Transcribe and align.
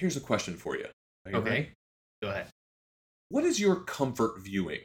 here's 0.00 0.16
a 0.16 0.20
question 0.20 0.56
for 0.56 0.76
you. 0.76 0.86
You 1.26 1.36
Okay. 1.36 1.50
ready? 1.50 1.72
Go 2.22 2.30
ahead. 2.30 2.48
What 3.28 3.44
is 3.44 3.60
your 3.60 3.76
comfort 3.84 4.40
viewing? 4.42 4.80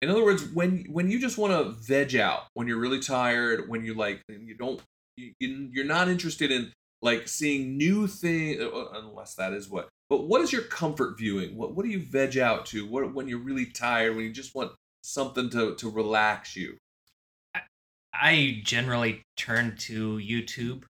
In 0.00 0.08
other 0.08 0.24
words, 0.24 0.44
when 0.44 0.84
when 0.90 1.10
you 1.10 1.18
just 1.20 1.36
want 1.36 1.52
to 1.52 1.72
veg 1.72 2.16
out, 2.16 2.46
when 2.54 2.66
you're 2.66 2.78
really 2.78 3.00
tired, 3.00 3.68
when 3.68 3.84
you 3.84 3.92
like 3.92 4.22
you 4.28 4.54
don't 4.56 4.80
you, 5.16 5.32
you- 5.40 5.68
you're 5.72 5.84
not 5.84 6.08
interested 6.08 6.50
in 6.50 6.72
like 7.02 7.28
seeing 7.28 7.76
new 7.76 8.06
things 8.06 8.60
unless 8.94 9.34
that 9.34 9.52
is 9.52 9.68
what. 9.68 9.88
But 10.08 10.22
what 10.26 10.40
is 10.40 10.52
your 10.52 10.62
comfort 10.62 11.18
viewing? 11.18 11.56
What 11.56 11.74
what 11.74 11.84
do 11.84 11.90
you 11.90 12.00
veg 12.00 12.38
out 12.38 12.64
to? 12.66 12.86
What 12.86 13.12
when 13.12 13.28
you're 13.28 13.38
really 13.44 13.66
tired, 13.66 14.16
when 14.16 14.24
you 14.24 14.32
just 14.32 14.54
want 14.54 14.72
something 15.02 15.50
to 15.50 15.74
to 15.74 15.90
relax 15.90 16.56
you? 16.56 16.78
I 18.14 18.60
generally 18.64 19.22
turn 19.36 19.76
to 19.78 20.16
YouTube 20.18 20.84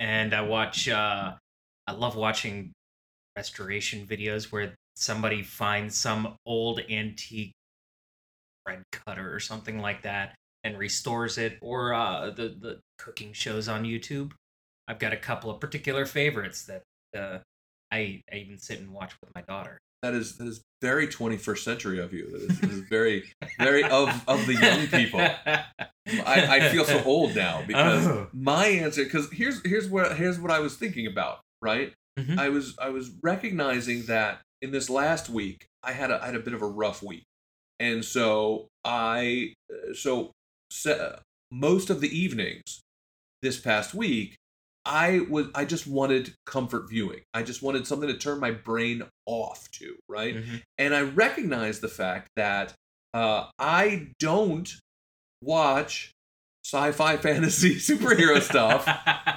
and 0.00 0.34
I 0.34 0.42
watch 0.42 0.88
uh 0.88 1.36
I 1.86 1.92
love 1.92 2.16
watching 2.16 2.72
restoration 3.36 4.06
videos 4.06 4.50
where 4.50 4.74
somebody 4.96 5.42
finds 5.42 5.96
some 5.96 6.36
old 6.46 6.80
antique 6.90 7.52
bread 8.64 8.82
cutter 8.92 9.32
or 9.34 9.38
something 9.40 9.78
like 9.80 10.02
that 10.02 10.34
and 10.64 10.78
restores 10.78 11.38
it 11.38 11.58
or 11.60 11.94
uh 11.94 12.30
the 12.30 12.48
the 12.48 12.80
cooking 12.98 13.32
shows 13.32 13.68
on 13.68 13.84
YouTube. 13.84 14.32
I've 14.88 14.98
got 14.98 15.12
a 15.12 15.16
couple 15.16 15.50
of 15.50 15.60
particular 15.60 16.06
favorites 16.06 16.64
that 16.64 16.82
uh 17.16 17.38
I, 17.92 18.20
I 18.32 18.36
even 18.36 18.58
sit 18.58 18.80
and 18.80 18.90
watch 18.90 19.14
with 19.22 19.30
my 19.34 19.42
daughter. 19.42 19.78
That 20.02 20.14
is 20.14 20.36
that 20.38 20.48
is 20.48 20.60
very 20.82 21.06
21st 21.06 21.58
century 21.58 22.00
of 22.00 22.12
you. 22.12 22.30
That 22.32 22.50
is, 22.50 22.60
that 22.60 22.70
is 22.70 22.80
very 22.90 23.24
very 23.58 23.84
of 23.84 24.08
of 24.26 24.44
the 24.46 24.54
young 24.54 24.86
people. 24.88 25.20
I, 26.24 26.56
I 26.56 26.68
feel 26.70 26.84
so 26.84 27.02
old 27.04 27.34
now 27.36 27.62
because 27.66 28.06
Oh. 28.06 28.28
my 28.32 28.66
answer 28.66 29.04
because 29.04 29.30
here's 29.30 29.60
here's 29.64 29.88
what 29.88 30.16
here's 30.16 30.40
what 30.40 30.50
I 30.50 30.58
was 30.58 30.76
thinking 30.76 31.06
about 31.06 31.40
right 31.62 31.92
Mhm. 32.18 32.38
I 32.38 32.48
was 32.48 32.74
I 32.78 32.88
was 32.88 33.10
recognizing 33.22 34.06
that 34.06 34.40
in 34.62 34.70
this 34.70 34.88
last 34.88 35.28
week 35.28 35.66
I 35.82 35.92
had 35.92 36.10
a 36.10 36.22
I 36.22 36.26
had 36.26 36.34
a 36.34 36.40
bit 36.40 36.54
of 36.54 36.62
a 36.62 36.66
rough 36.66 37.02
week 37.02 37.24
and 37.78 38.04
so 38.04 38.68
I 38.84 39.54
uh, 39.70 39.92
so 39.92 40.32
most 41.52 41.90
of 41.90 42.00
the 42.00 42.08
evenings 42.16 42.80
this 43.42 43.60
past 43.60 43.94
week 43.94 44.34
I 44.84 45.20
was 45.28 45.48
I 45.54 45.64
just 45.66 45.86
wanted 45.86 46.34
comfort 46.46 46.88
viewing 46.88 47.22
I 47.34 47.42
just 47.42 47.62
wanted 47.62 47.86
something 47.86 48.08
to 48.08 48.16
turn 48.16 48.40
my 48.40 48.50
brain 48.50 49.02
off 49.26 49.70
to 49.72 49.96
right 50.08 50.36
Mhm. 50.36 50.62
and 50.78 50.94
I 50.94 51.02
recognize 51.02 51.80
the 51.80 51.88
fact 51.88 52.28
that 52.36 52.72
uh, 53.14 53.48
I 53.58 54.12
don't 54.18 54.70
watch 55.42 56.12
sci-fi 56.66 57.16
fantasy 57.16 57.76
superhero 57.76 58.40
stuff 58.42 58.88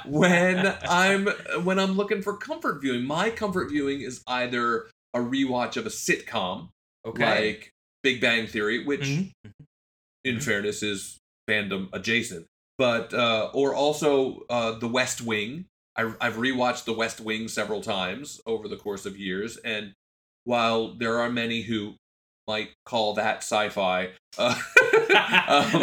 when 0.06 0.66
I'm 0.88 1.26
when 1.64 1.78
I'm 1.78 1.92
looking 1.92 2.22
for 2.22 2.36
comfort 2.36 2.80
viewing. 2.80 3.04
My 3.04 3.30
comfort 3.30 3.70
viewing 3.70 4.00
is 4.00 4.22
either 4.26 4.88
a 5.14 5.20
rewatch 5.20 5.76
of 5.76 5.86
a 5.86 5.90
sitcom 5.90 6.70
okay. 7.06 7.24
like 7.50 7.70
Big 8.02 8.20
Bang 8.20 8.46
Theory, 8.46 8.84
which 8.84 9.02
Mhm. 9.02 9.30
in 10.24 10.36
Mhm. 10.36 10.42
fairness 10.42 10.82
is 10.82 11.18
fandom 11.48 11.88
adjacent, 11.92 12.46
but 12.78 13.14
uh, 13.14 13.50
or 13.54 13.74
also 13.74 14.44
uh, 14.50 14.72
The 14.72 14.88
West 14.88 15.20
Wing. 15.22 15.66
I, 15.96 16.12
I've 16.20 16.36
rewatched 16.36 16.84
The 16.84 16.92
West 16.92 17.20
Wing 17.20 17.48
several 17.48 17.82
times 17.82 18.40
over 18.46 18.68
the 18.68 18.76
course 18.76 19.06
of 19.06 19.16
years, 19.18 19.56
and 19.58 19.92
while 20.44 20.94
there 20.94 21.18
are 21.18 21.30
many 21.30 21.62
who 21.62 21.94
might 22.50 22.70
call 22.84 23.14
that 23.14 23.38
sci-fi, 23.38 24.08
uh, 24.36 24.54
um, 25.48 25.82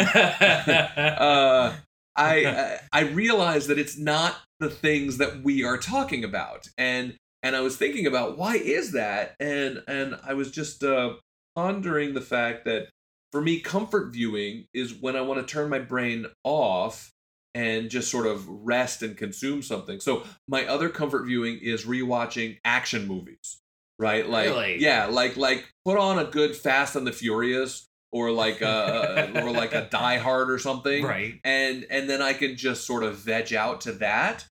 uh, 1.18 1.74
I, 2.14 2.46
I 2.46 2.78
I 2.92 3.00
realize 3.04 3.68
that 3.68 3.78
it's 3.78 3.96
not 3.96 4.36
the 4.60 4.68
things 4.68 5.16
that 5.16 5.42
we 5.42 5.64
are 5.64 5.78
talking 5.78 6.24
about, 6.24 6.68
and 6.76 7.16
and 7.42 7.56
I 7.56 7.62
was 7.62 7.78
thinking 7.78 8.06
about 8.06 8.36
why 8.36 8.56
is 8.56 8.92
that, 8.92 9.34
and 9.40 9.82
and 9.88 10.18
I 10.22 10.34
was 10.34 10.50
just 10.50 10.84
uh, 10.84 11.14
pondering 11.56 12.12
the 12.12 12.20
fact 12.20 12.66
that 12.66 12.88
for 13.32 13.40
me, 13.40 13.60
comfort 13.60 14.12
viewing 14.12 14.66
is 14.74 14.92
when 14.92 15.16
I 15.16 15.22
want 15.22 15.40
to 15.40 15.50
turn 15.50 15.70
my 15.70 15.78
brain 15.78 16.26
off 16.44 17.12
and 17.54 17.88
just 17.88 18.10
sort 18.10 18.26
of 18.26 18.46
rest 18.46 19.02
and 19.02 19.16
consume 19.16 19.62
something. 19.62 20.00
So 20.00 20.24
my 20.46 20.66
other 20.66 20.90
comfort 20.90 21.24
viewing 21.24 21.58
is 21.62 21.86
rewatching 21.86 22.58
action 22.64 23.06
movies, 23.06 23.58
right? 23.98 24.28
Like 24.28 24.46
Really? 24.48 24.80
yeah, 24.80 25.06
like 25.06 25.36
like 25.36 25.68
put 25.84 25.98
on 25.98 26.18
a 26.18 26.24
good 26.24 26.54
Fast 26.56 26.96
and 26.96 27.06
the 27.06 27.12
Furious 27.12 27.86
or 28.12 28.30
like 28.30 28.60
a 28.62 29.30
or 29.34 29.50
like 29.50 29.74
a 29.74 29.86
Die 29.90 30.16
Hard 30.18 30.50
or 30.50 30.58
something, 30.58 31.04
right. 31.04 31.40
and 31.44 31.86
and 31.90 32.08
then 32.08 32.22
I 32.22 32.32
can 32.32 32.56
just 32.56 32.86
sort 32.86 33.02
of 33.04 33.16
veg 33.16 33.52
out 33.52 33.80
to 33.82 33.92
that. 33.94 34.46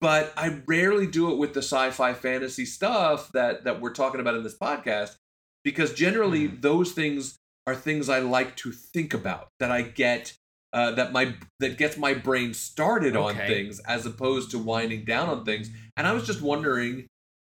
But 0.00 0.32
I 0.36 0.60
rarely 0.66 1.06
do 1.06 1.30
it 1.32 1.38
with 1.38 1.54
the 1.54 1.62
sci-fi 1.62 2.12
fantasy 2.14 2.66
stuff 2.66 3.32
that 3.32 3.64
that 3.64 3.80
we're 3.80 3.94
talking 3.94 4.20
about 4.20 4.34
in 4.34 4.42
this 4.42 4.56
podcast 4.58 5.16
because 5.64 5.94
generally 5.94 6.48
Mhm. 6.48 6.60
those 6.60 6.92
things 6.92 7.38
are 7.66 7.74
things 7.74 8.08
I 8.08 8.18
like 8.20 8.56
to 8.56 8.70
think 8.72 9.14
about 9.14 9.48
that 9.58 9.70
I 9.72 9.82
get 9.82 10.34
uh, 10.72 10.90
that 10.92 11.12
my 11.12 11.34
that 11.60 11.78
gets 11.78 11.96
my 11.96 12.12
brain 12.12 12.52
started 12.52 13.16
on 13.16 13.34
things 13.36 13.78
as 13.80 14.04
opposed 14.04 14.50
to 14.50 14.58
winding 14.58 15.04
down 15.04 15.28
on 15.28 15.44
things. 15.44 15.70
And 15.96 16.06
I 16.06 16.12
was 16.12 16.26
just 16.26 16.42
wondering 16.42 17.06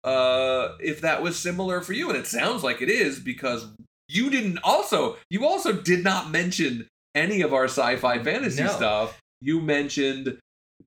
uh, 0.06 0.76
if 0.80 1.00
that 1.02 1.20
was 1.22 1.38
similar 1.38 1.80
for 1.82 1.92
you, 1.92 2.08
and 2.08 2.16
it 2.18 2.26
sounds 2.26 2.62
like 2.64 2.80
it 2.80 2.88
is 2.88 3.18
because 3.20 3.66
you 4.08 4.30
didn't 4.30 4.58
also 4.64 5.16
you 5.28 5.44
also 5.44 5.72
did 5.72 6.02
not 6.04 6.30
mention 6.30 6.86
any 7.14 7.42
of 7.42 7.52
our 7.52 7.64
sci-fi 7.64 8.22
fantasy 8.22 8.62
No. 8.62 8.68
stuff. 8.70 9.18
You 9.42 9.60
mentioned 9.60 10.38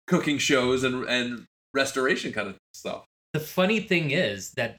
cooking 0.08 0.38
shows 0.38 0.84
and 0.84 1.04
and 1.06 1.46
restoration 1.74 2.32
kind 2.34 2.48
of 2.48 2.56
stuff. 2.74 3.06
the 3.34 3.40
funny 3.40 3.80
thing 3.80 4.10
is 4.12 4.52
that 4.52 4.78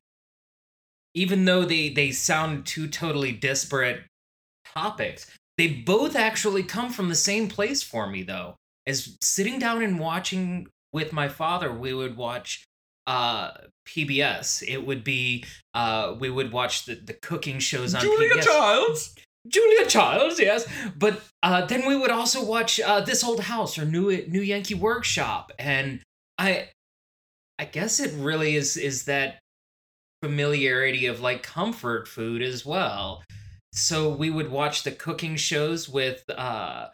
even 1.14 1.44
though 1.44 1.64
they 1.64 1.88
they 1.88 2.10
sound 2.10 2.66
two 2.66 2.88
totally 2.88 3.32
disparate 3.32 4.02
topics 4.74 5.26
they 5.58 5.68
both 5.68 6.16
actually 6.16 6.62
come 6.62 6.90
from 6.92 7.08
the 7.08 7.14
same 7.14 7.48
place 7.48 7.82
for 7.82 8.06
me 8.08 8.22
though 8.22 8.54
as 8.86 9.16
sitting 9.20 9.58
down 9.58 9.82
and 9.82 9.98
watching 10.00 10.66
with 10.92 11.12
my 11.12 11.28
father 11.28 11.72
we 11.72 11.92
would 11.94 12.16
watch 12.16 12.64
uh 13.06 13.50
pbs 13.88 14.62
it 14.68 14.86
would 14.86 15.02
be 15.02 15.44
uh 15.74 16.14
we 16.18 16.30
would 16.30 16.52
watch 16.52 16.84
the, 16.84 16.94
the 16.94 17.14
cooking 17.14 17.58
shows 17.58 17.94
on 17.94 18.00
Julia 18.00 18.34
pbs 18.34 18.44
Childs. 18.44 19.14
Julia 19.48 19.86
Childs, 19.86 20.38
yes. 20.38 20.66
But 20.98 21.22
uh, 21.42 21.64
then 21.64 21.86
we 21.88 21.96
would 21.96 22.10
also 22.10 22.44
watch 22.44 22.78
uh, 22.78 23.00
This 23.00 23.24
Old 23.24 23.40
House 23.40 23.78
or 23.78 23.86
New 23.86 24.26
New 24.26 24.42
Yankee 24.42 24.74
Workshop, 24.74 25.50
and 25.58 26.02
I, 26.36 26.68
I 27.58 27.64
guess 27.64 28.00
it 28.00 28.12
really 28.18 28.54
is 28.54 28.76
is 28.76 29.04
that 29.04 29.38
familiarity 30.22 31.06
of 31.06 31.20
like 31.20 31.42
comfort 31.42 32.06
food 32.06 32.42
as 32.42 32.66
well. 32.66 33.22
So 33.72 34.10
we 34.10 34.30
would 34.30 34.50
watch 34.50 34.82
the 34.82 34.90
cooking 34.90 35.36
shows 35.36 35.88
with, 35.88 36.28
uh, 36.28 36.88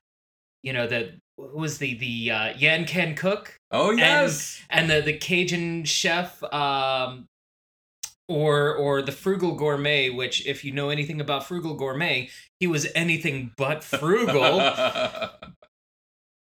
you 0.62 0.72
know, 0.72 0.86
the 0.86 1.18
who 1.36 1.58
was 1.58 1.78
the 1.78 1.94
the 1.94 2.30
uh, 2.30 2.54
Yan 2.56 2.84
Can 2.84 3.14
Cook 3.14 3.56
Oh 3.70 3.90
yes. 3.90 4.62
and 4.70 4.88
the 4.88 5.00
the 5.00 5.12
Cajun 5.16 5.84
chef, 5.84 6.42
um, 6.52 7.26
or 8.28 8.74
or 8.74 9.02
the 9.02 9.12
frugal 9.12 9.54
gourmet. 9.54 10.10
Which, 10.10 10.46
if 10.46 10.64
you 10.64 10.72
know 10.72 10.88
anything 10.90 11.20
about 11.20 11.46
frugal 11.46 11.74
gourmet, 11.74 12.30
he 12.60 12.66
was 12.66 12.86
anything 12.94 13.52
but 13.56 13.82
frugal. 13.84 14.58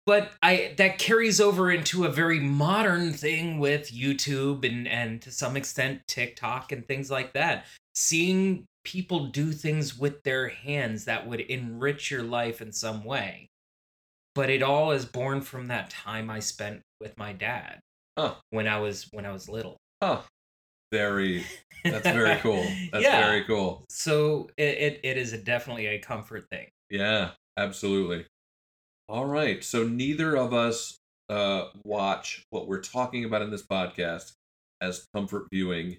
but 0.06 0.32
I 0.42 0.74
that 0.78 0.98
carries 0.98 1.40
over 1.40 1.70
into 1.70 2.04
a 2.04 2.10
very 2.10 2.40
modern 2.40 3.12
thing 3.12 3.58
with 3.58 3.92
YouTube 3.92 4.68
and 4.68 4.88
and 4.88 5.22
to 5.22 5.30
some 5.30 5.56
extent 5.56 6.02
TikTok 6.08 6.72
and 6.72 6.86
things 6.86 7.10
like 7.10 7.32
that. 7.34 7.66
Seeing 7.94 8.66
people 8.84 9.26
do 9.26 9.52
things 9.52 9.96
with 9.96 10.24
their 10.24 10.48
hands 10.48 11.04
that 11.04 11.28
would 11.28 11.40
enrich 11.40 12.10
your 12.10 12.22
life 12.24 12.60
in 12.60 12.72
some 12.72 13.04
way. 13.04 13.48
But 14.34 14.48
it 14.50 14.62
all 14.62 14.92
is 14.92 15.04
born 15.04 15.40
from 15.42 15.66
that 15.68 15.90
time 15.90 16.30
I 16.30 16.40
spent 16.40 16.80
with 17.00 17.16
my 17.18 17.32
dad 17.32 17.80
when 18.50 18.66
I 18.66 18.78
was 18.78 19.08
when 19.12 19.26
I 19.26 19.32
was 19.32 19.48
little. 19.48 19.76
Huh. 20.02 20.22
Very. 20.90 21.44
That's 21.84 22.08
very 22.08 22.38
cool. 22.40 22.62
That's 22.92 23.02
Yeah. 23.04 23.26
very 23.26 23.44
cool. 23.44 23.84
So 23.88 24.48
it, 24.56 24.62
it, 24.78 25.00
it 25.02 25.16
is 25.16 25.32
a, 25.32 25.38
definitely 25.38 25.86
a 25.86 25.98
comfort 25.98 26.46
thing. 26.50 26.68
Yeah, 26.90 27.30
absolutely. 27.56 28.26
All 29.08 29.24
right. 29.26 29.62
So 29.64 29.86
neither 29.86 30.36
of 30.36 30.52
us 30.54 30.96
uh, 31.28 31.68
watch 31.84 32.44
what 32.50 32.68
we're 32.68 32.82
talking 32.82 33.24
about 33.24 33.42
in 33.42 33.50
this 33.50 33.64
podcast 33.66 34.32
as 34.80 35.06
comfort 35.14 35.46
viewing. 35.52 35.98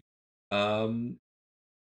Um, 0.51 1.18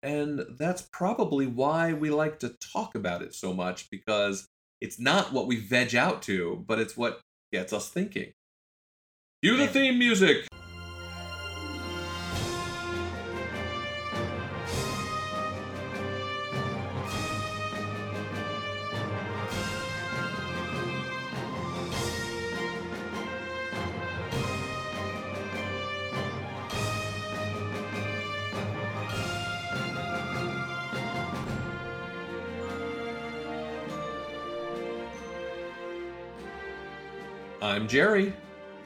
and 0.03 0.43
that's 0.59 0.89
probably 0.93 1.47
why 1.47 1.93
we 1.95 2.11
like 2.11 2.39
to 2.41 2.55
talk 2.73 2.95
about 2.95 3.23
it 3.23 3.35
so 3.35 3.53
much 3.53 3.91
because 3.91 4.47
it's 4.81 4.99
not 4.99 5.33
what 5.33 5.47
we 5.47 5.57
veg 5.57 5.95
out 5.95 6.23
to, 6.23 6.65
but 6.67 6.79
it's 6.79 6.97
what 6.97 7.21
gets 7.53 7.73
us 7.73 7.89
thinking. 7.89 8.33
Cue 9.43 9.57
the 9.57 9.67
theme 9.67 9.99
music. 9.99 10.47
Jerry, 37.91 38.33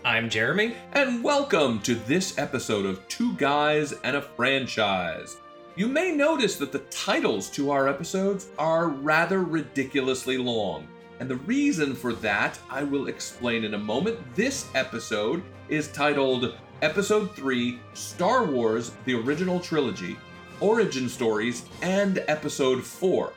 I'm 0.02 0.30
Jeremy. 0.30 0.76
and 0.94 1.22
welcome 1.22 1.78
to 1.80 1.94
this 1.94 2.38
episode 2.38 2.86
of 2.86 3.06
Two 3.06 3.34
Guys 3.34 3.92
and 4.02 4.16
a 4.16 4.22
Franchise. 4.22 5.36
You 5.76 5.88
may 5.88 6.10
notice 6.10 6.56
that 6.56 6.72
the 6.72 6.78
titles 6.78 7.50
to 7.50 7.70
our 7.70 7.86
episodes 7.86 8.46
are 8.58 8.88
rather 8.88 9.42
ridiculously 9.42 10.38
long. 10.38 10.88
And 11.20 11.28
the 11.28 11.36
reason 11.36 11.94
for 11.94 12.14
that 12.14 12.58
I 12.70 12.82
will 12.82 13.08
explain 13.08 13.64
in 13.64 13.74
a 13.74 13.78
moment. 13.78 14.20
This 14.34 14.68
episode 14.74 15.42
is 15.68 15.88
titled 15.88 16.54
Episode 16.80 17.36
3 17.36 17.78
Star 17.92 18.46
Wars 18.46 18.92
The 19.04 19.16
Original 19.16 19.60
Trilogy, 19.60 20.16
Origin 20.60 21.10
Stories, 21.10 21.66
and 21.82 22.24
Episode 22.26 22.82
4. 22.82 23.34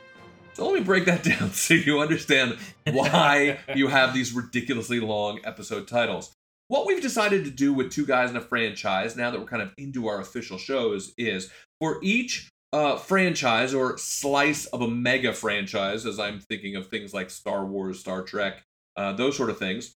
So 0.58 0.66
let 0.66 0.74
me 0.74 0.80
break 0.80 1.04
that 1.04 1.22
down 1.38 1.52
so 1.52 1.74
you 1.74 2.00
understand 2.00 2.58
why 2.90 3.60
you 3.76 3.86
have 3.86 4.12
these 4.12 4.32
ridiculously 4.32 4.98
long 4.98 5.38
episode 5.44 5.86
titles. 5.86 6.32
What 6.66 6.84
we've 6.84 7.00
decided 7.00 7.44
to 7.44 7.50
do 7.52 7.72
with 7.72 7.92
Two 7.92 8.04
Guys 8.04 8.30
and 8.30 8.38
a 8.38 8.40
Franchise, 8.40 9.16
now 9.16 9.30
that 9.30 9.38
we're 9.38 9.46
kind 9.46 9.62
of 9.62 9.72
into 9.78 10.08
our 10.08 10.20
official 10.20 10.58
shows, 10.58 11.14
is 11.16 11.48
for 11.78 12.00
each 12.02 12.48
uh, 12.72 12.96
franchise 12.96 13.72
or 13.72 13.98
slice 13.98 14.66
of 14.66 14.82
a 14.82 14.88
mega 14.88 15.32
franchise, 15.32 16.04
as 16.04 16.18
I'm 16.18 16.40
thinking 16.40 16.74
of 16.74 16.88
things 16.88 17.14
like 17.14 17.30
Star 17.30 17.64
Wars, 17.64 18.00
Star 18.00 18.22
Trek, 18.22 18.64
uh, 18.96 19.12
those 19.12 19.36
sort 19.36 19.50
of 19.50 19.58
things, 19.58 19.94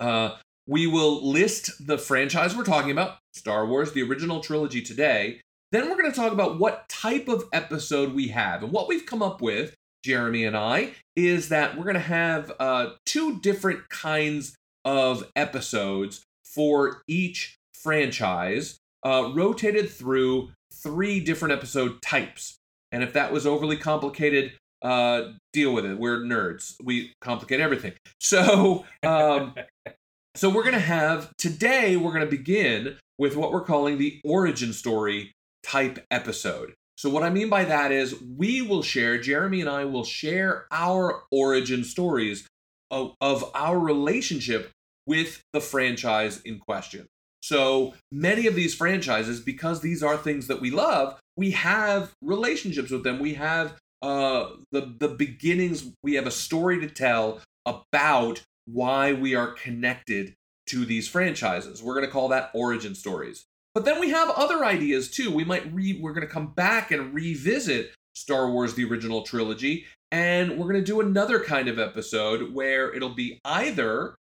uh, 0.00 0.36
we 0.66 0.86
will 0.86 1.22
list 1.22 1.86
the 1.86 1.98
franchise 1.98 2.56
we're 2.56 2.64
talking 2.64 2.92
about, 2.92 3.18
Star 3.34 3.66
Wars, 3.66 3.92
the 3.92 4.02
original 4.02 4.40
trilogy 4.40 4.80
today. 4.80 5.42
Then 5.76 5.90
we're 5.90 5.98
going 5.98 6.10
to 6.10 6.18
talk 6.18 6.32
about 6.32 6.58
what 6.58 6.88
type 6.88 7.28
of 7.28 7.44
episode 7.52 8.14
we 8.14 8.28
have. 8.28 8.62
And 8.62 8.72
what 8.72 8.88
we've 8.88 9.04
come 9.04 9.22
up 9.22 9.42
with, 9.42 9.74
Jeremy 10.02 10.46
and 10.46 10.56
I, 10.56 10.92
is 11.14 11.50
that 11.50 11.76
we're 11.76 11.84
going 11.84 11.96
to 11.96 12.00
have 12.00 12.50
uh, 12.58 12.92
two 13.04 13.40
different 13.40 13.90
kinds 13.90 14.56
of 14.86 15.30
episodes 15.36 16.24
for 16.46 17.02
each 17.06 17.58
franchise, 17.74 18.78
uh, 19.04 19.32
rotated 19.34 19.90
through 19.90 20.48
three 20.72 21.20
different 21.20 21.52
episode 21.52 22.00
types. 22.00 22.56
And 22.90 23.02
if 23.02 23.12
that 23.12 23.30
was 23.30 23.46
overly 23.46 23.76
complicated, 23.76 24.52
uh, 24.80 25.32
deal 25.52 25.74
with 25.74 25.84
it. 25.84 25.98
We're 25.98 26.20
nerds. 26.20 26.76
We 26.82 27.12
complicate 27.20 27.60
everything. 27.60 27.92
So, 28.18 28.86
um, 29.02 29.54
so 30.36 30.48
we're 30.48 30.64
gonna 30.64 30.78
have 30.78 31.36
today. 31.36 31.98
We're 31.98 32.14
gonna 32.14 32.24
begin 32.24 32.96
with 33.18 33.36
what 33.36 33.52
we're 33.52 33.60
calling 33.60 33.98
the 33.98 34.22
origin 34.24 34.72
story 34.72 35.32
type 35.66 36.04
episode. 36.10 36.74
So 36.96 37.10
what 37.10 37.22
I 37.22 37.30
mean 37.30 37.50
by 37.50 37.64
that 37.64 37.92
is 37.92 38.20
we 38.20 38.62
will 38.62 38.82
share. 38.82 39.18
Jeremy 39.18 39.60
and 39.60 39.68
I 39.68 39.84
will 39.84 40.04
share 40.04 40.66
our 40.70 41.24
origin 41.30 41.84
stories 41.84 42.46
of, 42.90 43.14
of 43.20 43.50
our 43.54 43.78
relationship 43.78 44.70
with 45.06 45.42
the 45.52 45.60
franchise 45.60 46.40
in 46.40 46.58
question. 46.58 47.06
So 47.42 47.94
many 48.10 48.46
of 48.46 48.54
these 48.54 48.74
franchises, 48.74 49.40
because 49.40 49.80
these 49.80 50.02
are 50.02 50.16
things 50.16 50.46
that 50.46 50.60
we 50.60 50.70
love, 50.70 51.18
we 51.36 51.52
have 51.52 52.12
relationships 52.22 52.90
with 52.90 53.04
them. 53.04 53.18
We 53.18 53.34
have 53.34 53.74
uh, 54.02 54.48
the 54.72 54.94
the 54.98 55.08
beginnings. 55.08 55.92
We 56.02 56.14
have 56.14 56.26
a 56.26 56.30
story 56.30 56.80
to 56.80 56.88
tell 56.88 57.40
about 57.64 58.42
why 58.66 59.12
we 59.12 59.34
are 59.34 59.52
connected 59.52 60.34
to 60.68 60.84
these 60.84 61.08
franchises. 61.08 61.82
We're 61.82 61.94
going 61.94 62.06
to 62.06 62.12
call 62.12 62.28
that 62.28 62.50
origin 62.54 62.94
stories. 62.94 63.44
But 63.76 63.84
then 63.84 64.00
we 64.00 64.08
have 64.08 64.30
other 64.30 64.64
ideas 64.64 65.10
too. 65.10 65.30
We 65.30 65.44
might 65.44 65.70
re 65.70 65.98
we're 66.00 66.14
going 66.14 66.26
to 66.26 66.32
come 66.32 66.54
back 66.54 66.90
and 66.90 67.12
revisit 67.12 67.92
Star 68.14 68.50
Wars 68.50 68.72
the 68.72 68.86
original 68.86 69.20
trilogy 69.20 69.84
and 70.10 70.52
we're 70.56 70.72
going 70.72 70.82
to 70.82 70.92
do 70.92 71.02
another 71.02 71.40
kind 71.40 71.68
of 71.68 71.78
episode 71.78 72.54
where 72.54 72.90
it'll 72.94 73.14
be 73.14 73.38
either 73.44 74.14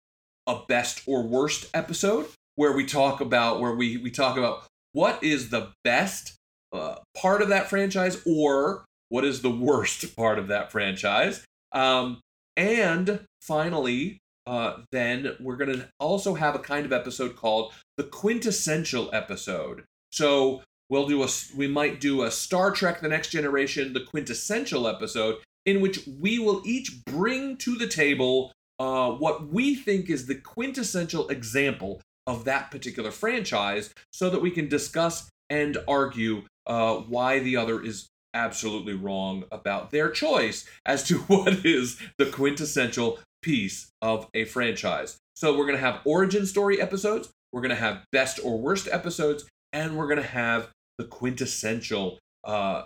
a 0.48 0.62
best 0.68 1.04
or 1.06 1.22
worst 1.22 1.70
episode 1.76 2.26
where 2.56 2.72
we 2.72 2.84
talk 2.84 3.22
about 3.22 3.60
where 3.60 3.76
we 3.76 3.98
we 3.98 4.10
talk 4.10 4.38
about 4.38 4.66
what 4.94 5.24
is 5.24 5.52
the 5.52 5.72
best 5.84 6.34
uh, 6.72 6.96
part 7.16 7.44
of 7.44 7.50
that 7.50 7.70
franchise 7.70 8.24
or 8.26 8.86
what 9.10 9.24
is 9.24 9.44
the 9.44 9.52
worst 9.52 10.16
part 10.16 10.40
of 10.40 10.48
that 10.48 10.72
franchise 10.72 11.46
um, 11.74 12.20
and 12.58 13.20
finally 13.40 14.18
uh, 14.46 14.78
then 14.92 15.36
we're 15.40 15.56
going 15.56 15.78
to 15.78 15.88
also 16.00 16.34
have 16.36 16.56
a 16.56 16.60
kind 16.60 16.86
of 16.86 16.94
episode 16.94 17.36
called 17.36 17.74
the 17.98 18.04
quintessential 18.04 19.10
episode. 19.14 19.84
So 20.12 20.62
we'll 20.90 21.08
do 21.08 21.24
a 21.24 21.28
we 21.56 21.68
might 21.68 22.00
do 22.00 22.24
a 22.24 22.32
star 22.32 22.72
trek 22.72 23.02
the 23.02 23.08
next 23.08 23.30
generation 23.30 23.94
the 23.94 24.02
quintessential 24.02 24.88
episode 24.88 25.38
in 25.66 25.82
which 25.82 26.08
we 26.20 26.40
will 26.40 26.62
each 26.66 27.04
bring 27.06 27.58
to 27.58 27.76
the 27.76 27.88
table 27.88 28.52
uh, 28.80 29.10
what 29.12 29.48
we 29.48 29.76
think 29.76 30.10
is 30.10 30.26
the 30.26 30.36
quintessential 30.36 31.28
example 31.30 32.02
of 32.28 32.46
that 32.46 32.70
particular 32.70 33.12
franchise 33.12 33.94
so 34.12 34.30
that 34.30 34.42
we 34.42 34.52
can 34.52 34.68
discuss 34.68 35.30
and 35.50 35.78
argue 35.88 36.44
uh, 36.68 36.96
why 36.96 37.40
the 37.40 37.56
other 37.56 37.82
is 37.82 38.08
absolutely 38.34 38.94
wrong 38.94 39.44
about 39.52 39.92
their 39.92 40.10
choice 40.10 40.68
as 40.86 41.04
to 41.04 41.18
what 41.28 41.66
is 41.66 42.00
the 42.18 42.26
quintessential 42.26 43.20
piece 43.44 43.92
of 44.02 44.28
a 44.34 44.46
franchise. 44.46 45.18
So 45.36 45.56
we're 45.56 45.66
going 45.66 45.78
to 45.78 45.84
have 45.84 46.02
origin 46.06 46.46
story 46.46 46.82
episodes, 46.82 47.30
we're 47.52 47.62
going 47.62 47.70
to 47.70 47.76
have 47.76 48.04
best 48.12 48.40
or 48.44 48.58
worst 48.58 48.88
episodes, 48.92 49.46
and 49.72 49.98
we're 49.98 50.08
going 50.08 50.22
to 50.22 50.28
have 50.28 50.70
the 50.98 51.06
quintessential 51.06 52.20
uh, 52.44 52.84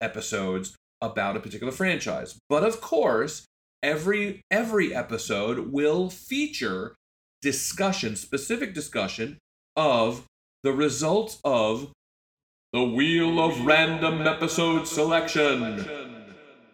episodes 0.00 0.74
about 1.00 1.36
a 1.36 1.40
particular 1.40 1.72
franchise. 1.72 2.38
But 2.48 2.64
of 2.64 2.80
course, 2.80 3.46
every 3.82 4.40
every 4.50 4.94
episode 4.94 5.72
will 5.72 6.10
feature 6.10 6.94
discussion, 7.40 8.16
specific 8.16 8.74
discussion 8.74 9.38
of 9.76 10.24
the 10.62 10.72
results 10.72 11.40
of 11.44 11.92
the 12.72 12.84
Wheel 12.84 13.38
of 13.38 13.66
Random 13.66 14.26
Episode 14.26 14.86
Selection. 14.86 15.86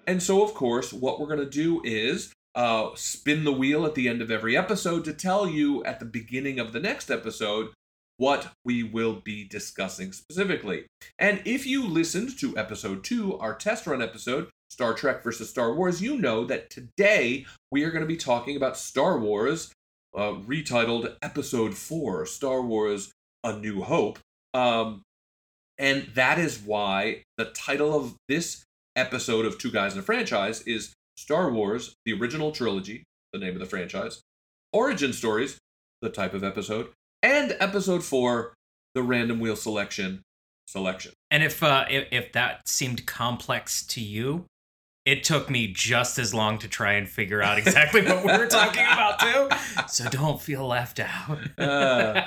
And 0.06 0.22
so, 0.22 0.44
of 0.44 0.54
course, 0.54 0.92
what 0.92 1.18
we're 1.18 1.26
going 1.26 1.38
to 1.38 1.50
do 1.50 1.82
is 1.84 2.32
uh, 2.58 2.90
spin 2.96 3.44
the 3.44 3.52
wheel 3.52 3.86
at 3.86 3.94
the 3.94 4.08
end 4.08 4.20
of 4.20 4.32
every 4.32 4.56
episode 4.56 5.04
to 5.04 5.12
tell 5.12 5.48
you 5.48 5.84
at 5.84 6.00
the 6.00 6.04
beginning 6.04 6.58
of 6.58 6.72
the 6.72 6.80
next 6.80 7.08
episode 7.08 7.68
what 8.16 8.48
we 8.64 8.82
will 8.82 9.20
be 9.24 9.44
discussing 9.44 10.12
specifically. 10.12 10.84
And 11.20 11.40
if 11.44 11.66
you 11.66 11.86
listened 11.86 12.36
to 12.40 12.58
episode 12.58 13.04
two, 13.04 13.38
our 13.38 13.54
test 13.54 13.86
run 13.86 14.02
episode, 14.02 14.48
Star 14.70 14.92
Trek 14.92 15.22
versus 15.22 15.48
Star 15.48 15.72
Wars, 15.72 16.02
you 16.02 16.18
know 16.18 16.44
that 16.46 16.68
today 16.68 17.46
we 17.70 17.84
are 17.84 17.92
going 17.92 18.02
to 18.02 18.08
be 18.08 18.16
talking 18.16 18.56
about 18.56 18.76
Star 18.76 19.20
Wars, 19.20 19.70
uh, 20.16 20.32
retitled 20.32 21.14
Episode 21.22 21.76
4, 21.76 22.26
Star 22.26 22.60
Wars 22.60 23.12
A 23.44 23.56
New 23.56 23.82
Hope. 23.82 24.18
Um, 24.52 25.02
and 25.78 26.08
that 26.16 26.40
is 26.40 26.58
why 26.58 27.22
the 27.36 27.44
title 27.44 27.94
of 27.94 28.16
this 28.26 28.64
episode 28.96 29.46
of 29.46 29.58
Two 29.58 29.70
Guys 29.70 29.92
in 29.92 30.00
a 30.00 30.02
Franchise 30.02 30.62
is 30.62 30.92
Star 31.18 31.50
Wars, 31.50 31.96
the 32.04 32.12
original 32.12 32.52
trilogy, 32.52 33.02
the 33.32 33.40
name 33.40 33.54
of 33.54 33.58
the 33.58 33.66
franchise, 33.66 34.22
Origin 34.72 35.12
Stories, 35.12 35.58
the 36.00 36.10
type 36.10 36.32
of 36.32 36.44
episode, 36.44 36.90
and 37.24 37.56
Episode 37.58 38.04
4, 38.04 38.54
the 38.94 39.02
random 39.02 39.40
wheel 39.40 39.56
selection 39.56 40.22
selection. 40.66 41.12
And 41.32 41.42
if 41.42 41.60
uh, 41.60 41.86
if, 41.90 42.06
if 42.12 42.32
that 42.34 42.68
seemed 42.68 43.04
complex 43.04 43.84
to 43.88 44.00
you, 44.00 44.44
it 45.04 45.24
took 45.24 45.50
me 45.50 45.66
just 45.66 46.20
as 46.20 46.32
long 46.32 46.56
to 46.58 46.68
try 46.68 46.92
and 46.92 47.08
figure 47.08 47.42
out 47.42 47.58
exactly 47.58 48.02
what 48.02 48.24
we 48.24 48.38
were 48.38 48.46
talking 48.46 48.84
about 48.84 49.18
too. 49.18 49.48
So 49.88 50.08
don't 50.08 50.40
feel 50.40 50.68
left 50.68 51.00
out. 51.00 51.38
Uh. 51.58 52.22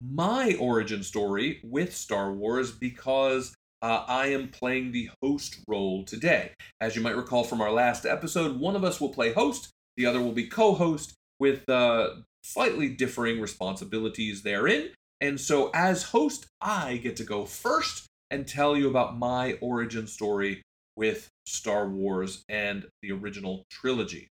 My 0.00 0.54
origin 0.58 1.02
story 1.02 1.60
with 1.62 1.94
Star 1.94 2.32
Wars 2.32 2.72
because 2.72 3.54
uh, 3.82 4.04
I 4.06 4.26
am 4.26 4.48
playing 4.48 4.92
the 4.92 5.10
host 5.22 5.58
role 5.66 6.04
today. 6.04 6.52
As 6.80 6.96
you 6.96 7.02
might 7.02 7.16
recall 7.16 7.44
from 7.44 7.60
our 7.60 7.72
last 7.72 8.06
episode, 8.06 8.58
one 8.58 8.76
of 8.76 8.84
us 8.84 9.00
will 9.00 9.10
play 9.10 9.32
host, 9.32 9.70
the 9.96 10.06
other 10.06 10.20
will 10.20 10.32
be 10.32 10.46
co 10.46 10.74
host 10.74 11.14
with 11.38 11.68
uh, 11.68 12.10
slightly 12.42 12.88
differing 12.88 13.40
responsibilities 13.40 14.42
therein. 14.42 14.90
And 15.20 15.40
so, 15.40 15.70
as 15.74 16.04
host, 16.04 16.46
I 16.60 16.96
get 16.98 17.16
to 17.16 17.24
go 17.24 17.44
first 17.44 18.06
and 18.30 18.46
tell 18.46 18.76
you 18.76 18.88
about 18.88 19.18
my 19.18 19.58
origin 19.60 20.06
story 20.06 20.62
with 20.96 21.28
Star 21.46 21.88
Wars 21.88 22.44
and 22.48 22.86
the 23.02 23.12
original 23.12 23.64
trilogy. 23.70 24.28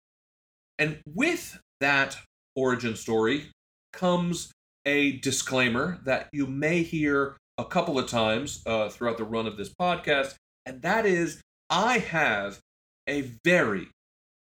And 0.80 1.00
with 1.06 1.60
that 1.80 2.18
origin 2.56 2.96
story 2.96 3.48
comes 3.92 4.52
a 4.88 5.18
disclaimer 5.18 6.00
that 6.06 6.30
you 6.32 6.48
may 6.48 6.82
hear 6.82 7.36
a 7.58 7.66
couple 7.66 8.00
of 8.00 8.08
times 8.08 8.64
uh, 8.66 8.88
throughout 8.88 9.18
the 9.18 9.24
run 9.26 9.46
of 9.46 9.58
this 9.58 9.74
podcast, 9.74 10.36
and 10.66 10.82
that 10.82 11.06
is 11.06 11.42
I 11.70 11.98
have 11.98 12.60
a 13.08 13.22
very, 13.44 13.88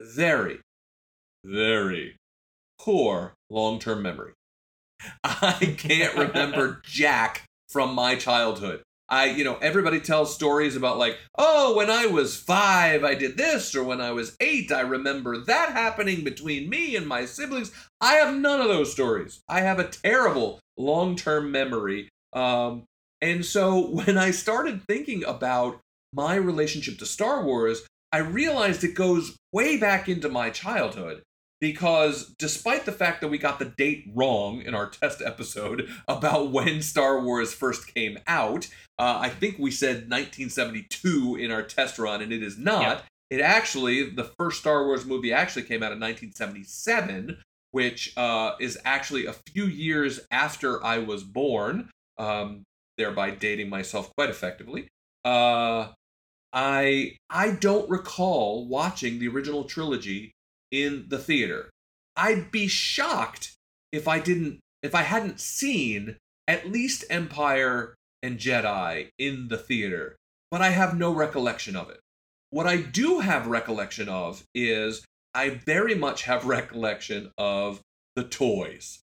very, 0.00 0.60
very 1.42 2.16
poor 2.78 3.32
long 3.48 3.78
term 3.78 4.02
memory. 4.02 4.34
I 5.24 5.74
can't 5.78 6.14
remember 6.16 6.82
Jack 6.84 7.44
from 7.70 7.94
my 7.94 8.14
childhood. 8.14 8.82
I, 9.08 9.26
you 9.26 9.44
know, 9.44 9.56
everybody 9.56 10.00
tells 10.00 10.34
stories 10.34 10.74
about 10.74 10.98
like, 10.98 11.18
oh, 11.38 11.76
when 11.76 11.90
I 11.90 12.06
was 12.06 12.36
five, 12.36 13.04
I 13.04 13.14
did 13.14 13.36
this, 13.36 13.74
or 13.74 13.84
when 13.84 14.00
I 14.00 14.10
was 14.10 14.36
eight, 14.40 14.72
I 14.72 14.80
remember 14.80 15.38
that 15.44 15.72
happening 15.72 16.24
between 16.24 16.68
me 16.68 16.96
and 16.96 17.06
my 17.06 17.24
siblings. 17.24 17.72
I 18.00 18.14
have 18.14 18.34
none 18.34 18.60
of 18.60 18.68
those 18.68 18.92
stories. 18.92 19.40
I 19.48 19.60
have 19.60 19.78
a 19.78 19.88
terrible 19.88 20.60
long 20.76 21.14
term 21.14 21.52
memory. 21.52 22.08
Um, 22.32 22.84
and 23.20 23.44
so 23.44 23.86
when 23.90 24.18
I 24.18 24.32
started 24.32 24.82
thinking 24.82 25.24
about 25.24 25.80
my 26.12 26.34
relationship 26.34 26.98
to 26.98 27.06
Star 27.06 27.44
Wars, 27.44 27.86
I 28.12 28.18
realized 28.18 28.82
it 28.82 28.94
goes 28.94 29.36
way 29.52 29.76
back 29.76 30.08
into 30.08 30.28
my 30.28 30.50
childhood 30.50 31.22
because 31.60 32.34
despite 32.38 32.84
the 32.84 32.92
fact 32.92 33.20
that 33.20 33.28
we 33.28 33.38
got 33.38 33.58
the 33.58 33.72
date 33.76 34.04
wrong 34.14 34.60
in 34.62 34.74
our 34.74 34.88
test 34.88 35.22
episode 35.22 35.88
about 36.08 36.50
when 36.50 36.82
Star 36.82 37.20
Wars 37.20 37.52
first 37.54 37.94
came 37.94 38.18
out, 38.26 38.68
uh, 38.98 39.18
I 39.20 39.28
think 39.28 39.58
we 39.58 39.70
said 39.70 40.10
1972 40.10 41.36
in 41.36 41.50
our 41.50 41.62
test 41.62 41.98
run, 41.98 42.22
and 42.22 42.32
it 42.32 42.42
is 42.42 42.58
not. 42.58 42.82
Yep. 42.82 43.04
It 43.28 43.40
actually, 43.40 44.10
the 44.10 44.30
first 44.38 44.60
Star 44.60 44.84
Wars 44.84 45.04
movie 45.04 45.32
actually 45.32 45.64
came 45.64 45.82
out 45.82 45.92
in 45.92 46.00
1977, 46.00 47.38
which 47.72 48.16
uh, 48.16 48.52
is 48.60 48.78
actually 48.84 49.26
a 49.26 49.32
few 49.32 49.64
years 49.64 50.20
after 50.30 50.82
I 50.84 50.98
was 50.98 51.24
born, 51.24 51.90
um, 52.18 52.62
thereby 52.96 53.32
dating 53.32 53.68
myself 53.68 54.14
quite 54.16 54.30
effectively. 54.30 54.88
Uh, 55.24 55.88
I 56.52 57.16
I 57.28 57.50
don't 57.50 57.90
recall 57.90 58.68
watching 58.68 59.18
the 59.18 59.28
original 59.28 59.64
trilogy 59.64 60.32
in 60.76 61.06
the 61.08 61.18
theater. 61.18 61.70
I'd 62.16 62.50
be 62.50 62.66
shocked 62.68 63.54
if 63.92 64.06
I 64.06 64.18
didn't 64.18 64.60
if 64.82 64.94
I 64.94 65.02
hadn't 65.02 65.40
seen 65.40 66.16
at 66.46 66.70
least 66.70 67.04
Empire 67.10 67.94
and 68.22 68.38
Jedi 68.38 69.08
in 69.18 69.48
the 69.48 69.56
theater, 69.56 70.16
but 70.50 70.60
I 70.60 70.70
have 70.70 70.96
no 70.96 71.12
recollection 71.12 71.76
of 71.76 71.90
it. 71.90 72.00
What 72.50 72.66
I 72.66 72.76
do 72.76 73.20
have 73.20 73.46
recollection 73.46 74.08
of 74.08 74.44
is 74.54 75.04
I 75.34 75.50
very 75.50 75.94
much 75.94 76.22
have 76.22 76.44
recollection 76.58 77.32
of 77.38 77.80
the 78.14 78.24
toys, 78.24 79.00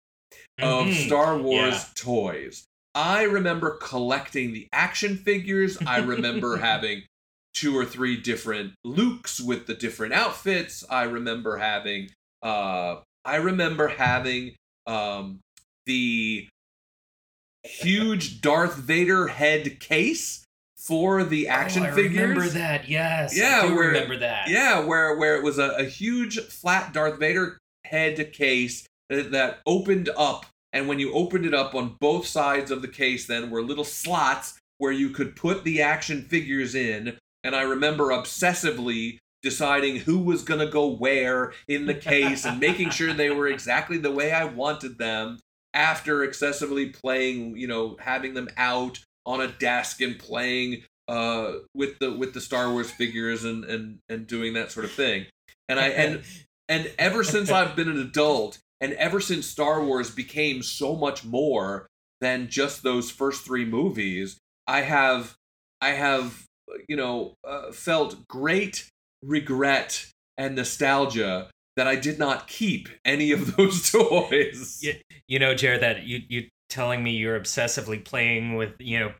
mm-hmm. 0.59 0.89
of 0.89 0.93
Star 0.93 1.37
Wars 1.37 1.73
yeah. 1.73 1.85
toys. 1.95 2.65
I 2.93 3.23
remember 3.23 3.77
collecting 3.81 4.51
the 4.51 4.67
action 4.73 5.15
figures. 5.15 5.77
I 5.85 5.99
remember 5.99 6.57
having 6.69 7.03
two 7.53 7.77
or 7.77 7.85
three 7.85 8.17
different 8.17 8.73
Lukes 8.85 9.41
with 9.41 9.67
the 9.67 9.73
different 9.73 10.13
outfits. 10.13 10.83
I 10.89 11.03
remember 11.03 11.57
having 11.57 12.09
uh 12.41 12.97
I 13.25 13.35
remember 13.37 13.87
having 13.87 14.55
um 14.87 15.39
the 15.85 16.47
huge 17.63 18.41
Darth 18.41 18.75
Vader 18.75 19.27
head 19.27 19.79
case 19.79 20.45
for 20.75 21.23
the 21.23 21.47
oh, 21.47 21.51
action 21.51 21.83
oh, 21.83 21.87
I 21.87 21.91
figures. 21.91 22.21
Remember 22.21 22.49
that? 22.49 22.89
Yes. 22.89 23.37
Yeah, 23.37 23.61
I 23.63 23.65
where, 23.73 23.87
remember 23.89 24.17
that. 24.17 24.49
Yeah, 24.49 24.83
where 24.83 25.15
where 25.17 25.35
it 25.35 25.43
was 25.43 25.59
a, 25.59 25.69
a 25.77 25.83
huge 25.83 26.39
flat 26.39 26.93
Darth 26.93 27.19
Vader 27.19 27.57
head 27.85 28.33
case 28.33 28.87
that, 29.09 29.31
that 29.31 29.59
opened 29.65 30.09
up, 30.17 30.45
and 30.73 30.87
when 30.87 30.99
you 30.99 31.13
opened 31.13 31.45
it 31.45 31.53
up 31.53 31.75
on 31.75 31.97
both 31.99 32.25
sides 32.25 32.71
of 32.71 32.81
the 32.81 32.87
case, 32.87 33.27
then 33.27 33.51
were 33.51 33.61
little 33.61 33.83
slots 33.83 34.57
where 34.79 34.91
you 34.91 35.09
could 35.09 35.35
put 35.35 35.63
the 35.63 35.81
action 35.81 36.23
figures 36.23 36.73
in 36.73 37.17
and 37.43 37.55
I 37.55 37.63
remember 37.63 38.07
obsessively 38.07 39.19
deciding 39.41 39.97
who 39.97 40.19
was 40.19 40.43
going 40.43 40.59
to 40.59 40.71
go 40.71 40.87
where 40.87 41.53
in 41.67 41.87
the 41.87 41.93
case 41.93 42.45
and 42.45 42.59
making 42.59 42.91
sure 42.91 43.11
they 43.11 43.31
were 43.31 43.47
exactly 43.47 43.97
the 43.97 44.11
way 44.11 44.31
I 44.31 44.45
wanted 44.45 44.97
them 44.97 45.39
after 45.73 46.23
excessively 46.23 46.87
playing, 46.87 47.57
you 47.57 47.67
know, 47.67 47.97
having 47.99 48.33
them 48.33 48.49
out 48.57 48.99
on 49.25 49.41
a 49.41 49.47
desk 49.47 50.01
and 50.01 50.17
playing 50.17 50.83
uh 51.07 51.53
with 51.73 51.97
the 51.99 52.11
with 52.11 52.33
the 52.33 52.41
Star 52.41 52.71
Wars 52.71 52.91
figures 52.91 53.43
and 53.43 53.65
and 53.65 53.99
and 54.09 54.27
doing 54.27 54.53
that 54.53 54.71
sort 54.71 54.85
of 54.85 54.91
thing. 54.91 55.25
And 55.67 55.79
I 55.79 55.87
and 55.89 56.21
and 56.69 56.91
ever 56.99 57.23
since 57.23 57.49
I've 57.51 57.75
been 57.75 57.89
an 57.89 57.99
adult 57.99 58.59
and 58.79 58.93
ever 58.93 59.19
since 59.19 59.47
Star 59.47 59.83
Wars 59.83 60.11
became 60.11 60.61
so 60.61 60.95
much 60.95 61.25
more 61.25 61.87
than 62.19 62.49
just 62.49 62.83
those 62.83 63.09
first 63.09 63.45
3 63.45 63.65
movies, 63.65 64.37
I 64.67 64.81
have 64.81 65.35
I 65.81 65.89
have 65.89 66.45
you 66.87 66.95
know, 66.95 67.35
uh, 67.47 67.71
felt 67.71 68.27
great 68.27 68.87
regret 69.23 70.07
and 70.37 70.55
nostalgia 70.55 71.49
that 71.77 71.87
I 71.87 71.95
did 71.95 72.19
not 72.19 72.47
keep 72.47 72.89
any 73.05 73.31
of 73.31 73.55
those 73.57 73.91
toys. 73.91 74.79
You, 74.81 74.95
you 75.27 75.39
know, 75.39 75.55
Jerry, 75.55 75.77
that 75.79 76.03
you 76.03 76.21
you 76.27 76.47
telling 76.69 77.03
me 77.03 77.11
you're 77.11 77.39
obsessively 77.39 78.03
playing 78.03 78.55
with, 78.55 78.73
you 78.79 78.99
know, 78.99 79.13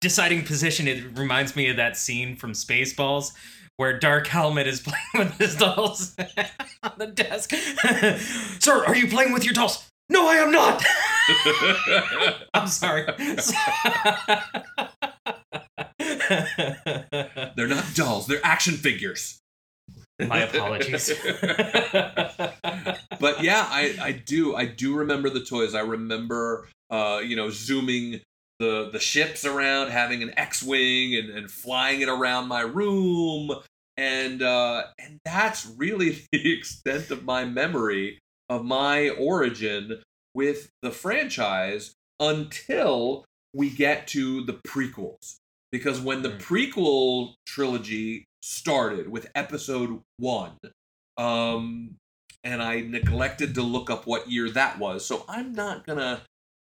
deciding 0.00 0.44
position. 0.44 0.88
It 0.88 1.16
reminds 1.16 1.56
me 1.56 1.68
of 1.68 1.76
that 1.76 1.96
scene 1.96 2.36
from 2.36 2.52
Spaceballs 2.52 3.32
where 3.76 3.98
Dark 3.98 4.26
Helmet 4.26 4.66
is 4.66 4.80
playing 5.14 5.28
with 5.28 5.38
his 5.38 5.56
dolls 5.56 6.16
on 6.82 6.92
the 6.98 7.06
desk. 7.06 7.52
Sir, 8.60 8.84
are 8.84 8.96
you 8.96 9.08
playing 9.08 9.32
with 9.32 9.44
your 9.44 9.54
dolls? 9.54 9.88
No, 10.08 10.28
I 10.28 10.36
am 10.36 10.52
not. 10.52 10.84
I'm 12.54 12.68
sorry. 12.68 13.06
they're 17.56 17.68
not 17.68 17.94
dolls, 17.94 18.26
they're 18.26 18.44
action 18.44 18.74
figures. 18.74 19.40
My 20.18 20.40
apologies. 20.40 21.08
but 21.92 23.42
yeah, 23.42 23.66
I, 23.68 23.96
I 24.00 24.12
do 24.12 24.56
I 24.56 24.64
do 24.64 24.96
remember 24.96 25.28
the 25.28 25.44
toys. 25.44 25.74
I 25.74 25.80
remember 25.80 26.66
uh, 26.90 27.20
you 27.24 27.36
know, 27.36 27.50
zooming 27.50 28.20
the 28.58 28.90
the 28.92 29.00
ships 29.00 29.44
around, 29.44 29.90
having 29.90 30.22
an 30.22 30.32
X-wing 30.36 31.14
and, 31.16 31.30
and 31.30 31.50
flying 31.50 32.00
it 32.00 32.08
around 32.08 32.48
my 32.48 32.62
room. 32.62 33.50
And 33.96 34.42
uh, 34.42 34.84
and 34.98 35.18
that's 35.24 35.66
really 35.66 36.26
the 36.32 36.52
extent 36.52 37.10
of 37.10 37.24
my 37.24 37.44
memory 37.44 38.18
of 38.48 38.64
my 38.64 39.08
origin 39.10 40.02
with 40.34 40.70
the 40.82 40.90
franchise 40.90 41.94
until 42.20 43.24
we 43.52 43.70
get 43.70 44.06
to 44.06 44.44
the 44.44 44.52
prequels 44.52 45.36
because 45.72 46.00
when 46.00 46.22
the 46.22 46.30
mm. 46.30 46.42
prequel 46.42 47.34
trilogy 47.46 48.24
started 48.42 49.08
with 49.08 49.30
episode 49.34 50.00
one, 50.18 50.56
um, 51.16 51.96
and 52.44 52.62
I 52.62 52.80
neglected 52.80 53.54
to 53.54 53.62
look 53.62 53.90
up 53.90 54.06
what 54.06 54.30
year 54.30 54.50
that 54.50 54.78
was, 54.78 55.04
so 55.04 55.24
I'm 55.28 55.52
not 55.52 55.86
gonna 55.86 56.22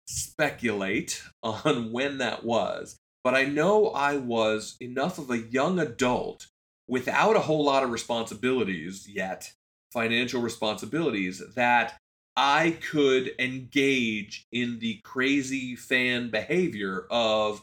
speculate 0.07 1.23
on 1.42 1.92
when 1.92 2.19
that 2.19 2.45
was. 2.45 2.97
But 3.23 3.35
I 3.35 3.45
know 3.45 3.88
I 3.88 4.16
was 4.16 4.76
enough 4.80 5.19
of 5.19 5.30
a 5.30 5.38
young 5.38 5.78
adult 5.78 6.47
without 6.88 7.37
a 7.37 7.40
whole 7.40 7.64
lot 7.64 7.83
of 7.83 7.90
responsibilities 7.90 9.07
yet, 9.09 9.52
financial 9.92 10.40
responsibilities, 10.40 11.42
that 11.54 11.99
I 12.37 12.78
could 12.80 13.33
engage 13.38 14.45
in 14.50 14.78
the 14.78 15.00
crazy 15.04 15.76
fan 15.76 16.30
behavior 16.30 17.07
of 17.11 17.62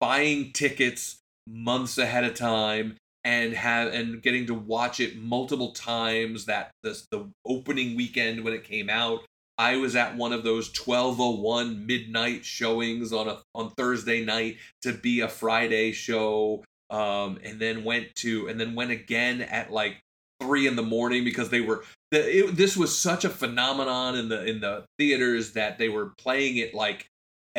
buying 0.00 0.52
tickets 0.52 1.18
months 1.46 1.98
ahead 1.98 2.24
of 2.24 2.34
time 2.34 2.96
and 3.24 3.52
have 3.52 3.92
and 3.92 4.22
getting 4.22 4.46
to 4.46 4.54
watch 4.54 4.98
it 5.00 5.16
multiple 5.18 5.72
times 5.72 6.46
that 6.46 6.70
this 6.82 7.06
the 7.10 7.28
opening 7.46 7.96
weekend 7.96 8.42
when 8.44 8.54
it 8.54 8.64
came 8.64 8.88
out. 8.88 9.20
I 9.58 9.76
was 9.76 9.94
at 9.94 10.16
one 10.16 10.32
of 10.32 10.42
those 10.42 10.68
1201 10.68 11.86
midnight 11.86 12.46
showings 12.46 13.12
on 13.12 13.28
a 13.28 13.38
on 13.54 13.70
Thursday 13.70 14.24
night 14.24 14.56
to 14.82 14.92
be 14.92 15.20
a 15.20 15.28
Friday 15.28 15.92
show 15.92 16.64
um 16.88 17.38
and 17.44 17.60
then 17.60 17.84
went 17.84 18.14
to 18.16 18.48
and 18.48 18.58
then 18.58 18.74
went 18.74 18.90
again 18.90 19.42
at 19.42 19.70
like 19.70 20.00
3 20.40 20.66
in 20.66 20.76
the 20.76 20.82
morning 20.82 21.24
because 21.24 21.50
they 21.50 21.60
were 21.60 21.84
the, 22.10 22.38
it, 22.38 22.56
this 22.56 22.76
was 22.76 22.98
such 22.98 23.24
a 23.24 23.28
phenomenon 23.28 24.16
in 24.16 24.30
the 24.30 24.44
in 24.46 24.60
the 24.60 24.86
theaters 24.98 25.52
that 25.52 25.76
they 25.76 25.90
were 25.90 26.14
playing 26.16 26.56
it 26.56 26.74
like 26.74 27.06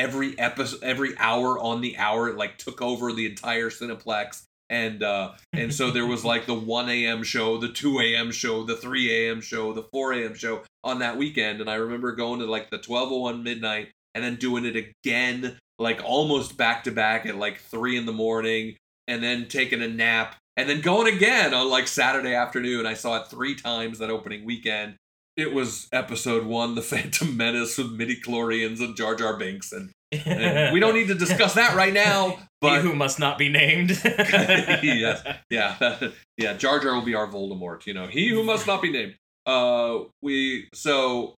every 0.02 0.38
episode 0.40 0.82
every 0.82 1.16
hour 1.20 1.60
on 1.60 1.80
the 1.80 1.96
hour 1.98 2.28
it 2.28 2.36
like 2.36 2.58
took 2.58 2.82
over 2.82 3.14
the 3.14 3.28
entire 3.28 3.70
cineplex. 3.70 4.44
And 4.70 5.04
uh 5.04 5.34
and 5.54 5.74
so 5.74 5.92
there 5.92 6.08
was 6.08 6.26
like 6.26 6.46
the 6.46 6.56
1 6.56 6.90
a.m 6.90 7.24
show 7.24 7.58
the 7.58 7.70
2 7.70 8.00
a.m 8.00 8.32
show 8.32 8.64
the 8.64 8.76
3 8.76 9.28
a.m 9.28 9.42
show 9.42 9.74
the 9.74 9.84
4 9.84 10.14
a.m 10.14 10.34
show 10.34 10.64
on 10.84 11.00
that 11.00 11.18
weekend. 11.18 11.62
And 11.62 11.70
i 11.70 11.76
remember 11.76 12.16
going 12.16 12.40
to 12.40 12.46
like 12.46 12.70
the 12.70 12.78
1201 12.78 13.44
midnight 13.44 13.90
and 14.16 14.24
then 14.24 14.36
doing 14.36 14.66
it 14.66 14.76
again 14.76 15.58
like 15.78 16.02
almost 16.04 16.58
back 16.58 16.84
to 16.86 16.92
back 16.92 17.26
at 17.26 17.36
like 17.36 17.60
3 17.60 17.98
in 17.98 18.06
the 18.06 18.12
morning 18.12 18.78
and 19.08 19.22
then 19.22 19.48
taking 19.48 19.82
a 19.82 19.88
nap 19.88 20.36
and 20.58 20.70
then 20.70 20.82
going 20.82 21.14
again 21.14 21.54
on 21.54 21.70
like 21.70 21.88
saturday 21.88 22.34
afternoon. 22.34 22.86
I 22.86 22.96
saw 22.96 23.22
it 23.22 23.28
three 23.28 23.56
times 23.56 24.00
that 24.00 24.10
opening 24.10 24.46
weekend 24.46 24.96
it 25.38 25.54
was 25.54 25.88
episode 25.92 26.46
one, 26.46 26.76
The 26.76 26.82
Phantom 26.82 27.36
Menace 27.36 27.78
with 27.78 27.92
midi 27.92 28.20
chlorians 28.20 28.80
and 28.80 28.96
Jar 28.96 29.16
Jar 29.16 29.38
Binks, 29.38 29.72
and, 29.72 29.92
and, 30.12 30.74
we 30.74 30.80
don't 30.80 30.94
need 30.94 31.08
to 31.08 31.16
discuss 31.16 31.54
that 31.56 31.76
right 31.76 31.94
now. 31.94 32.40
But 32.62 32.84
he 32.84 32.88
who 32.88 32.94
must 32.94 33.18
not 33.18 33.40
be 33.40 33.50
named. 33.50 33.90
yes, 34.04 35.24
yeah, 35.50 35.98
yeah. 36.38 36.54
Jar 36.54 36.80
Jar 36.80 36.94
will 36.94 37.02
be 37.02 37.16
our 37.16 37.26
Voldemort. 37.26 37.88
You 37.88 37.96
know, 37.96 38.06
he 38.06 38.30
who 38.30 38.44
must 38.44 38.68
not 38.68 38.84
be 38.84 38.92
named. 38.92 39.16
Uh, 39.48 40.02
we 40.22 40.70
so 40.72 41.34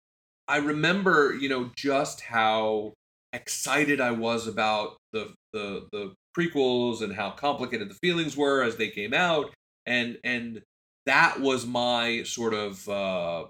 I 0.50 0.58
remember, 0.58 1.34
you 1.34 1.48
know, 1.48 1.72
just 1.78 2.20
how 2.20 2.92
excited 3.32 4.02
I 4.02 4.12
was 4.12 4.48
about 4.48 4.98
the 5.14 5.34
the 5.54 5.88
the 5.94 6.14
prequels 6.38 7.02
and 7.02 7.16
how 7.16 7.30
complicated 7.32 7.90
the 7.90 7.96
feelings 7.96 8.36
were 8.36 8.62
as 8.62 8.76
they 8.76 8.90
came 8.90 9.14
out 9.14 9.54
and 9.86 10.18
and 10.24 10.62
that 11.06 11.40
was 11.40 11.66
my 11.66 12.24
sort 12.24 12.54
of 12.54 12.88
uh 12.90 13.46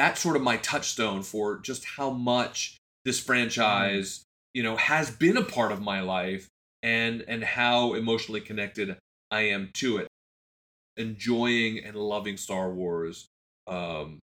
that 0.00 0.16
sort 0.16 0.34
of 0.34 0.40
my 0.40 0.56
touchstone 0.56 1.22
for 1.22 1.58
just 1.58 1.84
how 1.84 2.08
much 2.08 2.78
this 3.04 3.20
franchise 3.20 4.24
you 4.54 4.62
know 4.62 4.74
has 4.76 5.10
been 5.10 5.36
a 5.36 5.44
part 5.44 5.70
of 5.70 5.82
my 5.82 6.00
life 6.00 6.48
and 6.82 7.22
and 7.28 7.44
how 7.44 7.92
emotionally 7.92 8.40
connected 8.40 8.96
I 9.30 9.42
am 9.42 9.68
to 9.74 9.98
it 9.98 10.08
enjoying 10.96 11.84
and 11.84 11.96
loving 11.96 12.38
Star 12.38 12.70
Wars 12.70 13.26
um 13.66 14.20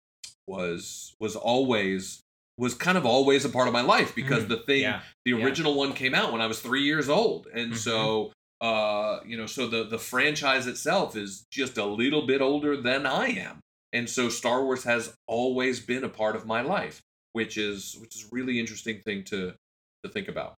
was 0.45 1.13
was 1.21 1.37
always 1.37 2.19
was 2.57 2.73
kind 2.73 2.97
of 2.97 3.05
always 3.05 3.45
a 3.45 3.49
part 3.49 3.69
of 3.69 3.73
my 3.73 3.81
life 3.81 4.13
because 4.13 4.43
mm, 4.43 4.49
the 4.49 4.57
thing 4.57 4.81
yeah, 4.81 4.99
the 5.23 5.41
original 5.41 5.71
yeah. 5.71 5.77
one 5.77 5.93
came 5.93 6.13
out 6.13 6.33
when 6.33 6.41
I 6.41 6.47
was 6.47 6.59
3 6.59 6.83
years 6.83 7.07
old 7.07 7.47
and 7.53 7.71
mm-hmm. 7.71 7.75
so 7.75 8.33
uh 8.59 9.21
you 9.25 9.37
know 9.37 9.45
so 9.45 9.69
the 9.69 9.85
the 9.85 9.97
franchise 9.97 10.67
itself 10.67 11.15
is 11.15 11.45
just 11.49 11.77
a 11.77 11.85
little 11.85 12.27
bit 12.27 12.41
older 12.41 12.75
than 12.75 13.05
I 13.05 13.27
am 13.27 13.61
and 13.93 14.09
so 14.09 14.29
Star 14.29 14.63
Wars 14.63 14.83
has 14.83 15.15
always 15.27 15.79
been 15.79 16.03
a 16.03 16.09
part 16.09 16.35
of 16.35 16.45
my 16.45 16.61
life 16.61 17.01
which 17.33 17.57
is 17.57 17.97
which 17.99 18.15
is 18.15 18.27
really 18.31 18.59
interesting 18.59 18.99
thing 19.01 19.23
to 19.23 19.53
to 20.03 20.09
think 20.11 20.27
about 20.27 20.55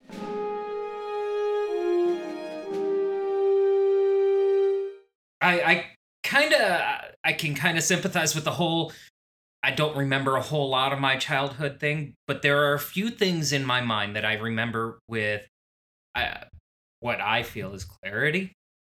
I 5.41 5.61
I 5.61 5.85
kind 6.23 6.53
of 6.53 6.81
I 7.23 7.33
can 7.33 7.55
kind 7.55 7.77
of 7.77 7.83
sympathize 7.83 8.35
with 8.35 8.43
the 8.43 8.51
whole 8.51 8.91
I 9.63 9.71
don't 9.71 9.95
remember 9.95 10.35
a 10.35 10.41
whole 10.41 10.69
lot 10.69 10.91
of 10.91 10.99
my 10.99 11.15
childhood 11.15 11.79
thing, 11.79 12.15
but 12.27 12.41
there 12.41 12.65
are 12.65 12.73
a 12.73 12.79
few 12.79 13.09
things 13.09 13.53
in 13.53 13.63
my 13.63 13.79
mind 13.79 14.13
that 14.17 14.25
I 14.25 14.33
remember 14.33 14.99
with 15.07 15.47
uh, 16.15 16.45
what 16.99 17.21
I 17.21 17.43
feel 17.43 17.73
is 17.73 17.85
clarity. 17.85 18.51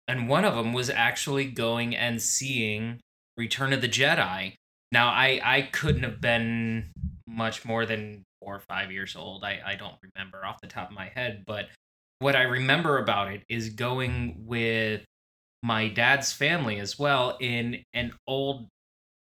And 0.07 0.29
one 0.29 0.45
of 0.45 0.55
them 0.55 0.71
was 0.71 0.91
actually 0.91 1.45
going 1.45 1.95
and 1.95 2.21
seeing 2.21 2.99
Return 3.39 3.71
of 3.71 3.79
the 3.79 3.87
Jedi. 3.87 4.53
Now, 4.91 5.07
I, 5.07 5.39
I 5.43 5.61
couldn't 5.61 6.03
have 6.03 6.19
been 6.19 6.91
much 7.25 7.63
more 7.63 7.85
than 7.85 8.23
four 8.41 8.55
or 8.55 8.59
five 8.59 8.91
years 8.91 9.15
old. 9.15 9.45
I, 9.45 9.61
I 9.65 9.75
don't 9.75 9.95
remember 10.13 10.45
off 10.45 10.59
the 10.61 10.67
top 10.67 10.89
of 10.89 10.95
my 10.95 11.09
head, 11.15 11.45
but 11.47 11.67
what 12.19 12.35
I 12.35 12.41
remember 12.43 12.97
about 12.97 13.31
it 13.31 13.43
is 13.47 13.69
going 13.69 14.43
with 14.45 15.05
my 15.63 15.87
dad's 15.87 16.33
family 16.33 16.79
as 16.79 16.99
well 16.99 17.37
in 17.39 17.81
an 17.93 18.13
old 18.27 18.67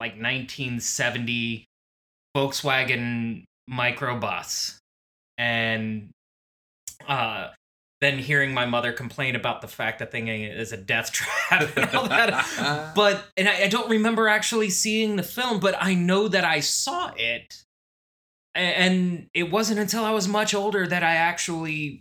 like 0.00 0.12
1970 0.12 1.64
Volkswagen 2.36 3.44
microbus 3.70 4.76
and 5.38 6.10
uh 7.08 7.48
then 8.04 8.18
hearing 8.18 8.52
my 8.52 8.66
mother 8.66 8.92
complain 8.92 9.34
about 9.34 9.60
the 9.60 9.68
fact 9.68 9.98
that 9.98 10.12
thing 10.12 10.28
is 10.28 10.72
a 10.72 10.76
death 10.76 11.12
trap 11.12 11.76
and 11.76 11.94
all 11.94 12.08
that. 12.08 12.92
but 12.94 13.24
and 13.36 13.48
I, 13.48 13.64
I, 13.64 13.68
don't 13.68 13.90
remember 13.90 14.28
actually 14.28 14.70
seeing 14.70 15.16
the 15.16 15.22
film, 15.22 15.60
but 15.60 15.74
I 15.80 15.94
know 15.94 16.28
that 16.28 16.44
I 16.44 16.60
saw 16.60 17.12
it. 17.16 17.62
And 18.54 19.28
it 19.34 19.50
wasn't 19.50 19.80
until 19.80 20.04
I 20.04 20.12
was 20.12 20.28
much 20.28 20.54
older 20.54 20.86
that 20.86 21.02
I 21.02 21.16
actually 21.16 22.00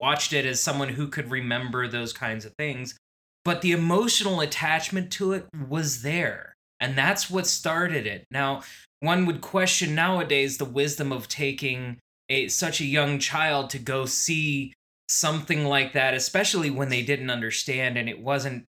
watched 0.00 0.32
it 0.32 0.44
as 0.44 0.60
someone 0.60 0.88
who 0.88 1.06
could 1.06 1.30
remember 1.30 1.86
those 1.86 2.12
kinds 2.12 2.44
of 2.44 2.52
things. 2.58 2.96
But 3.44 3.62
the 3.62 3.72
emotional 3.72 4.40
attachment 4.40 5.12
to 5.12 5.32
it 5.32 5.46
was 5.68 6.02
there. 6.02 6.54
And 6.80 6.96
that's 6.96 7.30
what 7.30 7.46
started 7.46 8.06
it. 8.06 8.24
Now, 8.30 8.62
one 9.00 9.26
would 9.26 9.40
question 9.40 9.94
nowadays 9.94 10.58
the 10.58 10.64
wisdom 10.64 11.12
of 11.12 11.28
taking 11.28 11.98
a 12.28 12.48
such 12.48 12.80
a 12.80 12.86
young 12.86 13.18
child 13.18 13.70
to 13.70 13.78
go 13.78 14.06
see 14.06 14.72
something 15.10 15.64
like 15.64 15.92
that, 15.92 16.14
especially 16.14 16.70
when 16.70 16.88
they 16.88 17.02
didn't 17.02 17.30
understand 17.30 17.98
and 17.98 18.08
it 18.08 18.20
wasn't 18.20 18.64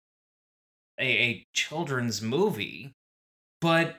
a, 0.99 1.05
a 1.05 1.45
children's 1.53 2.21
movie. 2.21 2.91
But 3.61 3.97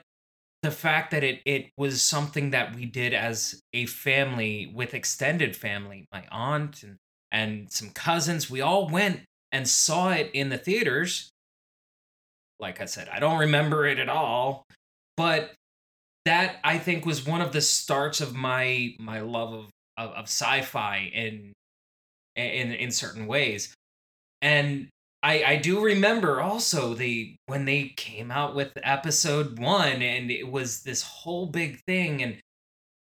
the 0.61 0.71
fact 0.71 1.11
that 1.11 1.23
it 1.23 1.41
it 1.45 1.69
was 1.77 2.01
something 2.01 2.51
that 2.51 2.75
we 2.75 2.85
did 2.85 3.13
as 3.13 3.61
a 3.73 3.85
family 3.85 4.71
with 4.73 4.93
extended 4.93 5.55
family, 5.55 6.05
my 6.11 6.25
aunt 6.31 6.83
and 6.83 6.97
and 7.31 7.71
some 7.71 7.89
cousins, 7.89 8.49
we 8.49 8.61
all 8.61 8.89
went 8.89 9.21
and 9.51 9.67
saw 9.67 10.11
it 10.11 10.29
in 10.33 10.49
the 10.49 10.57
theaters 10.57 11.31
like 12.63 12.79
I 12.79 12.85
said, 12.85 13.09
I 13.09 13.19
don't 13.19 13.39
remember 13.39 13.85
it 13.85 13.99
at 13.99 14.07
all, 14.07 14.65
but 15.17 15.51
that 16.25 16.59
I 16.63 16.77
think 16.77 17.05
was 17.05 17.25
one 17.25 17.41
of 17.41 17.51
the 17.51 17.61
starts 17.61 18.21
of 18.21 18.33
my 18.33 18.95
my 18.99 19.19
love 19.19 19.53
of 19.53 19.65
of, 19.97 20.11
of 20.11 20.23
sci-fi 20.25 21.11
in 21.13 21.51
in 22.35 22.71
in 22.71 22.91
certain 22.91 23.27
ways. 23.27 23.73
And 24.41 24.89
I 25.23 25.43
I 25.43 25.55
do 25.55 25.81
remember 25.81 26.41
also 26.41 26.93
the 26.93 27.35
when 27.47 27.65
they 27.65 27.93
came 27.95 28.29
out 28.29 28.53
with 28.55 28.71
episode 28.83 29.57
1 29.57 30.01
and 30.01 30.29
it 30.29 30.51
was 30.51 30.83
this 30.83 31.01
whole 31.01 31.47
big 31.47 31.79
thing 31.85 32.21
and 32.21 32.37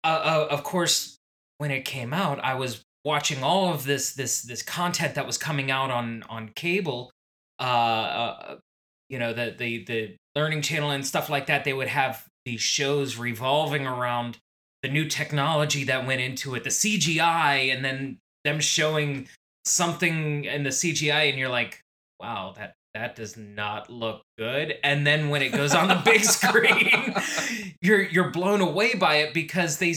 uh, 0.04 0.22
uh, 0.24 0.48
of 0.50 0.62
course 0.62 1.16
when 1.58 1.70
it 1.70 1.84
came 1.84 2.12
out 2.12 2.44
I 2.44 2.54
was 2.54 2.82
watching 3.04 3.42
all 3.42 3.72
of 3.72 3.84
this 3.84 4.12
this 4.14 4.42
this 4.42 4.62
content 4.62 5.14
that 5.14 5.26
was 5.26 5.38
coming 5.38 5.70
out 5.70 5.90
on 5.90 6.22
on 6.28 6.50
cable 6.54 7.10
uh, 7.58 7.62
uh 7.62 8.56
you 9.08 9.18
know 9.18 9.32
the 9.32 9.54
the 9.58 9.84
the 9.84 10.16
learning 10.36 10.62
channel 10.62 10.90
and 10.90 11.06
stuff 11.06 11.30
like 11.30 11.46
that 11.46 11.64
they 11.64 11.72
would 11.72 11.88
have 11.88 12.26
these 12.44 12.60
shows 12.60 13.16
revolving 13.16 13.86
around 13.86 14.38
the 14.82 14.88
new 14.88 15.06
technology 15.08 15.84
that 15.84 16.06
went 16.06 16.20
into 16.20 16.54
it 16.54 16.64
the 16.64 16.70
cgi 16.70 17.72
and 17.72 17.84
then 17.84 18.18
them 18.44 18.60
showing 18.60 19.28
something 19.64 20.44
in 20.44 20.62
the 20.62 20.70
cgi 20.70 21.30
and 21.30 21.38
you're 21.38 21.48
like 21.48 21.80
wow 22.20 22.52
that 22.56 22.74
that 22.94 23.16
does 23.16 23.36
not 23.36 23.88
look 23.88 24.22
good 24.36 24.74
and 24.84 25.06
then 25.06 25.28
when 25.30 25.40
it 25.40 25.52
goes 25.52 25.74
on 25.74 25.88
the 25.88 26.00
big 26.04 26.24
screen 26.24 27.14
you're 27.80 28.02
you're 28.02 28.30
blown 28.30 28.60
away 28.60 28.94
by 28.94 29.16
it 29.16 29.32
because 29.32 29.78
they 29.78 29.94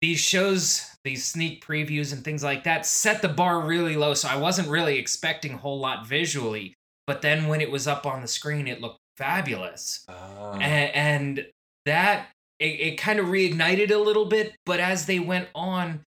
these 0.00 0.20
shows 0.20 0.86
these 1.04 1.24
sneak 1.24 1.64
previews 1.64 2.12
and 2.12 2.24
things 2.24 2.44
like 2.44 2.64
that 2.64 2.86
set 2.86 3.20
the 3.22 3.28
bar 3.28 3.60
really 3.60 3.96
low 3.96 4.14
so 4.14 4.28
i 4.28 4.36
wasn't 4.36 4.66
really 4.68 4.98
expecting 4.98 5.54
a 5.54 5.58
whole 5.58 5.78
lot 5.78 6.06
visually 6.06 6.74
but 7.10 7.22
then 7.22 7.48
when 7.48 7.60
it 7.60 7.72
was 7.72 7.88
up 7.88 8.06
on 8.06 8.22
the 8.22 8.28
screen, 8.28 8.68
it 8.68 8.80
looked 8.80 9.00
fabulous. 9.16 10.04
Ah. 10.08 10.14
Oh. 10.38 10.52
And, 10.52 10.94
and, 10.94 11.46
that 11.86 12.28
it, 12.60 12.80
it 12.80 12.98
kind 12.98 13.18
of 13.18 13.26
reignited 13.26 13.90
a 13.90 13.96
little 13.96 14.26
bit, 14.26 14.54
but 14.64 14.78
as 14.78 15.06
they 15.06 15.18
went 15.18 15.48
on, 15.56 16.02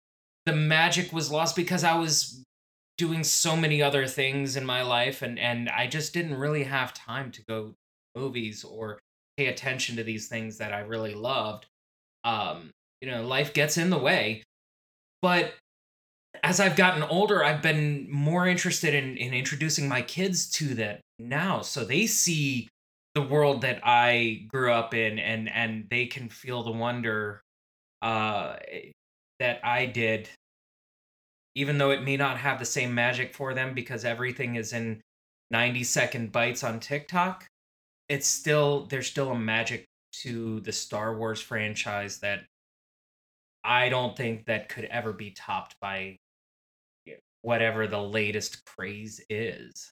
the 0.49 0.55
magic 0.55 1.13
was 1.13 1.29
lost 1.29 1.55
because 1.55 1.83
I 1.83 1.95
was 1.95 2.43
doing 2.97 3.23
so 3.23 3.55
many 3.55 3.83
other 3.83 4.07
things 4.07 4.55
in 4.55 4.65
my 4.65 4.81
life 4.81 5.21
and 5.21 5.37
and 5.37 5.69
I 5.69 5.85
just 5.85 6.11
didn't 6.11 6.39
really 6.39 6.63
have 6.63 6.91
time 6.91 7.29
to 7.33 7.43
go 7.43 7.75
movies 8.15 8.63
or 8.63 8.97
pay 9.37 9.45
attention 9.45 9.95
to 9.97 10.03
these 10.03 10.27
things 10.27 10.57
that 10.57 10.73
I 10.73 10.79
really 10.79 11.13
loved. 11.13 11.67
Um, 12.23 12.71
you 12.99 13.11
know, 13.11 13.25
life 13.25 13.53
gets 13.53 13.77
in 13.77 13.91
the 13.91 13.97
way. 13.99 14.43
But 15.21 15.53
as 16.43 16.59
I've 16.59 16.75
gotten 16.75 17.03
older, 17.03 17.43
I've 17.43 17.61
been 17.61 18.07
more 18.09 18.47
interested 18.47 18.95
in, 18.95 19.17
in 19.17 19.35
introducing 19.35 19.87
my 19.87 20.01
kids 20.01 20.49
to 20.53 20.73
that 20.75 21.01
now. 21.19 21.61
So 21.61 21.85
they 21.85 22.07
see 22.07 22.67
the 23.13 23.21
world 23.21 23.61
that 23.61 23.81
I 23.83 24.45
grew 24.47 24.73
up 24.73 24.95
in 24.95 25.19
and 25.19 25.47
and 25.47 25.85
they 25.91 26.07
can 26.07 26.27
feel 26.27 26.63
the 26.63 26.71
wonder 26.71 27.41
uh 28.01 28.55
that 29.39 29.59
I 29.63 29.85
did 29.85 30.27
even 31.59 31.77
though 31.77 31.91
it 31.91 32.03
may 32.03 32.17
not 32.17 32.37
have 32.37 32.59
the 32.59 32.65
same 32.65 32.93
magic 32.93 33.33
for 33.33 33.53
them 33.53 33.73
because 33.73 34.05
everything 34.05 34.55
is 34.55 34.73
in 34.73 35.01
90 35.51 35.83
second 35.83 36.31
bites 36.31 36.63
on 36.63 36.79
TikTok 36.79 37.45
it's 38.07 38.27
still 38.27 38.87
there's 38.87 39.07
still 39.07 39.31
a 39.31 39.39
magic 39.39 39.85
to 40.11 40.59
the 40.61 40.71
Star 40.71 41.15
Wars 41.15 41.39
franchise 41.39 42.17
that 42.19 42.45
I 43.63 43.89
don't 43.89 44.17
think 44.17 44.45
that 44.45 44.69
could 44.69 44.85
ever 44.85 45.13
be 45.13 45.31
topped 45.31 45.75
by 45.79 46.17
whatever 47.41 47.87
the 47.87 48.01
latest 48.01 48.65
craze 48.65 49.21
is. 49.29 49.91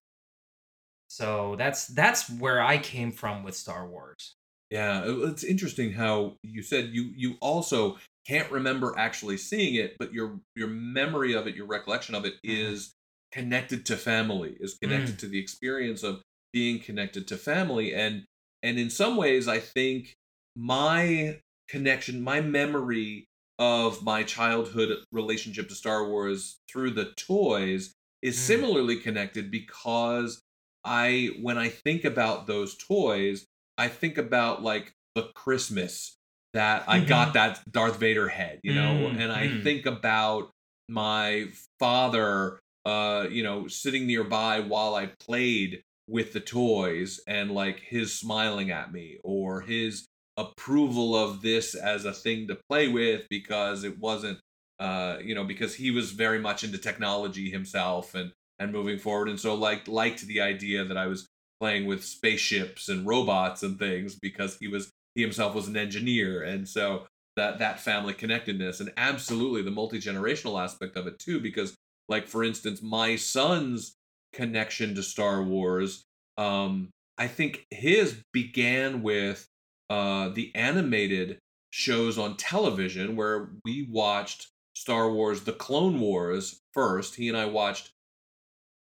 So 1.08 1.56
that's 1.58 1.88
that's 1.88 2.30
where 2.30 2.62
I 2.62 2.78
came 2.78 3.12
from 3.12 3.44
with 3.44 3.56
Star 3.56 3.88
Wars. 3.88 4.36
Yeah, 4.70 5.04
it's 5.06 5.44
interesting 5.44 5.94
how 5.94 6.36
you 6.44 6.62
said 6.62 6.90
you 6.92 7.12
you 7.16 7.36
also 7.40 7.98
can't 8.28 8.52
remember 8.52 8.94
actually 8.98 9.38
seeing 9.38 9.76
it, 9.76 9.96
but 9.98 10.14
your 10.14 10.40
your 10.56 10.68
memory 10.68 11.34
of 11.34 11.48
it, 11.48 11.56
your 11.56 11.68
recollection 11.68 12.16
of 12.16 12.26
it 12.26 12.34
mm-hmm. 12.46 12.74
is 12.74 12.94
connected 13.32 13.86
to 13.86 13.98
family, 13.98 14.58
is 14.60 14.78
connected 14.82 15.16
mm. 15.16 15.20
to 15.20 15.28
the 15.28 15.40
experience 15.40 16.04
of 16.04 16.22
being 16.54 16.80
connected 16.80 17.28
to 17.28 17.38
family 17.38 17.94
and 17.94 18.24
and 18.64 18.80
in 18.80 18.90
some 18.90 19.18
ways 19.18 19.48
I 19.48 19.60
think 19.60 20.16
my 20.56 21.40
connection, 21.70 22.24
my 22.24 22.42
memory 22.42 23.28
of 23.60 24.04
my 24.04 24.24
childhood 24.24 24.98
relationship 25.12 25.70
to 25.70 25.76
Star 25.76 26.08
Wars 26.08 26.60
through 26.70 26.92
the 26.92 27.12
toys 27.18 27.94
is 28.22 28.36
mm. 28.36 28.40
similarly 28.40 28.98
connected 28.98 29.52
because 29.52 30.42
I 30.84 31.32
when 31.42 31.58
I 31.58 31.70
think 31.70 32.04
about 32.06 32.48
those 32.48 32.76
toys, 32.76 33.46
I 33.78 33.88
think 33.88 34.18
about 34.18 34.64
like 34.64 34.94
the 35.16 35.30
Christmas 35.36 36.17
that 36.54 36.84
I 36.88 37.00
got 37.00 37.30
mm-hmm. 37.30 37.34
that 37.34 37.72
Darth 37.72 38.00
Vader 38.00 38.28
head, 38.28 38.60
you 38.64 38.74
know, 38.74 39.10
mm, 39.12 39.20
and 39.20 39.32
I 39.32 39.48
mm. 39.48 39.64
think 39.64 39.86
about 39.86 40.50
my 40.90 41.48
father, 41.80 42.60
uh, 42.86 43.28
you 43.30 43.44
know, 43.44 43.68
sitting 43.68 44.08
nearby 44.08 44.62
while 44.62 44.96
I 44.96 45.12
played 45.20 45.82
with 46.08 46.34
the 46.34 46.40
toys 46.40 47.20
and 47.28 47.52
like 47.52 47.80
his 47.82 48.18
smiling 48.18 48.72
at 48.72 48.92
me 48.92 49.18
or 49.24 49.62
his 49.62 50.08
approval 50.38 51.16
of 51.16 51.42
this 51.42 51.76
as 51.76 52.06
a 52.06 52.14
thing 52.14 52.48
to 52.48 52.58
play 52.70 52.88
with 52.88 53.24
because 53.30 53.84
it 53.84 54.00
wasn't 54.00 54.38
uh 54.80 55.18
you 55.22 55.34
know 55.34 55.44
because 55.44 55.74
he 55.74 55.90
was 55.90 56.12
very 56.12 56.40
much 56.40 56.64
into 56.64 56.78
technology 56.78 57.50
himself 57.50 58.14
and 58.14 58.32
and 58.60 58.72
moving 58.72 59.00
forward 59.00 59.28
and 59.28 59.40
so 59.40 59.56
like 59.56 59.88
liked 59.88 60.22
the 60.28 60.40
idea 60.40 60.86
that 60.86 60.96
I 60.96 61.08
was 61.08 61.28
playing 61.60 61.88
with 61.88 62.04
spaceships 62.04 62.88
and 62.88 63.08
robots 63.08 63.64
and 63.64 63.80
things 63.80 64.16
because 64.16 64.58
he 64.60 64.68
was 64.68 64.92
he 65.18 65.22
himself 65.22 65.54
was 65.54 65.68
an 65.68 65.76
engineer 65.76 66.44
and 66.44 66.70
so 66.70 67.06
that 67.36 67.60
that 67.60 67.82
family 67.82 68.14
connectedness 68.14 68.80
and 68.80 68.94
absolutely 68.96 69.62
the 69.62 69.70
multi-generational 69.70 70.62
aspect 70.64 70.96
of 70.96 71.08
it 71.08 71.20
too 71.20 71.42
because 71.42 71.76
like 72.08 72.26
for 72.26 72.46
instance 72.46 72.82
my 72.82 73.18
son's 73.18 73.98
connection 74.32 74.96
to 74.96 75.04
Star 75.04 75.44
Wars 75.44 76.06
um 76.38 76.90
I 77.18 77.28
think 77.28 77.66
his 77.72 78.22
began 78.32 79.02
with 79.02 79.48
uh, 79.90 80.30
the 80.30 80.52
animated 80.56 81.40
shows 81.72 82.18
on 82.18 82.38
television 82.38 83.16
where 83.16 83.50
we 83.66 83.88
watched 83.90 84.48
Star 84.76 85.12
Wars 85.12 85.44
The 85.44 85.54
Clone 85.54 86.00
Wars 86.00 86.62
first. 86.74 87.16
He 87.16 87.28
and 87.30 87.38
I 87.38 87.46
watched 87.46 87.92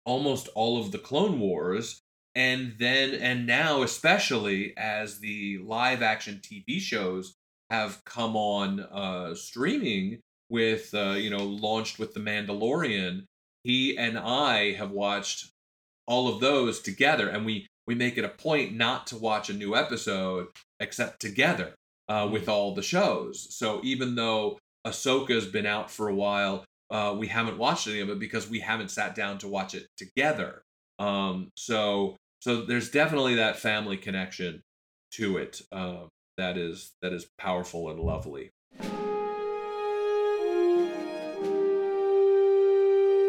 almost 0.05 0.49
all 0.55 0.81
of 0.81 0.91
the 0.91 0.99
Clone 0.99 1.39
Wars. 1.39 2.03
And 2.37 2.75
then, 2.79 3.15
and 3.15 3.47
now, 3.47 3.83
especially 3.83 4.75
as 4.77 5.21
the 5.21 5.59
live 5.65 6.03
action 6.03 6.43
TV 6.43 6.79
shows 6.79 7.35
have 7.71 8.05
come 8.05 8.37
on 8.37 8.81
uh, 8.81 9.35
streaming 9.35 10.21
with, 10.51 10.95
uh, 10.95 11.15
you 11.17 11.31
know, 11.31 11.43
launched 11.43 11.99
with 11.99 12.13
The 12.13 12.21
Mandalorian, 12.21 13.25
he 13.65 13.97
and 13.97 14.19
I 14.19 14.75
have 14.75 14.91
watched 14.91 15.51
all 16.07 16.29
of 16.29 16.41
those 16.41 16.81
together. 16.81 17.27
And 17.29 17.47
we 17.47 17.67
we 17.87 17.95
make 17.95 18.19
it 18.19 18.25
a 18.25 18.29
point 18.29 18.75
not 18.75 19.07
to 19.09 19.17
watch 19.17 19.49
a 19.49 19.55
new 19.55 19.75
episode 19.75 20.49
except 20.79 21.21
together 21.21 21.75
uh, 22.09 22.29
with 22.31 22.47
mm. 22.47 22.53
all 22.53 22.75
the 22.75 22.83
shows. 22.83 23.47
So 23.55 23.81
even 23.83 24.15
though 24.15 24.59
Ahsoka's 24.87 25.47
been 25.47 25.67
out 25.67 25.91
for 25.91 26.09
a 26.09 26.15
while, 26.15 26.65
uh, 26.91 27.17
we 27.19 27.29
haven't 27.29 27.59
watched 27.59 27.87
any 27.87 28.01
of 28.01 28.11
it 28.11 28.19
because 28.19 28.49
we 28.49 28.61
haven't 28.61 28.91
sat 28.91 29.15
down 29.15 29.39
to 29.39 29.49
watch 29.49 29.75
it 29.75 29.87
together. 29.97 30.63
Um, 30.99 31.49
so 31.57 32.17
so 32.41 32.63
there's 32.63 32.91
definitely 32.91 33.35
that 33.35 33.59
family 33.59 33.97
connection 33.97 34.63
to 35.13 35.37
it 35.37 35.63
uh, 35.73 36.05
that 36.37 36.59
is 36.59 36.93
that 37.03 37.13
is 37.13 37.27
powerful 37.39 37.91
and 37.91 38.01
lovely. 38.01 38.51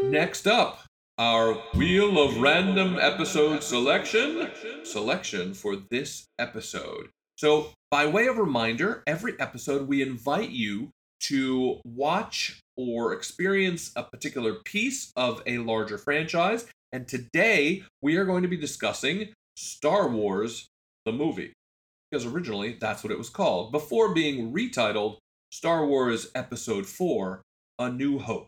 Next 0.04 0.48
up, 0.48 0.84
our 1.18 1.54
Wheel 1.76 2.22
of 2.22 2.38
Random 2.38 2.98
episode 3.00 3.64
selection 3.64 4.50
selection 4.84 5.54
for 5.54 5.76
this 5.90 6.28
episode. 6.40 7.10
So, 7.36 7.72
by 7.90 8.08
way 8.08 8.28
of 8.28 8.38
reminder, 8.38 9.04
every 9.08 9.40
episode 9.40 9.88
we 9.88 10.02
invite 10.02 10.50
you 10.50 10.92
to 11.22 11.80
watch 11.84 12.60
or 12.76 13.14
experience 13.14 13.92
a 13.96 14.04
particular 14.04 14.56
piece 14.66 15.12
of 15.16 15.42
a 15.46 15.58
larger 15.58 15.98
franchise. 15.98 16.68
And 16.98 17.08
today 17.08 17.84
we 18.02 18.18
are 18.18 18.26
going 18.26 18.42
to 18.42 18.48
be 18.48 18.58
discussing 18.58 19.32
Star 19.56 20.10
Wars, 20.10 20.66
the 21.06 21.12
movie, 21.12 21.54
because 22.10 22.26
originally 22.26 22.76
that's 22.82 23.04
what 23.04 23.12
it 23.12 23.20
was 23.20 23.30
called, 23.30 23.72
before 23.72 24.16
being 24.16 24.52
retitled 24.52 25.18
Star 25.52 25.86
Wars 25.86 26.32
Episode 26.34 26.88
4 26.88 27.44
A 27.78 27.92
New 27.92 28.18
Hope. 28.18 28.48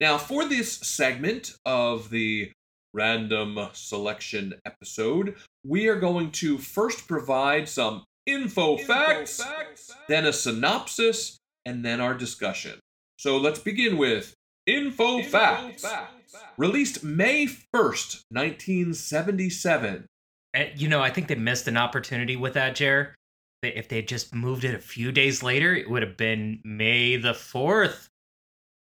Now, 0.00 0.16
for 0.16 0.46
this 0.46 0.72
segment 0.72 1.56
of 1.66 2.08
the 2.08 2.52
random 2.94 3.68
selection 3.74 4.54
episode, 4.64 5.36
we 5.62 5.86
are 5.86 6.00
going 6.00 6.30
to 6.30 6.56
first 6.56 7.06
provide 7.06 7.68
some 7.68 8.04
info, 8.24 8.78
info 8.78 8.84
facts, 8.86 9.44
facts, 9.44 9.94
then 10.08 10.24
a 10.24 10.32
synopsis, 10.32 11.36
and 11.66 11.84
then 11.84 12.00
our 12.00 12.14
discussion. 12.14 12.78
So 13.18 13.36
let's 13.36 13.58
begin 13.58 13.98
with 13.98 14.32
info, 14.66 15.18
info 15.18 15.30
facts. 15.30 15.82
facts. 15.82 16.23
Released 16.56 17.02
May 17.04 17.46
1st, 17.46 18.22
1977. 18.30 20.06
And, 20.52 20.70
you 20.80 20.88
know, 20.88 21.00
I 21.00 21.10
think 21.10 21.28
they 21.28 21.34
missed 21.34 21.68
an 21.68 21.76
opportunity 21.76 22.36
with 22.36 22.54
that, 22.54 22.76
Jer. 22.76 23.14
If 23.62 23.88
they 23.88 23.96
had 23.96 24.08
just 24.08 24.34
moved 24.34 24.64
it 24.64 24.74
a 24.74 24.78
few 24.78 25.10
days 25.10 25.42
later, 25.42 25.74
it 25.74 25.88
would 25.88 26.02
have 26.02 26.16
been 26.16 26.60
May 26.64 27.16
the 27.16 27.32
4th, 27.32 28.08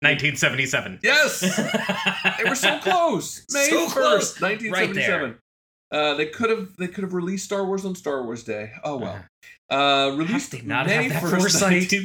1977. 0.02 1.00
Yes, 1.02 1.40
they 2.38 2.50
were 2.50 2.56
so 2.56 2.78
close. 2.80 3.46
May 3.52 3.70
so 3.70 3.88
1st, 3.88 3.92
close. 3.92 4.42
1977. 4.42 5.30
Right 5.30 5.38
uh, 5.94 6.16
they 6.16 6.26
could 6.26 6.50
have 6.50 6.76
they 6.78 6.88
could 6.88 7.04
have 7.04 7.14
released 7.14 7.46
Star 7.46 7.64
Wars 7.66 7.86
on 7.86 7.96
Star 7.96 8.24
Wars 8.24 8.44
Day. 8.44 8.72
Oh 8.84 8.98
well. 8.98 9.14
Uh-huh. 9.14 9.24
Uh, 9.70 10.16
released 10.16 10.54
May 10.54 11.10
1st, 11.10 11.62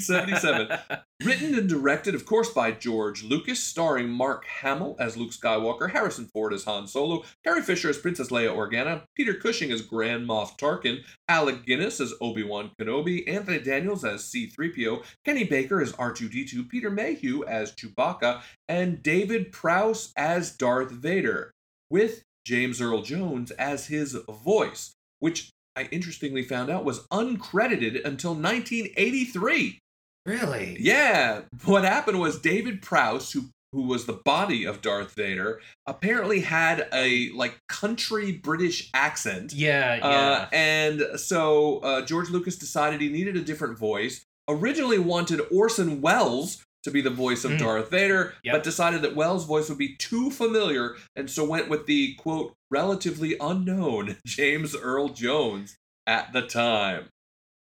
1977. 0.06 0.78
Written 1.24 1.54
and 1.58 1.68
directed, 1.68 2.14
of 2.14 2.24
course, 2.24 2.50
by 2.50 2.70
George 2.72 3.22
Lucas, 3.22 3.62
starring 3.62 4.08
Mark 4.08 4.46
Hamill 4.46 4.96
as 4.98 5.18
Luke 5.18 5.32
Skywalker, 5.32 5.90
Harrison 5.90 6.26
Ford 6.26 6.54
as 6.54 6.64
Han 6.64 6.86
Solo, 6.86 7.24
Carrie 7.44 7.60
Fisher 7.60 7.90
as 7.90 7.98
Princess 7.98 8.28
Leia 8.28 8.54
Organa, 8.54 9.02
Peter 9.16 9.34
Cushing 9.34 9.70
as 9.70 9.82
Grand 9.82 10.26
Moff 10.26 10.58
Tarkin, 10.58 11.00
Alec 11.28 11.66
Guinness 11.66 12.00
as 12.00 12.14
Obi-Wan 12.22 12.70
Kenobi, 12.80 13.28
Anthony 13.28 13.58
Daniels 13.58 14.04
as 14.04 14.24
C-3PO, 14.24 15.04
Kenny 15.26 15.44
Baker 15.44 15.82
as 15.82 15.92
R2-D2, 15.92 16.70
Peter 16.70 16.90
Mayhew 16.90 17.44
as 17.44 17.72
Chewbacca, 17.72 18.40
and 18.68 19.02
David 19.02 19.52
Prowse 19.52 20.12
as 20.16 20.56
Darth 20.56 20.90
Vader, 20.90 21.52
with 21.90 22.22
James 22.48 22.80
Earl 22.80 23.02
Jones 23.02 23.50
as 23.52 23.88
his 23.88 24.16
voice, 24.42 24.94
which 25.18 25.50
I 25.76 25.86
interestingly 25.92 26.42
found 26.42 26.70
out 26.70 26.82
was 26.82 27.06
uncredited 27.08 28.02
until 28.06 28.30
1983. 28.30 29.78
Really? 30.24 30.78
Yeah. 30.80 31.42
What 31.66 31.84
happened 31.84 32.20
was 32.20 32.40
David 32.40 32.80
Prowse, 32.80 33.32
who 33.32 33.50
who 33.72 33.82
was 33.82 34.06
the 34.06 34.14
body 34.14 34.64
of 34.64 34.80
Darth 34.80 35.14
Vader, 35.14 35.60
apparently 35.86 36.40
had 36.40 36.88
a 36.90 37.28
like 37.32 37.58
country 37.68 38.32
British 38.32 38.88
accent. 38.94 39.52
Yeah, 39.52 39.96
yeah. 39.96 40.06
Uh, 40.06 40.48
and 40.50 41.02
so 41.16 41.80
uh, 41.80 42.00
George 42.00 42.30
Lucas 42.30 42.56
decided 42.56 43.02
he 43.02 43.10
needed 43.10 43.36
a 43.36 43.42
different 43.42 43.78
voice. 43.78 44.24
Originally 44.48 44.98
wanted 44.98 45.42
Orson 45.52 46.00
Welles 46.00 46.64
to 46.88 46.92
be 46.92 47.00
the 47.00 47.10
voice 47.10 47.44
of 47.44 47.52
mm. 47.52 47.58
Darth 47.58 47.90
Vader, 47.90 48.34
yep. 48.42 48.54
but 48.54 48.62
decided 48.62 49.02
that 49.02 49.14
Welles' 49.14 49.44
voice 49.44 49.68
would 49.68 49.78
be 49.78 49.94
too 49.96 50.30
familiar, 50.30 50.96
and 51.14 51.30
so 51.30 51.44
went 51.44 51.68
with 51.68 51.86
the 51.86 52.14
quote 52.14 52.54
relatively 52.70 53.36
unknown 53.40 54.16
James 54.26 54.74
Earl 54.74 55.10
Jones 55.10 55.76
at 56.06 56.32
the 56.32 56.42
time. 56.42 57.08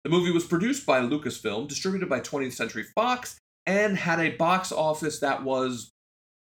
The 0.04 0.10
movie 0.10 0.32
was 0.32 0.46
produced 0.46 0.86
by 0.86 1.02
Lucasfilm, 1.02 1.68
distributed 1.68 2.08
by 2.08 2.22
20th 2.22 2.54
Century 2.54 2.86
Fox, 2.96 3.38
and 3.66 3.98
had 3.98 4.20
a 4.20 4.38
box 4.38 4.72
office 4.72 5.20
that 5.20 5.44
was 5.44 5.92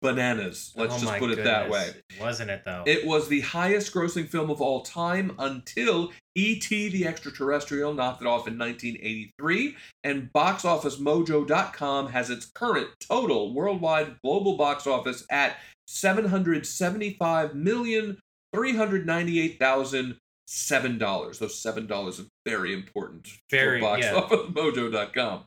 bananas. 0.02 0.74
Let's 0.76 0.96
oh 0.96 1.00
just 1.00 1.14
put 1.14 1.30
goodness. 1.30 1.40
it 1.40 1.44
that 1.44 1.70
way. 1.70 1.92
Wasn't 2.20 2.50
it 2.50 2.64
though? 2.66 2.84
It 2.86 3.06
was 3.06 3.28
the 3.28 3.42
highest 3.42 3.94
grossing 3.94 4.28
film 4.28 4.50
of 4.50 4.62
all 4.62 4.82
time 4.82 5.34
until 5.40 6.12
E.T. 6.36 6.90
the 6.90 7.06
Extraterrestrial 7.06 7.94
knocked 7.94 8.22
it 8.22 8.28
off 8.28 8.48
in 8.48 8.58
1983. 8.58 9.76
And 10.04 10.30
BoxOfficeMojo.com 10.34 12.10
has 12.10 12.30
its 12.30 12.46
current 12.46 12.90
total 13.00 13.54
worldwide 13.54 14.16
global 14.24 14.56
box 14.56 14.88
office 14.88 15.26
at 15.30 15.58
775 15.88 17.56
million 17.56 18.18
three 18.54 18.76
hundred 18.76 19.06
ninety-eight 19.06 19.60
thousand 19.60 20.18
seven 20.48 20.98
dollars. 20.98 21.40
Those 21.40 21.62
seven 21.62 21.88
dollars 21.88 22.20
are 22.20 22.26
very 22.46 22.74
important 22.74 23.28
very, 23.50 23.80
for 23.80 23.98
BoxOfficeMojo.com. 23.98 25.46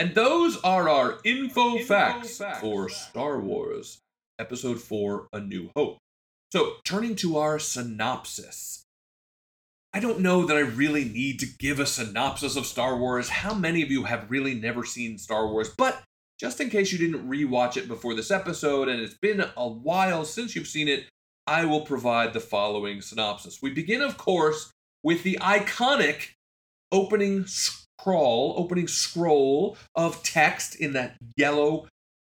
And 0.00 0.14
those 0.14 0.56
are 0.62 0.88
our 0.88 1.18
info, 1.24 1.74
info 1.74 1.84
facts, 1.84 2.38
facts 2.38 2.60
for 2.62 2.88
Star 2.88 3.38
Wars 3.38 4.00
Episode 4.38 4.80
4 4.80 5.28
A 5.34 5.40
New 5.40 5.70
Hope. 5.76 5.98
So, 6.50 6.76
turning 6.86 7.16
to 7.16 7.36
our 7.36 7.58
synopsis. 7.58 8.86
I 9.92 10.00
don't 10.00 10.20
know 10.20 10.46
that 10.46 10.56
I 10.56 10.60
really 10.60 11.04
need 11.04 11.38
to 11.40 11.46
give 11.58 11.78
a 11.78 11.84
synopsis 11.84 12.56
of 12.56 12.64
Star 12.64 12.96
Wars. 12.96 13.28
How 13.28 13.52
many 13.52 13.82
of 13.82 13.90
you 13.90 14.04
have 14.04 14.30
really 14.30 14.54
never 14.54 14.86
seen 14.86 15.18
Star 15.18 15.46
Wars? 15.46 15.68
But 15.68 16.02
just 16.38 16.62
in 16.62 16.70
case 16.70 16.92
you 16.92 16.98
didn't 16.98 17.28
rewatch 17.28 17.76
it 17.76 17.86
before 17.86 18.14
this 18.14 18.30
episode 18.30 18.88
and 18.88 19.02
it's 19.02 19.18
been 19.20 19.44
a 19.54 19.68
while 19.68 20.24
since 20.24 20.56
you've 20.56 20.66
seen 20.66 20.88
it, 20.88 21.04
I 21.46 21.66
will 21.66 21.82
provide 21.82 22.32
the 22.32 22.40
following 22.40 23.02
synopsis. 23.02 23.60
We 23.60 23.68
begin, 23.68 24.00
of 24.00 24.16
course, 24.16 24.72
with 25.02 25.24
the 25.24 25.36
iconic 25.42 26.30
opening 26.90 27.44
scroll, 28.00 28.54
opening 28.56 28.88
scroll 28.88 29.76
of 29.94 30.22
text 30.22 30.74
in 30.74 30.92
that 30.94 31.16
yellow 31.36 31.86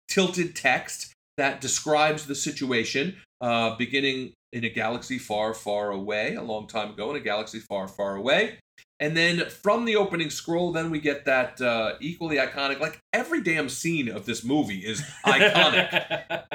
tilted 0.08 0.56
text 0.56 1.14
that 1.38 1.62
describes 1.62 2.26
the 2.26 2.36
situation, 2.36 3.18
uh, 3.42 3.76
beginning 3.76 4.34
in 4.54 4.64
a 4.64 4.70
galaxy 4.70 5.18
far, 5.18 5.54
far 5.54 5.92
away, 5.92 6.36
a 6.36 6.42
long 6.42 6.68
time 6.68 6.92
ago 6.92 7.12
in 7.12 7.18
a 7.18 7.20
galaxy 7.20 7.60
far, 7.60 7.88
far 7.88 8.16
away. 8.16 8.58
And 9.00 9.16
then 9.16 9.48
from 9.50 9.86
the 9.86 9.96
opening 9.96 10.32
scroll, 10.32 10.72
then 10.72 10.90
we 10.90 11.00
get 11.00 11.26
that 11.26 11.62
uh, 11.62 11.94
equally 12.00 12.38
iconic. 12.38 12.80
Like 12.80 13.00
every 13.14 13.44
damn 13.44 13.70
scene 13.70 14.10
of 14.10 14.26
this 14.26 14.44
movie 14.44 14.80
is 14.80 15.02
iconic. 15.26 16.48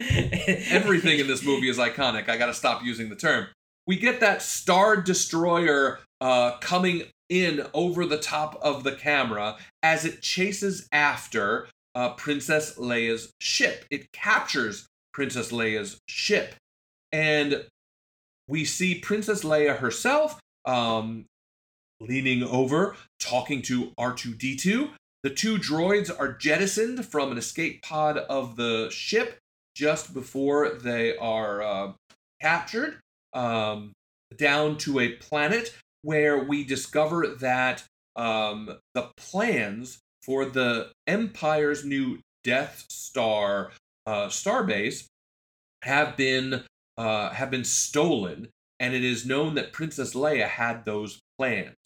Everything 0.70 1.18
in 1.18 1.26
this 1.26 1.44
movie 1.44 1.68
is 1.68 1.76
iconic. 1.76 2.28
I 2.28 2.38
got 2.38 2.46
to 2.46 2.54
stop 2.54 2.82
using 2.82 3.10
the 3.10 3.16
term. 3.16 3.48
We 3.86 3.96
get 3.96 4.20
that 4.20 4.40
Star 4.40 4.96
Destroyer 4.96 5.98
uh, 6.22 6.56
coming 6.58 7.02
in 7.30 7.64
over 7.72 8.04
the 8.04 8.18
top 8.18 8.58
of 8.60 8.84
the 8.84 8.92
camera 8.92 9.56
as 9.82 10.04
it 10.04 10.20
chases 10.20 10.86
after 10.92 11.68
uh, 11.94 12.10
Princess 12.10 12.76
Leia's 12.76 13.32
ship. 13.40 13.86
It 13.90 14.12
captures 14.12 14.86
Princess 15.14 15.50
Leia's 15.50 15.98
ship. 16.06 16.54
And 17.12 17.64
we 18.48 18.64
see 18.64 18.96
Princess 18.96 19.44
Leia 19.44 19.78
herself 19.78 20.40
um, 20.64 21.24
leaning 22.00 22.42
over, 22.42 22.96
talking 23.18 23.62
to 23.62 23.92
R2D2. 23.98 24.90
The 25.22 25.30
two 25.30 25.58
droids 25.58 26.10
are 26.16 26.32
jettisoned 26.32 27.04
from 27.06 27.30
an 27.30 27.38
escape 27.38 27.82
pod 27.82 28.18
of 28.18 28.56
the 28.56 28.88
ship 28.90 29.38
just 29.74 30.14
before 30.14 30.70
they 30.70 31.16
are 31.16 31.62
uh, 31.62 31.92
captured 32.40 32.98
um, 33.32 33.92
down 34.36 34.76
to 34.78 34.98
a 34.98 35.10
planet 35.16 35.74
where 36.02 36.38
we 36.38 36.64
discover 36.64 37.26
that 37.40 37.84
um, 38.16 38.78
the 38.94 39.10
plans 39.16 39.98
for 40.22 40.44
the 40.44 40.90
Empire's 41.06 41.84
new 41.84 42.18
Death 42.44 42.86
Star 42.90 43.70
uh, 44.06 44.28
starbase 44.28 45.06
have 45.82 46.16
been 46.16 46.64
uh, 46.96 47.30
have 47.30 47.50
been 47.50 47.64
stolen, 47.64 48.48
and 48.78 48.94
it 48.94 49.04
is 49.04 49.24
known 49.24 49.54
that 49.54 49.72
Princess 49.72 50.14
Leia 50.14 50.48
had 50.48 50.84
those 50.84 51.20
plans. 51.38 51.76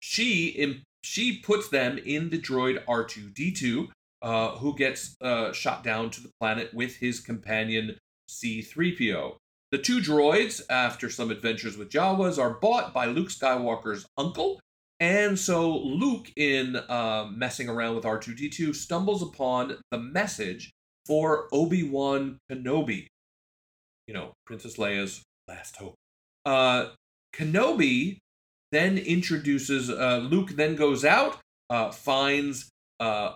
She 0.00 0.48
Im- 0.48 0.82
she 1.04 1.38
puts 1.38 1.68
them 1.68 1.98
in 1.98 2.30
the 2.30 2.38
droid 2.38 2.84
R2D2, 2.86 3.88
uh, 4.22 4.56
who 4.56 4.74
gets 4.74 5.14
uh, 5.20 5.52
shot 5.52 5.84
down 5.84 6.10
to 6.10 6.22
the 6.22 6.30
planet 6.40 6.72
with 6.72 6.96
his 6.96 7.20
companion 7.20 7.98
C3PO. 8.30 9.36
The 9.74 9.82
two 9.82 9.98
droids, 9.98 10.62
after 10.70 11.10
some 11.10 11.32
adventures 11.32 11.76
with 11.76 11.90
Jawas, 11.90 12.38
are 12.38 12.60
bought 12.60 12.94
by 12.94 13.06
Luke 13.06 13.28
Skywalker's 13.28 14.06
uncle, 14.16 14.60
and 15.00 15.36
so 15.36 15.78
Luke, 15.78 16.30
in 16.36 16.76
uh, 16.76 17.26
messing 17.34 17.68
around 17.68 17.96
with 17.96 18.04
R2D2, 18.04 18.72
stumbles 18.72 19.20
upon 19.20 19.78
the 19.90 19.98
message 19.98 20.70
for 21.06 21.48
Obi 21.52 21.82
Wan 21.82 22.38
Kenobi. 22.48 23.08
You 24.06 24.14
know, 24.14 24.32
Princess 24.46 24.76
Leia's 24.76 25.24
last 25.48 25.74
hope. 25.74 25.96
Uh, 26.46 26.90
Kenobi 27.34 28.18
then 28.70 28.96
introduces 28.96 29.90
uh, 29.90 30.18
Luke. 30.18 30.50
Then 30.50 30.76
goes 30.76 31.04
out, 31.04 31.40
uh, 31.68 31.90
finds 31.90 32.68
uh, 33.00 33.32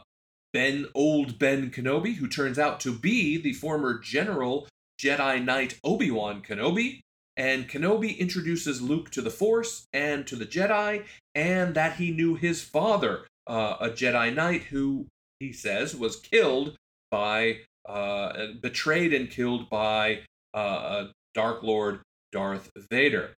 Ben, 0.53 0.87
old 0.95 1.41
Ben 1.41 1.73
Kenobi, 1.73 2.15
who 2.15 2.29
turns 2.29 2.61
out 2.61 2.79
to 2.79 2.97
be 2.97 3.39
the 3.39 3.55
former 3.55 3.99
General 3.99 4.69
Jedi 4.99 5.45
Knight 5.45 5.79
Obi 5.85 6.11
Wan 6.11 6.43
Kenobi. 6.43 7.01
And 7.37 7.69
Kenobi 7.69 8.19
introduces 8.19 8.83
Luke 8.83 9.11
to 9.11 9.23
the 9.23 9.31
Force 9.31 9.87
and 9.93 10.27
to 10.27 10.35
the 10.35 10.45
Jedi, 10.45 11.05
and 11.37 11.75
that 11.77 11.97
he 11.97 12.11
knew 12.11 12.35
his 12.35 12.63
father, 12.63 13.27
uh, 13.47 13.77
a 13.81 13.91
Jedi 13.91 14.35
Knight 14.35 14.65
who 14.65 15.07
he 15.39 15.53
says 15.53 15.95
was 15.95 16.17
killed 16.17 16.75
by, 17.13 17.59
uh, 17.89 18.49
betrayed 18.61 19.15
and 19.15 19.31
killed 19.31 19.71
by 19.71 20.23
uh, 20.53 21.07
Dark 21.33 21.63
Lord 21.63 22.01
Darth 22.33 22.73
Vader. 22.91 23.35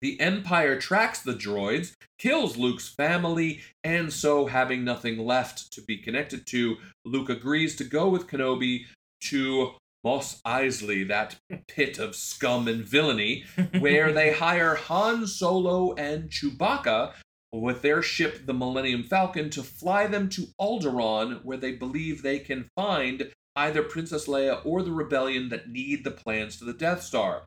The 0.00 0.18
Empire 0.18 0.80
tracks 0.80 1.20
the 1.20 1.34
droids, 1.34 1.92
kills 2.18 2.56
Luke's 2.56 2.88
family, 2.88 3.60
and 3.84 4.12
so, 4.12 4.46
having 4.46 4.84
nothing 4.84 5.18
left 5.18 5.70
to 5.74 5.82
be 5.82 5.96
connected 5.98 6.46
to, 6.46 6.78
Luke 7.04 7.28
agrees 7.28 7.76
to 7.76 7.84
go 7.84 8.08
with 8.08 8.26
Kenobi 8.26 8.86
to 9.24 9.74
Mos 10.04 10.40
Eisley, 10.46 11.06
that 11.06 11.36
pit 11.68 11.98
of 11.98 12.14
scum 12.14 12.68
and 12.68 12.84
villainy, 12.84 13.44
where 13.78 14.12
they 14.12 14.32
hire 14.44 14.74
Han 14.74 15.26
Solo 15.26 15.94
and 15.94 16.30
Chewbacca 16.30 17.12
with 17.52 17.82
their 17.82 18.02
ship, 18.02 18.46
the 18.46 18.54
Millennium 18.54 19.02
Falcon, 19.02 19.50
to 19.50 19.62
fly 19.62 20.06
them 20.06 20.28
to 20.30 20.48
Alderaan, 20.60 21.44
where 21.44 21.58
they 21.58 21.72
believe 21.72 22.22
they 22.22 22.38
can 22.38 22.68
find 22.74 23.30
either 23.54 23.82
Princess 23.82 24.26
Leia 24.26 24.64
or 24.64 24.82
the 24.82 24.92
rebellion 24.92 25.50
that 25.50 25.68
need 25.68 26.04
the 26.04 26.10
plans 26.10 26.56
to 26.56 26.64
the 26.64 26.72
Death 26.72 27.02
Star. 27.02 27.42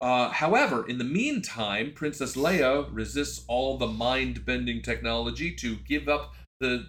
Uh, 0.00 0.30
however, 0.30 0.86
in 0.86 0.98
the 0.98 1.04
meantime, 1.04 1.92
Princess 1.94 2.36
Leia 2.36 2.88
resists 2.90 3.44
all 3.48 3.76
the 3.76 3.86
mind 3.86 4.46
bending 4.46 4.80
technology 4.80 5.52
to 5.56 5.76
give 5.76 6.08
up 6.08 6.34
the 6.60 6.88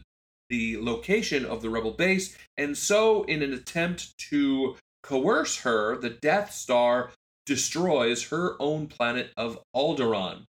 the 0.49 0.77
location 0.81 1.45
of 1.45 1.61
the 1.61 1.69
rebel 1.69 1.91
base, 1.91 2.37
and 2.57 2.77
so, 2.77 3.23
in 3.23 3.41
an 3.41 3.53
attempt 3.53 4.17
to 4.17 4.75
coerce 5.03 5.57
her, 5.59 5.97
the 5.97 6.09
Death 6.09 6.53
Star 6.53 7.11
destroys 7.45 8.29
her 8.29 8.55
own 8.59 8.87
planet 8.87 9.31
of 9.35 9.59
Alderaan. 9.75 10.45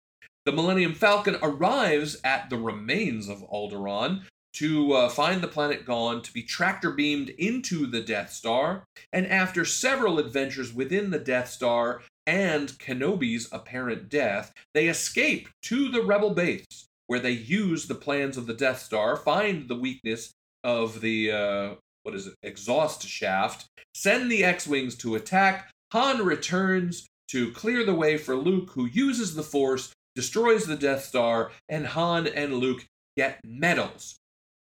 The 0.44 0.52
Millennium 0.52 0.94
Falcon 0.94 1.36
arrives 1.42 2.16
at 2.24 2.48
the 2.48 2.56
remains 2.56 3.28
of 3.28 3.44
Alderaan 3.50 4.22
to 4.54 4.92
uh, 4.92 5.08
find 5.08 5.42
the 5.42 5.48
planet 5.48 5.84
gone, 5.84 6.22
to 6.22 6.32
be 6.32 6.42
tractor 6.42 6.90
beamed 6.90 7.28
into 7.30 7.86
the 7.86 8.00
Death 8.00 8.32
Star, 8.32 8.84
and 9.12 9.26
after 9.26 9.64
several 9.64 10.18
adventures 10.18 10.72
within 10.72 11.10
the 11.10 11.18
Death 11.18 11.50
Star 11.50 12.02
and 12.26 12.70
Kenobi's 12.78 13.48
apparent 13.52 14.08
death, 14.08 14.52
they 14.74 14.88
escape 14.88 15.48
to 15.62 15.90
the 15.90 16.02
Rebel 16.02 16.30
base, 16.30 16.88
where 17.06 17.20
they 17.20 17.30
use 17.30 17.86
the 17.86 17.94
plans 17.94 18.36
of 18.36 18.46
the 18.46 18.54
Death 18.54 18.80
Star, 18.80 19.16
find 19.16 19.68
the 19.68 19.76
weakness 19.76 20.32
of 20.64 21.02
the 21.02 21.30
uh, 21.30 21.74
what 22.02 22.14
is 22.14 22.26
it, 22.26 22.34
exhaust 22.42 23.06
shaft, 23.06 23.66
send 23.94 24.30
the 24.30 24.44
X 24.44 24.66
Wings 24.66 24.94
to 24.96 25.14
attack. 25.14 25.70
Han 25.92 26.24
returns 26.24 27.06
to 27.28 27.52
clear 27.52 27.84
the 27.84 27.94
way 27.94 28.16
for 28.16 28.34
Luke, 28.34 28.70
who 28.72 28.86
uses 28.86 29.34
the 29.34 29.42
Force, 29.42 29.92
destroys 30.14 30.66
the 30.66 30.76
Death 30.76 31.04
Star, 31.04 31.50
and 31.68 31.86
Han 31.88 32.26
and 32.26 32.54
Luke 32.54 32.84
get 33.16 33.40
medals. 33.44 34.16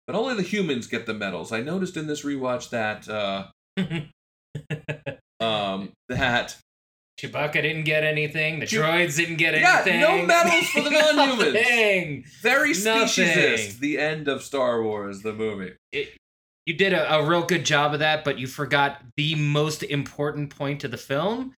But 0.07 0.15
only 0.15 0.35
the 0.35 0.41
humans 0.41 0.87
get 0.87 1.05
the 1.05 1.13
medals. 1.13 1.51
I 1.51 1.61
noticed 1.61 1.95
in 1.95 2.07
this 2.07 2.23
rewatch 2.23 2.69
that 2.71 3.07
uh, 3.07 3.47
um, 5.43 5.91
that 6.09 6.57
Chewbacca 7.21 7.53
didn't 7.53 7.83
get 7.83 8.03
anything. 8.03 8.59
The 8.59 8.65
droids 8.65 9.15
didn't 9.15 9.37
get 9.37 9.53
anything. 9.53 9.99
yeah, 9.99 10.17
no 10.17 10.25
medals 10.25 10.69
for 10.69 10.81
the 10.81 10.89
non-humans. 11.13 12.25
Very 12.41 12.73
speciesist. 12.73 13.79
The 13.79 13.99
end 13.99 14.27
of 14.27 14.41
Star 14.43 14.81
Wars, 14.81 15.21
the 15.21 15.33
movie. 15.33 15.73
It, 15.91 16.17
you 16.71 16.77
did 16.77 16.93
a, 16.93 17.15
a 17.15 17.25
real 17.25 17.43
good 17.43 17.65
job 17.65 17.93
of 17.93 17.99
that, 17.99 18.23
but 18.23 18.39
you 18.39 18.47
forgot 18.47 19.01
the 19.17 19.35
most 19.35 19.83
important 19.83 20.55
point 20.55 20.85
of 20.85 20.91
the 20.91 20.97
film. 20.97 21.53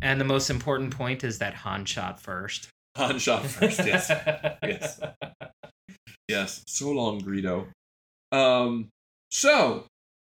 And 0.00 0.18
the 0.18 0.24
most 0.24 0.48
important 0.48 0.96
point 0.96 1.22
is 1.22 1.38
that 1.38 1.52
Han 1.54 1.84
shot 1.84 2.18
first. 2.18 2.68
Han 2.96 3.18
shot 3.18 3.44
first. 3.44 3.78
Yes, 3.80 4.10
yes, 4.62 5.00
yes. 6.28 6.64
So 6.66 6.90
long, 6.92 7.20
Greedo. 7.20 7.66
Um. 8.32 8.88
So, 9.30 9.84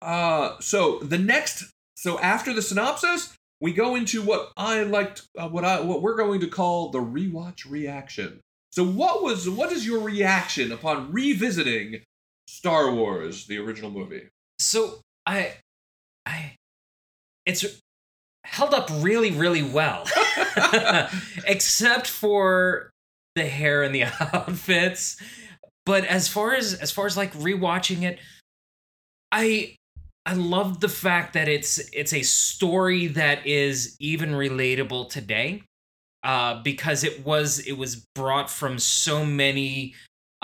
uh, 0.03 0.59
so 0.61 0.99
the 1.01 1.19
next, 1.19 1.71
so 1.97 2.19
after 2.19 2.53
the 2.53 2.63
synopsis, 2.63 3.35
we 3.61 3.73
go 3.73 3.95
into 3.95 4.23
what 4.23 4.51
I 4.57 4.83
liked, 4.83 5.23
uh, 5.39 5.49
what 5.49 5.65
I 5.65 5.81
what 5.81 6.03
we're 6.03 6.17
going 6.17 6.41
to 6.41 6.49
call 6.49 6.91
the 6.91 6.99
rewatch 6.99 7.71
reaction. 7.71 8.41
So, 8.73 8.85
what 8.85 9.23
was 9.23 9.49
what 9.49 9.71
is 9.71 9.87
your 9.87 10.01
reaction 10.01 10.73
upon 10.73 11.13
revisiting 11.13 12.03
Star 12.47 12.93
Wars, 12.93 13.47
the 13.47 13.59
original 13.59 13.91
movie? 13.91 14.29
So 14.59 15.01
I, 15.27 15.55
I, 16.25 16.55
it's 17.45 17.65
held 18.45 18.75
up 18.75 18.89
really, 19.01 19.33
really 19.33 19.63
well, 19.63 20.05
except 21.47 22.07
for 22.07 22.91
the 23.35 23.47
hair 23.47 23.83
and 23.83 23.95
the 23.95 24.05
outfits. 24.33 25.21
But 25.85 26.05
as 26.05 26.29
far 26.29 26.55
as 26.55 26.75
as 26.75 26.91
far 26.91 27.07
as 27.07 27.17
like 27.17 27.33
rewatching 27.35 28.03
it, 28.03 28.19
I 29.31 29.77
I 30.25 30.35
love 30.35 30.81
the 30.81 30.89
fact 30.89 31.35
that 31.35 31.49
it's 31.49 31.79
it's 31.93 32.13
a 32.13 32.23
story 32.23 33.07
that 33.09 33.47
is 33.47 33.97
even 34.01 34.31
relatable 34.31 35.09
today, 35.09 35.63
uh, 36.25 36.63
because 36.63 37.05
it 37.05 37.25
was 37.25 37.61
it 37.61 37.79
was 37.79 38.05
brought 38.15 38.51
from 38.51 38.81
so 38.81 39.25
many 39.25 39.95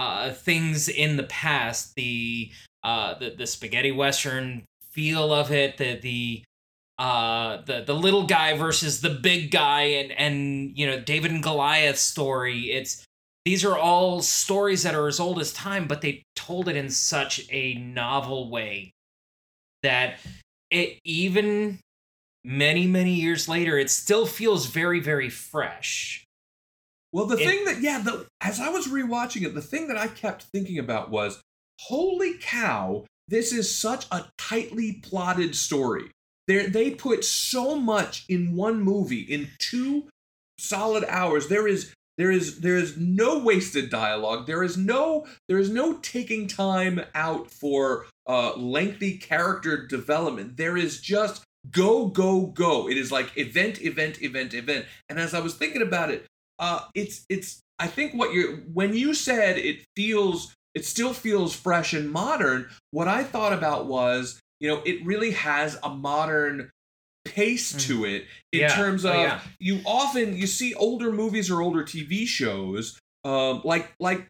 uh, 0.03 0.33
things 0.33 0.89
in 0.89 1.17
the 1.17 1.23
past. 1.25 1.95
The 1.95 2.51
uh, 2.83 3.15
the 3.19 3.31
the 3.31 3.47
spaghetti 3.47 3.93
western 3.93 4.65
feel 4.91 5.33
of 5.33 5.53
it, 5.53 5.79
the 5.79 5.99
the 6.01 6.45
uh 6.99 7.63
the 7.65 7.83
the 7.87 7.95
little 7.95 8.27
guy 8.27 8.55
versus 8.57 9.01
the 9.01 9.11
big 9.11 9.51
guy 9.51 9.83
and 9.83 10.13
and 10.13 10.77
you 10.77 10.87
know 10.87 11.01
David 11.01 11.31
and 11.31 11.43
Goliath 11.43 11.97
story 11.97 12.71
it's 12.71 13.03
these 13.47 13.65
are 13.65 13.79
all 13.79 14.21
stories 14.21 14.83
that 14.83 14.95
are 14.95 15.09
as 15.09 15.19
old 15.19 15.41
as 15.41 15.55
time 15.55 15.89
but 15.89 16.03
they 16.03 16.23
told 16.37 16.69
it 16.69 16.77
in 16.77 16.91
such 16.91 17.47
a 17.51 17.75
novel 17.75 18.51
way 18.51 18.93
that 19.83 20.19
it 20.71 20.99
even 21.03 21.81
many 22.45 22.87
many 22.87 23.15
years 23.15 23.49
later 23.49 23.79
it 23.79 23.89
still 23.91 24.27
feels 24.27 24.67
very 24.67 25.01
very 25.01 25.31
fresh 25.31 26.27
Well, 27.13 27.27
the 27.27 27.37
It- 27.39 27.47
thing 27.47 27.65
that 27.67 27.81
yeah, 27.81 27.99
the 27.99 28.27
as 28.41 28.59
I 28.59 28.69
was 28.71 28.89
rewatching 28.89 29.43
it, 29.45 29.55
the 29.55 29.63
thing 29.63 29.89
that 29.89 29.97
I 29.99 30.09
kept 30.09 30.45
thinking 30.45 30.79
about 30.79 31.11
was, 31.11 31.41
holy 31.81 32.35
cow, 32.41 33.05
this 33.29 33.53
is 33.53 33.75
such 33.75 34.07
a 34.11 34.27
tightly 34.39 34.93
plotted 35.03 35.55
story. 35.55 36.11
They 36.49 36.67
they 36.67 36.91
put 36.91 37.25
so 37.25 37.77
much 37.77 38.25
in 38.29 38.57
one 38.57 38.81
movie 38.81 39.21
in 39.21 39.51
two 39.59 40.09
solid 40.59 41.05
hours. 41.05 41.49
There 41.49 41.69
is 41.69 41.93
there 42.19 42.31
is 42.31 42.61
there 42.61 42.77
is 42.77 42.97
no 42.97 43.39
wasted 43.39 43.91
dialogue. 43.91 44.47
There 44.47 44.63
is 44.63 44.77
no 44.77 45.27
there 45.49 45.59
is 45.59 45.71
no 45.71 45.95
taking 45.99 46.47
time 46.49 47.05
out 47.15 47.51
for 47.51 48.07
uh 48.27 48.55
lengthy 48.57 49.19
character 49.19 49.87
development. 49.87 50.57
There 50.57 50.77
is 50.77 51.01
just 51.01 51.45
go 51.71 52.07
go 52.07 52.47
go. 52.47 52.89
It 52.89 52.97
is 52.97 53.13
like 53.13 53.37
event 53.37 53.81
event 53.83 54.21
event 54.23 54.53
event. 54.55 54.87
And 55.09 55.19
as 55.19 55.33
I 55.35 55.41
was 55.41 55.55
thinking 55.55 55.83
about 55.83 56.11
it, 56.11 56.27
uh 56.63 56.81
it's 56.95 57.27
it's 57.29 57.61
I 57.79 57.89
think 57.89 58.15
what 58.15 58.33
you're 58.33 58.57
when 58.73 58.95
you 58.95 59.13
said 59.13 59.59
it 59.59 59.85
feels 59.97 60.55
it 60.75 60.87
still 60.87 61.13
feels 61.13 61.55
fresh 61.55 61.93
and 61.93 62.11
modern, 62.11 62.71
what 62.93 63.07
I 63.09 63.25
thought 63.25 63.53
about 63.53 63.85
was, 63.87 64.41
you 64.61 64.69
know, 64.69 64.81
it 64.87 65.05
really 65.05 65.33
has 65.33 65.77
a 65.83 65.91
modern 65.91 66.71
pace 67.27 67.73
to 67.89 68.05
it 68.07 68.25
in 68.53 68.61
Yeah. 68.61 68.75
terms 68.75 69.05
Oh, 69.05 69.11
of 69.11 69.17
yeah. 69.17 69.41
you 69.61 69.81
often 69.85 70.37
you 70.37 70.47
see 70.47 70.73
older 70.75 71.13
movies 71.13 71.51
or 71.51 71.61
older 71.61 71.83
TV 71.85 72.27
shows, 72.27 72.99
um, 73.25 73.61
like 73.65 73.93
like 74.01 74.27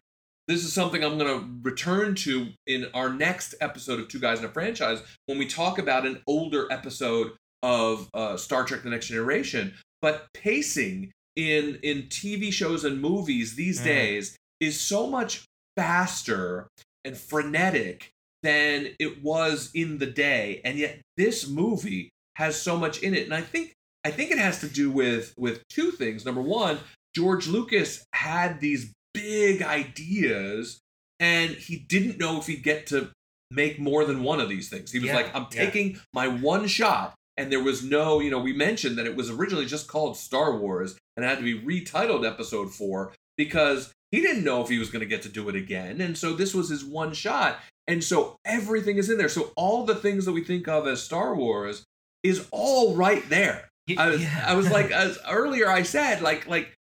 this 0.49 0.63
is 0.65 0.73
something 0.73 1.01
I'm 1.03 1.17
going 1.17 1.39
to 1.39 1.47
return 1.69 2.15
to 2.15 2.49
in 2.67 2.87
our 2.93 3.09
next 3.13 3.55
episode 3.61 3.99
of 4.01 4.09
Two 4.09 4.19
Guys 4.19 4.39
and 4.39 4.47
a 4.47 4.51
Franchise 4.51 5.01
when 5.27 5.37
we 5.37 5.45
talk 5.47 5.79
about 5.79 6.05
an 6.05 6.21
older 6.27 6.67
episode 6.71 7.31
of 7.63 8.09
uh, 8.13 8.35
Star 8.35 8.65
Trek: 8.65 8.83
The 8.83 8.89
Next 8.89 9.07
Generation. 9.07 9.73
But 10.01 10.27
pacing 10.33 11.11
in 11.35 11.79
in 11.83 12.03
TV 12.03 12.51
shows 12.51 12.83
and 12.83 13.01
movies 13.01 13.55
these 13.55 13.79
Mm. 13.81 13.85
days 13.85 14.37
is 14.59 14.79
so 14.79 15.07
much 15.07 15.43
faster 15.75 16.67
and 17.03 17.17
frenetic 17.17 18.09
than 18.43 18.95
it 18.99 19.23
was 19.23 19.71
in 19.73 19.97
the 19.99 20.05
day, 20.05 20.61
and 20.63 20.77
yet 20.77 21.01
this 21.17 21.47
movie 21.47 22.09
has 22.35 22.59
so 22.61 22.77
much 22.77 22.99
in 22.99 23.13
it, 23.13 23.23
and 23.25 23.33
I 23.33 23.41
think 23.41 23.73
I 24.05 24.11
think 24.11 24.31
it 24.31 24.37
has 24.37 24.59
to 24.59 24.67
do 24.67 24.91
with 24.91 25.33
with 25.37 25.63
two 25.69 25.91
things. 25.91 26.25
Number 26.25 26.41
one, 26.41 26.79
George 27.15 27.47
Lucas 27.47 28.03
had 28.13 28.59
these 28.59 28.91
big 29.13 29.61
ideas, 29.61 30.79
and 31.19 31.51
he 31.51 31.77
didn't 31.77 32.17
know 32.19 32.39
if 32.39 32.47
he'd 32.47 32.63
get 32.63 32.87
to 32.87 33.11
make 33.51 33.79
more 33.79 34.03
than 34.03 34.23
one 34.23 34.39
of 34.41 34.49
these 34.49 34.67
things. 34.69 34.91
He 34.91 34.99
was 34.99 35.07
Yeah, 35.07 35.15
like, 35.15 35.35
"I'm 35.35 35.43
yeah. 35.51 35.65
taking 35.65 35.99
my 36.13 36.27
one 36.27 36.67
shot." 36.67 37.15
And 37.37 37.51
there 37.51 37.63
was 37.63 37.83
no, 37.83 38.19
you 38.19 38.29
know, 38.29 38.39
we 38.39 38.53
mentioned 38.53 38.97
that 38.97 39.07
it 39.07 39.15
was 39.15 39.29
originally 39.29 39.65
just 39.65 39.87
called 39.87 40.17
Star 40.17 40.55
Wars 40.57 40.95
and 41.15 41.25
it 41.25 41.29
had 41.29 41.39
to 41.39 41.43
be 41.43 41.59
retitled 41.59 42.27
Episode 42.27 42.73
4 42.73 43.13
because 43.37 43.91
he 44.11 44.21
didn't 44.21 44.43
know 44.43 44.61
if 44.61 44.69
he 44.69 44.77
was 44.77 44.91
going 44.91 44.99
to 44.99 45.07
get 45.07 45.23
to 45.23 45.29
do 45.29 45.49
it 45.49 45.55
again. 45.55 45.99
And 45.99 46.17
so 46.17 46.33
this 46.33 46.53
was 46.53 46.69
his 46.69 46.83
one 46.83 47.13
shot. 47.13 47.59
And 47.87 48.03
so 48.03 48.37
everything 48.45 48.97
is 48.97 49.09
in 49.09 49.17
there. 49.17 49.29
So 49.29 49.51
all 49.55 49.85
the 49.85 49.95
things 49.95 50.25
that 50.25 50.33
we 50.33 50.43
think 50.43 50.67
of 50.67 50.87
as 50.87 51.01
Star 51.01 51.35
Wars 51.35 51.83
is 52.21 52.47
all 52.51 52.95
right 52.95 53.27
there. 53.29 53.69
I 53.97 54.09
was, 54.09 54.21
yeah. 54.21 54.45
I 54.47 54.53
was 54.53 54.69
like, 54.69 54.91
as 54.91 55.17
earlier 55.27 55.67
I 55.67 55.83
said, 55.83 56.21
like, 56.21 56.47
like 56.47 56.73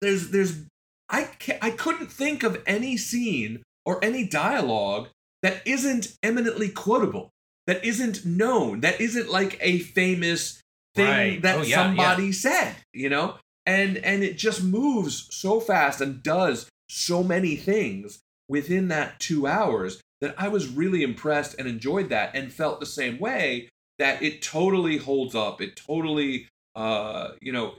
there's, 0.00 0.30
there's, 0.30 0.62
I 1.10 1.24
can't, 1.24 1.62
I 1.62 1.70
couldn't 1.70 2.10
think 2.10 2.42
of 2.42 2.62
any 2.66 2.96
scene 2.96 3.62
or 3.84 4.02
any 4.04 4.26
dialogue 4.26 5.08
that 5.42 5.62
isn't 5.66 6.16
eminently 6.22 6.68
quotable, 6.68 7.30
that 7.68 7.84
isn't 7.84 8.24
known, 8.24 8.80
that 8.80 8.98
isn't 8.98 9.30
like 9.30 9.58
a 9.60 9.78
famous 9.78 10.60
thing 10.94 11.06
Right. 11.06 11.42
that 11.42 11.56
Oh, 11.58 11.62
yeah, 11.62 11.76
somebody 11.76 12.32
said, 12.32 12.74
you 12.94 13.10
know, 13.10 13.36
and 13.66 13.98
and 13.98 14.24
it 14.24 14.38
just 14.38 14.64
moves 14.64 15.28
so 15.30 15.60
fast 15.60 16.00
and 16.00 16.22
does 16.22 16.68
so 16.88 17.22
many 17.22 17.56
things 17.56 18.20
within 18.48 18.88
that 18.88 19.20
two 19.20 19.46
hours 19.46 20.00
that 20.22 20.34
I 20.38 20.48
was 20.48 20.66
really 20.66 21.02
impressed 21.02 21.56
and 21.58 21.68
enjoyed 21.68 22.08
that 22.08 22.34
and 22.34 22.50
felt 22.50 22.80
the 22.80 22.86
same 22.86 23.18
way 23.18 23.68
that 23.98 24.22
it 24.22 24.40
totally 24.40 24.96
holds 24.96 25.34
up. 25.34 25.60
It 25.60 25.76
totally, 25.76 26.48
uh, 26.74 27.32
you 27.42 27.52
know, 27.52 27.74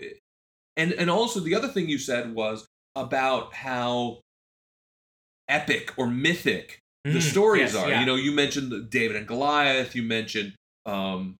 and 0.77 0.93
and 0.93 1.09
also 1.09 1.39
the 1.39 1.55
other 1.55 1.67
thing 1.67 1.89
you 1.89 1.97
said 1.97 2.35
was 2.35 2.67
about 2.95 3.55
how 3.55 4.19
epic 5.47 5.93
or 5.97 6.05
mythic 6.05 6.79
the 7.03 7.19
Mm, 7.19 7.21
stories 7.21 7.73
yes, 7.73 7.75
are. 7.75 7.89
yeah. 7.89 7.99
You 8.01 8.05
know, 8.05 8.15
you 8.15 8.31
mentioned 8.31 8.89
David 8.89 9.15
and 9.15 9.27
Goliath. 9.27 9.95
You 9.95 10.03
mentioned 10.03 10.53
um, 10.85 11.35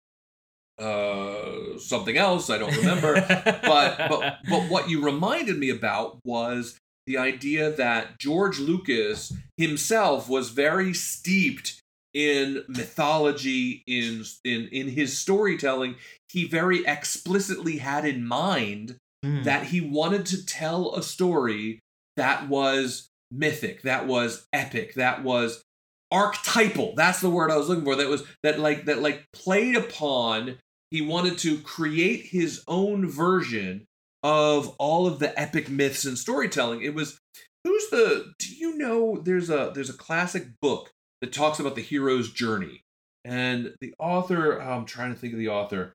uh, 0.78 1.78
something 1.78 2.16
else 2.16 2.48
I 2.50 2.58
don't 2.58 2.76
remember. 2.76 3.14
but 3.62 3.98
but 4.08 4.38
but 4.48 4.62
what 4.70 4.88
you 4.88 5.02
reminded 5.04 5.58
me 5.58 5.70
about 5.70 6.18
was 6.24 6.78
the 7.06 7.18
idea 7.18 7.70
that 7.70 8.18
George 8.18 8.58
Lucas 8.58 9.32
himself 9.56 10.28
was 10.28 10.50
very 10.50 10.94
steeped 10.94 11.80
in 12.14 12.64
mythology 12.68 13.82
in 13.86 14.24
in 14.44 14.68
in 14.72 14.88
his 14.88 15.16
storytelling 15.16 15.94
he 16.28 16.44
very 16.44 16.84
explicitly 16.86 17.78
had 17.78 18.04
in 18.04 18.24
mind 18.26 18.96
Mm. 19.22 19.44
that 19.44 19.64
he 19.66 19.82
wanted 19.82 20.24
to 20.24 20.46
tell 20.46 20.94
a 20.94 21.02
story 21.02 21.78
that 22.16 22.48
was 22.48 23.06
mythic, 23.30 23.82
that 23.82 24.06
was 24.06 24.46
epic, 24.52 24.94
that 24.94 25.22
was 25.22 25.62
archetypal. 26.10 26.94
That's 26.96 27.20
the 27.20 27.30
word 27.30 27.50
I 27.50 27.56
was 27.56 27.68
looking 27.68 27.84
for. 27.84 27.96
That 27.96 28.08
was 28.08 28.24
that 28.42 28.58
like 28.58 28.86
that 28.86 29.00
like 29.00 29.26
played 29.32 29.76
upon. 29.76 30.58
He 30.90 31.02
wanted 31.02 31.38
to 31.38 31.58
create 31.58 32.26
his 32.26 32.64
own 32.66 33.08
version 33.08 33.86
of 34.22 34.74
all 34.78 35.06
of 35.06 35.18
the 35.18 35.38
epic 35.38 35.68
myths 35.68 36.04
and 36.04 36.18
storytelling. 36.18 36.82
It 36.82 36.94
was 36.94 37.18
who's 37.64 37.90
the 37.90 38.32
do 38.38 38.54
you 38.54 38.76
know 38.76 39.20
there's 39.22 39.50
a 39.50 39.70
there's 39.74 39.90
a 39.90 39.96
classic 39.96 40.48
book 40.60 40.90
that 41.20 41.32
talks 41.32 41.60
about 41.60 41.76
the 41.76 41.82
hero's 41.82 42.32
journey. 42.32 42.82
And 43.22 43.74
the 43.82 43.94
author, 43.98 44.60
oh, 44.60 44.64
I'm 44.64 44.86
trying 44.86 45.12
to 45.12 45.20
think 45.20 45.34
of 45.34 45.38
the 45.38 45.48
author 45.48 45.92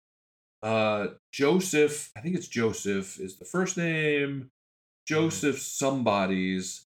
uh 0.65 1.07
joseph 1.31 2.09
i 2.17 2.21
think 2.21 2.35
it's 2.35 2.47
joseph 2.47 3.19
is 3.19 3.37
the 3.37 3.45
first 3.45 3.77
name 3.77 4.49
joseph 5.07 5.59
somebody's 5.59 6.84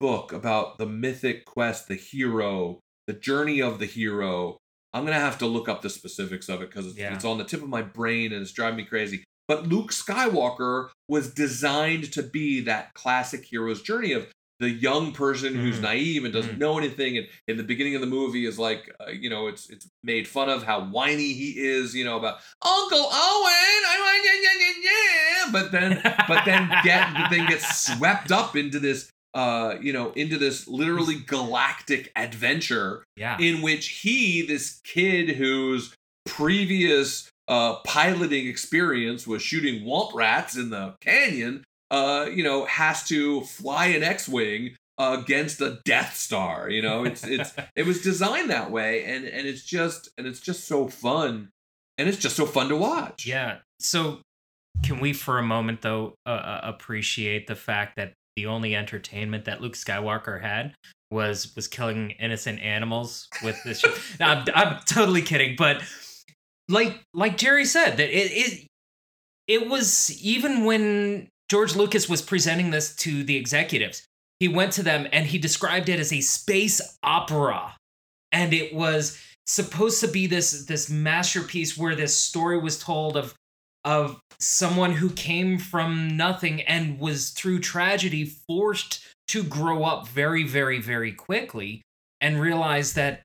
book 0.00 0.32
about 0.32 0.78
the 0.78 0.86
mythic 0.86 1.44
quest 1.44 1.86
the 1.88 1.94
hero 1.94 2.80
the 3.06 3.12
journey 3.12 3.60
of 3.60 3.78
the 3.78 3.86
hero 3.86 4.56
i'm 4.94 5.04
gonna 5.04 5.18
have 5.20 5.38
to 5.38 5.46
look 5.46 5.68
up 5.68 5.82
the 5.82 5.90
specifics 5.90 6.48
of 6.48 6.62
it 6.62 6.70
because 6.70 6.86
it's, 6.86 6.96
Yeah. 6.98 7.14
it's 7.14 7.24
on 7.24 7.38
the 7.38 7.44
tip 7.44 7.62
of 7.62 7.68
my 7.68 7.82
brain 7.82 8.32
and 8.32 8.40
it's 8.42 8.52
driving 8.52 8.78
me 8.78 8.84
crazy 8.84 9.24
but 9.46 9.66
luke 9.66 9.92
skywalker 9.92 10.88
was 11.08 11.32
designed 11.32 12.12
to 12.12 12.22
be 12.22 12.60
that 12.62 12.94
classic 12.94 13.44
hero's 13.44 13.82
journey 13.82 14.12
of 14.12 14.26
the 14.58 14.70
young 14.70 15.12
person 15.12 15.54
who's 15.54 15.78
Mm. 15.78 15.82
naive 15.82 16.24
and 16.24 16.34
doesn't 16.34 16.56
Mm. 16.56 16.58
know 16.58 16.78
anything 16.78 17.16
and 17.18 17.26
in 17.48 17.56
the 17.56 17.62
beginning 17.62 17.94
of 17.94 18.00
the 18.02 18.06
movie 18.06 18.44
is 18.46 18.58
like 18.58 18.94
uh, 19.00 19.10
you 19.10 19.28
know 19.30 19.46
it's 19.48 19.68
it's 19.70 19.86
made 20.02 20.26
fun 20.28 20.48
of 20.50 20.62
how 20.64 20.84
whiny 20.86 21.32
he 21.32 21.54
is 21.58 21.94
you 21.94 22.04
know 22.04 22.16
about 22.18 22.40
Uncle 22.62 22.98
Owen, 22.98 23.80
I 23.92 24.20
yeah, 24.24 24.32
yeah, 24.42 24.58
yeah, 24.60 25.44
yeah. 25.46 25.52
But 25.52 25.72
then, 25.72 26.00
but 26.28 26.44
then 26.44 26.68
get, 26.84 27.30
then 27.30 27.46
gets 27.48 27.86
swept 27.86 28.30
up 28.30 28.54
into 28.54 28.78
this, 28.78 29.10
uh, 29.34 29.76
you 29.80 29.92
know, 29.92 30.10
into 30.12 30.38
this 30.38 30.66
literally 30.66 31.16
galactic 31.16 32.10
adventure 32.16 33.04
yeah. 33.16 33.38
in 33.38 33.62
which 33.62 33.88
he, 33.88 34.42
this 34.42 34.80
kid 34.84 35.36
whose 35.36 35.94
previous 36.26 37.30
uh, 37.48 37.76
piloting 37.84 38.46
experience 38.46 39.26
was 39.26 39.42
shooting 39.42 39.84
womp 39.84 40.14
rats 40.14 40.56
in 40.56 40.70
the 40.70 40.94
canyon, 41.00 41.64
uh, 41.90 42.26
you 42.32 42.44
know, 42.44 42.64
has 42.66 43.04
to 43.08 43.42
fly 43.42 43.86
an 43.86 44.02
X-wing 44.02 44.76
against 44.98 45.60
a 45.60 45.80
Death 45.84 46.14
Star. 46.16 46.68
You 46.70 46.82
know, 46.82 47.04
it's 47.04 47.24
it's 47.24 47.52
it 47.76 47.86
was 47.86 48.02
designed 48.02 48.50
that 48.50 48.70
way, 48.70 49.04
and 49.04 49.24
and 49.24 49.46
it's 49.46 49.64
just 49.64 50.10
and 50.18 50.26
it's 50.26 50.40
just 50.40 50.66
so 50.66 50.88
fun, 50.88 51.50
and 51.98 52.08
it's 52.08 52.18
just 52.18 52.36
so 52.36 52.46
fun 52.46 52.68
to 52.68 52.76
watch. 52.76 53.26
Yeah. 53.26 53.58
So, 53.78 54.20
can 54.84 55.00
we 55.00 55.12
for 55.12 55.38
a 55.38 55.42
moment 55.42 55.82
though 55.82 56.14
uh, 56.26 56.30
uh, 56.30 56.60
appreciate 56.62 57.46
the 57.46 57.56
fact 57.56 57.96
that 57.96 58.12
the 58.40 58.46
only 58.46 58.74
entertainment 58.74 59.44
that 59.44 59.60
Luke 59.60 59.74
Skywalker 59.74 60.40
had 60.40 60.74
was 61.10 61.54
was 61.54 61.68
killing 61.68 62.12
innocent 62.12 62.60
animals 62.60 63.28
with 63.42 63.62
this? 63.64 63.84
No, 64.20 64.26
I'm, 64.26 64.44
I'm 64.54 64.78
totally 64.86 65.22
kidding, 65.22 65.56
but 65.56 65.82
like 66.68 67.00
like 67.12 67.36
Jerry 67.36 67.66
said, 67.66 67.96
that 67.98 68.08
it 68.08 68.30
it 68.32 68.66
it 69.46 69.68
was 69.68 70.22
even 70.22 70.64
when 70.64 71.28
George 71.50 71.76
Lucas 71.76 72.08
was 72.08 72.22
presenting 72.22 72.70
this 72.70 72.94
to 72.96 73.24
the 73.24 73.36
executives, 73.36 74.04
he 74.38 74.48
went 74.48 74.72
to 74.74 74.82
them 74.82 75.06
and 75.12 75.26
he 75.26 75.38
described 75.38 75.88
it 75.88 76.00
as 76.00 76.12
a 76.12 76.20
space 76.20 76.96
opera, 77.02 77.76
and 78.32 78.54
it 78.54 78.74
was 78.74 79.20
supposed 79.46 80.00
to 80.00 80.08
be 80.08 80.26
this 80.26 80.64
this 80.66 80.88
masterpiece 80.88 81.76
where 81.76 81.94
this 81.94 82.16
story 82.16 82.58
was 82.58 82.78
told 82.78 83.16
of 83.16 83.34
of 83.84 84.20
someone 84.38 84.92
who 84.92 85.10
came 85.10 85.58
from 85.58 86.16
nothing 86.16 86.62
and 86.62 86.98
was 86.98 87.30
through 87.30 87.60
tragedy 87.60 88.24
forced 88.24 89.06
to 89.28 89.42
grow 89.42 89.84
up 89.84 90.08
very 90.08 90.44
very 90.44 90.80
very 90.80 91.12
quickly 91.12 91.82
and 92.20 92.40
realize 92.40 92.94
that 92.94 93.22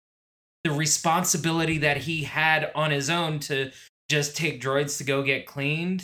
the 0.64 0.72
responsibility 0.72 1.78
that 1.78 1.98
he 1.98 2.24
had 2.24 2.72
on 2.76 2.92
his 2.92 3.10
own 3.10 3.40
to 3.40 3.72
just 4.10 4.36
take 4.36 4.62
droids 4.62 4.98
to 4.98 5.04
go 5.04 5.22
get 5.22 5.46
cleaned 5.46 6.04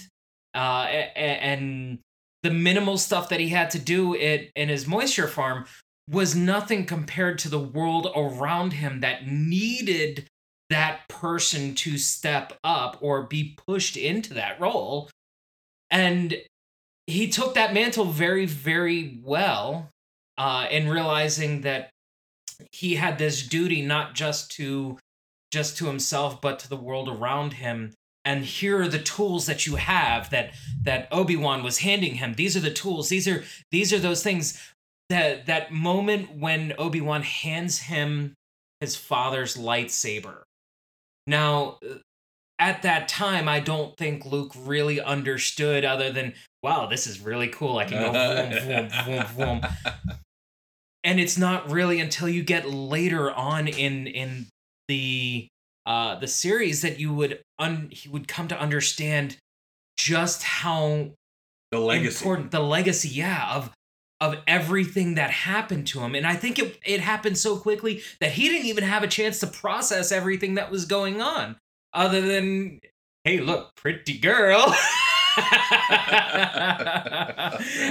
uh, 0.53 0.85
and 1.15 1.99
the 2.43 2.51
minimal 2.51 2.97
stuff 2.97 3.29
that 3.29 3.39
he 3.39 3.49
had 3.49 3.69
to 3.71 3.79
do 3.79 4.15
it 4.15 4.51
in 4.55 4.69
his 4.69 4.87
moisture 4.87 5.27
farm 5.27 5.65
was 6.09 6.35
nothing 6.35 6.85
compared 6.85 7.39
to 7.39 7.49
the 7.49 7.59
world 7.59 8.11
around 8.15 8.73
him 8.73 8.99
that 8.99 9.27
needed 9.27 10.27
that 10.71 11.07
person 11.09 11.75
to 11.75 11.97
step 11.97 12.53
up 12.63 12.97
or 13.01 13.23
be 13.23 13.55
pushed 13.67 13.97
into 13.97 14.33
that 14.33 14.59
role. 14.59 15.09
And 15.89 16.35
he 17.07 17.29
took 17.29 17.55
that 17.55 17.73
mantle 17.73 18.05
very, 18.05 18.45
very 18.45 19.19
well 19.23 19.89
uh, 20.37 20.67
in 20.71 20.89
realizing 20.89 21.61
that 21.61 21.89
he 22.71 22.95
had 22.95 23.17
this 23.17 23.45
duty 23.45 23.81
not 23.81 24.15
just 24.15 24.51
to 24.51 24.97
just 25.51 25.77
to 25.77 25.87
himself 25.87 26.39
but 26.39 26.59
to 26.59 26.69
the 26.69 26.77
world 26.77 27.09
around 27.09 27.53
him. 27.53 27.93
And 28.23 28.45
here 28.45 28.81
are 28.81 28.87
the 28.87 28.99
tools 28.99 29.47
that 29.47 29.67
you 29.67 29.75
have 29.75 30.29
that 30.29 30.53
that 30.83 31.07
obi-wan 31.11 31.63
was 31.63 31.79
handing 31.79 32.15
him. 32.15 32.35
These 32.35 32.55
are 32.55 32.61
the 32.61 32.71
tools. 32.71 33.09
These 33.09 33.27
are 33.27 33.43
these 33.71 33.91
are 33.91 33.99
those 33.99 34.23
things 34.23 34.61
that 35.09 35.47
that 35.47 35.73
moment 35.73 36.37
when 36.37 36.73
obi-wan 36.77 37.23
hands 37.23 37.79
him 37.79 38.35
his 38.79 38.95
father's 38.95 39.57
lightsaber 39.57 40.43
now 41.27 41.77
at 42.59 42.81
that 42.83 43.07
time 43.07 43.47
i 43.47 43.59
don't 43.59 43.97
think 43.97 44.25
luke 44.25 44.51
really 44.55 45.01
understood 45.01 45.83
other 45.85 46.11
than 46.11 46.33
wow 46.63 46.85
this 46.85 47.07
is 47.07 47.19
really 47.19 47.47
cool 47.47 47.77
i 47.77 47.85
can 47.85 47.99
go 47.99 48.11
vroom, 48.65 48.89
vroom, 48.89 49.25
vroom, 49.35 49.61
vroom. 49.61 49.61
and 51.03 51.19
it's 51.19 51.37
not 51.37 51.69
really 51.71 51.99
until 51.99 52.29
you 52.29 52.43
get 52.43 52.69
later 52.69 53.31
on 53.31 53.67
in 53.67 54.07
in 54.07 54.47
the 54.87 55.47
uh 55.85 56.15
the 56.15 56.27
series 56.27 56.81
that 56.81 56.99
you 56.99 57.13
would 57.13 57.41
un 57.59 57.89
he 57.91 58.09
would 58.09 58.27
come 58.27 58.47
to 58.47 58.59
understand 58.59 59.37
just 59.97 60.43
how 60.43 61.09
the 61.71 61.79
legacy. 61.79 62.17
important 62.17 62.51
the 62.51 62.59
legacy 62.59 63.09
yeah 63.09 63.55
of 63.55 63.71
of 64.21 64.37
everything 64.47 65.15
that 65.15 65.31
happened 65.31 65.85
to 65.87 65.99
him 65.99 66.15
and 66.15 66.25
i 66.25 66.35
think 66.35 66.57
it 66.57 66.79
it 66.85 67.01
happened 67.01 67.37
so 67.37 67.57
quickly 67.57 68.01
that 68.21 68.31
he 68.31 68.47
didn't 68.47 68.67
even 68.67 68.83
have 68.83 69.03
a 69.03 69.07
chance 69.07 69.39
to 69.39 69.47
process 69.47 70.11
everything 70.11 70.53
that 70.53 70.71
was 70.71 70.85
going 70.85 71.21
on 71.21 71.57
other 71.93 72.21
than 72.21 72.79
hey 73.25 73.39
look 73.39 73.75
pretty 73.75 74.17
girl 74.17 74.73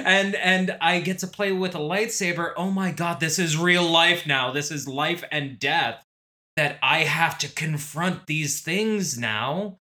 and 0.05 0.35
and 0.35 0.77
I 0.81 1.01
get 1.03 1.21
to 1.21 1.27
play 1.27 1.53
with 1.53 1.75
a 1.75 1.79
lightsaber. 1.79 2.53
Oh 2.57 2.71
my 2.71 2.93
god, 2.93 3.21
this 3.21 3.39
is 3.39 3.57
real 3.57 3.89
life 3.89 4.27
now. 4.27 4.51
This 4.51 4.71
is 4.71 4.87
life 4.87 5.25
and 5.33 5.59
death 5.59 6.05
that 6.57 6.79
I 6.83 7.05
have 7.05 7.39
to 7.39 7.49
confront 7.49 8.27
these 8.27 8.61
things 8.61 9.19
now. 9.19 9.79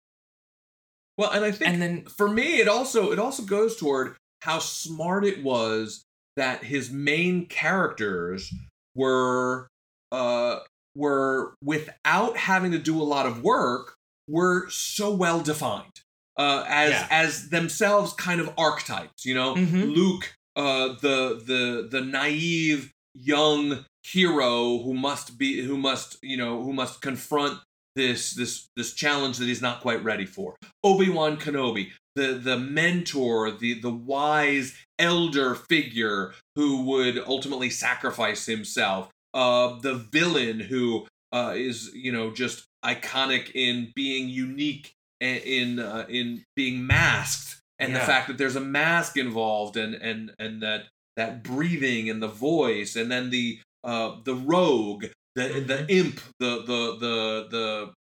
Well, 1.18 1.32
and 1.32 1.43
I 1.43 1.52
think 1.52 1.70
And 1.70 1.82
then 1.82 2.06
for 2.06 2.30
me 2.30 2.60
it 2.60 2.70
also 2.70 3.12
it 3.12 3.20
also 3.20 3.43
goes 3.43 3.76
toward 3.76 4.16
how 4.41 4.60
smart 4.60 5.26
it 5.26 5.43
was 5.43 6.06
that 6.40 6.64
his 6.64 6.90
main 6.92 7.46
characters 7.46 8.54
were 8.96 9.68
uh 10.12 10.60
were 10.96 11.54
without 11.64 12.36
having 12.38 12.72
to 12.72 12.80
do 12.80 13.00
a 13.02 13.08
lot 13.16 13.26
of 13.26 13.44
work 13.44 13.96
were 14.28 14.68
so 14.70 15.14
well 15.14 15.40
defined 15.42 15.96
uh 16.38 16.64
as 16.68 16.92
Yeah. 16.92 17.08
as 17.12 17.50
themselves 17.50 18.14
kind 18.14 18.40
of 18.42 18.48
archetypes 18.58 19.26
you 19.26 19.36
know 19.36 19.56
Mhm. 19.56 19.96
luke 19.96 20.26
uh 20.56 20.88
the 21.06 21.20
the 21.52 21.88
the 21.94 22.02
naive 22.02 22.92
young 23.14 23.86
hero 24.04 24.80
who 24.84 24.94
must 24.94 25.38
be 25.38 25.62
who 25.68 25.78
must 25.78 26.18
you 26.24 26.38
know 26.38 26.64
who 26.64 26.74
must 26.74 27.02
confront 27.02 27.60
this 27.96 28.34
this 28.34 28.68
this 28.78 28.94
challenge 28.94 29.38
that 29.40 29.48
he's 29.52 29.62
not 29.62 29.82
quite 29.82 30.02
ready 30.04 30.26
for 30.26 30.56
obi-wan 30.84 31.38
kenobi 31.38 31.92
the 32.20 32.34
the 32.49 32.57
mentor 32.57 33.51
the 33.51 33.72
the 33.80 33.89
wise 34.13 34.67
elder 34.97 35.55
figure 35.55 36.34
who 36.55 36.84
would 36.84 37.17
ultimately 37.36 37.70
sacrifice 37.70 38.45
himself 38.45 39.09
uh 39.34 39.80
the 39.82 39.95
villain 40.11 40.59
who 40.59 41.05
uh 41.32 41.53
is 41.55 41.91
you 41.93 42.11
know 42.11 42.32
just 42.32 42.65
iconic 42.86 43.51
in 43.55 43.91
being 43.95 44.28
unique 44.30 44.93
in 45.22 45.80
uh, 45.80 46.05
in 46.09 46.43
being 46.55 46.86
masked 46.88 47.61
and 47.78 47.93
the 47.95 47.99
fact 48.05 48.28
that 48.28 48.38
there's 48.38 48.55
a 48.55 48.61
mask 48.82 49.17
involved 49.17 49.76
and 49.78 49.93
and 49.95 50.32
and 50.39 50.61
that 50.61 50.84
that 51.17 51.43
breathing 51.43 52.09
and 52.09 52.22
the 52.24 52.28
voice 52.51 52.95
and 52.95 53.11
then 53.11 53.30
the 53.30 53.59
uh 53.84 54.15
the 54.24 54.36
rogue 54.36 55.05
the 55.36 55.45
the 55.72 55.78
Mhm. 55.84 55.89
imp 55.99 56.17
the 56.39 56.51
the 56.70 56.82
the 57.05 57.47
the 57.55 57.93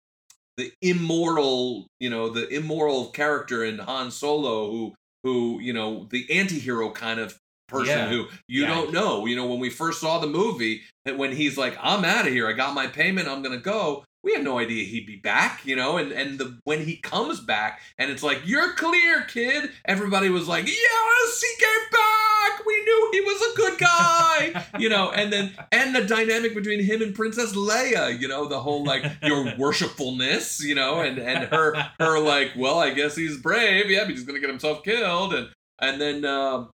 the 0.58 0.72
immortal 0.82 1.86
you 2.00 2.10
know 2.10 2.28
the 2.28 2.48
immoral 2.48 3.06
character 3.06 3.64
in 3.64 3.78
Han 3.78 4.10
Solo 4.10 4.70
who 4.70 4.94
who 5.24 5.58
you 5.60 5.72
know 5.72 6.06
the 6.10 6.26
anti-hero 6.30 6.90
kind 6.90 7.20
of 7.20 7.38
person 7.68 7.86
Yeah. 7.96 8.08
who 8.08 8.26
you 8.48 8.62
Yeah. 8.62 8.68
don't 8.68 8.92
know 8.92 9.24
you 9.26 9.36
know 9.36 9.46
when 9.46 9.60
we 9.60 9.70
first 9.70 10.00
saw 10.00 10.18
the 10.18 10.26
movie 10.26 10.82
when 11.16 11.32
he's 11.32 11.56
like 11.56 11.78
I'm 11.80 12.04
out 12.04 12.26
of 12.26 12.32
here 12.32 12.48
I 12.48 12.52
got 12.52 12.74
my 12.74 12.86
payment 12.88 13.28
I'm 13.28 13.42
going 13.42 13.56
to 13.56 13.62
go 13.62 14.04
we 14.28 14.34
had 14.34 14.44
no 14.44 14.58
idea 14.58 14.84
he'd 14.84 15.06
be 15.06 15.16
back 15.16 15.64
you 15.64 15.74
know 15.74 15.96
and 15.96 16.12
and 16.12 16.38
the 16.38 16.58
when 16.64 16.84
he 16.84 16.96
comes 16.96 17.40
back 17.40 17.80
and 17.96 18.10
it's 18.10 18.22
like 18.22 18.42
you're 18.44 18.74
clear 18.74 19.22
kid. 19.22 19.70
Everybody 19.86 20.28
was 20.28 20.46
like 20.46 20.66
yes 20.66 21.40
he 21.40 21.64
came 21.64 21.90
back! 21.90 22.66
We 22.66 22.74
knew 22.84 23.08
he 23.12 23.20
was 23.22 23.52
a 23.52 23.56
good 23.56 23.78
guy! 23.78 24.66
You 24.78 24.90
know 24.90 25.10
and 25.10 25.32
then 25.32 25.54
and 25.72 25.94
the 25.94 26.04
dynamic 26.04 26.54
between 26.54 26.84
him 26.84 27.00
and 27.00 27.14
princess 27.14 27.54
leia 27.54 28.18
you 28.20 28.28
know 28.28 28.46
the 28.46 28.60
whole 28.60 28.84
like 28.84 29.02
your 29.22 29.54
worshipfulness 29.58 30.60
you 30.62 30.74
know 30.74 31.00
and 31.00 31.18
and 31.18 31.44
her 31.44 31.74
her 31.98 32.18
like 32.20 32.52
well 32.56 32.78
i 32.78 32.90
guess 32.90 33.16
he's 33.16 33.38
brave. 33.38 33.90
Yeah 33.90 34.04
but 34.04 34.10
he's 34.10 34.24
gonna 34.24 34.40
get 34.40 34.50
himself 34.50 34.84
killed. 34.84 35.32
And 35.32 35.48
and 35.80 36.00
then 36.00 36.24
um 36.26 36.70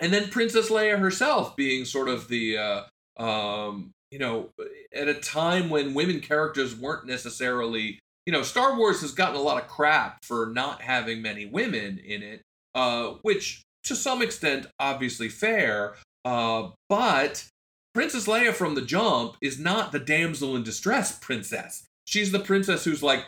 and 0.00 0.12
then 0.12 0.28
princess 0.30 0.68
leia 0.68 0.98
herself 0.98 1.54
being 1.54 1.84
sort 1.84 2.08
of 2.08 2.26
the 2.28 2.58
uh 2.58 2.82
um 3.22 3.92
you 4.12 4.18
know 4.18 4.50
at 4.94 5.08
a 5.08 5.14
time 5.14 5.70
when 5.70 5.94
women 5.94 6.20
characters 6.20 6.76
weren't 6.76 7.06
necessarily 7.06 7.98
you 8.26 8.32
know 8.32 8.42
star 8.42 8.76
wars 8.76 9.00
has 9.00 9.12
gotten 9.12 9.34
a 9.36 9.42
lot 9.42 9.60
of 9.60 9.68
crap 9.68 10.24
for 10.24 10.46
not 10.46 10.82
having 10.82 11.22
many 11.22 11.46
women 11.46 11.98
in 11.98 12.22
it 12.22 12.42
uh 12.74 13.14
which 13.22 13.62
to 13.82 13.96
some 13.96 14.22
extent 14.22 14.66
obviously 14.78 15.28
fair 15.28 15.94
uh 16.24 16.68
but 16.88 17.48
princess 17.94 18.26
leia 18.26 18.52
from 18.52 18.74
the 18.74 18.82
jump 18.82 19.36
is 19.40 19.58
not 19.58 19.92
the 19.92 19.98
damsel 19.98 20.56
in 20.56 20.62
distress 20.62 21.18
princess. 21.18 21.84
She's 22.04 22.32
the 22.32 22.40
princess 22.40 22.84
who's 22.84 23.02
like 23.02 23.24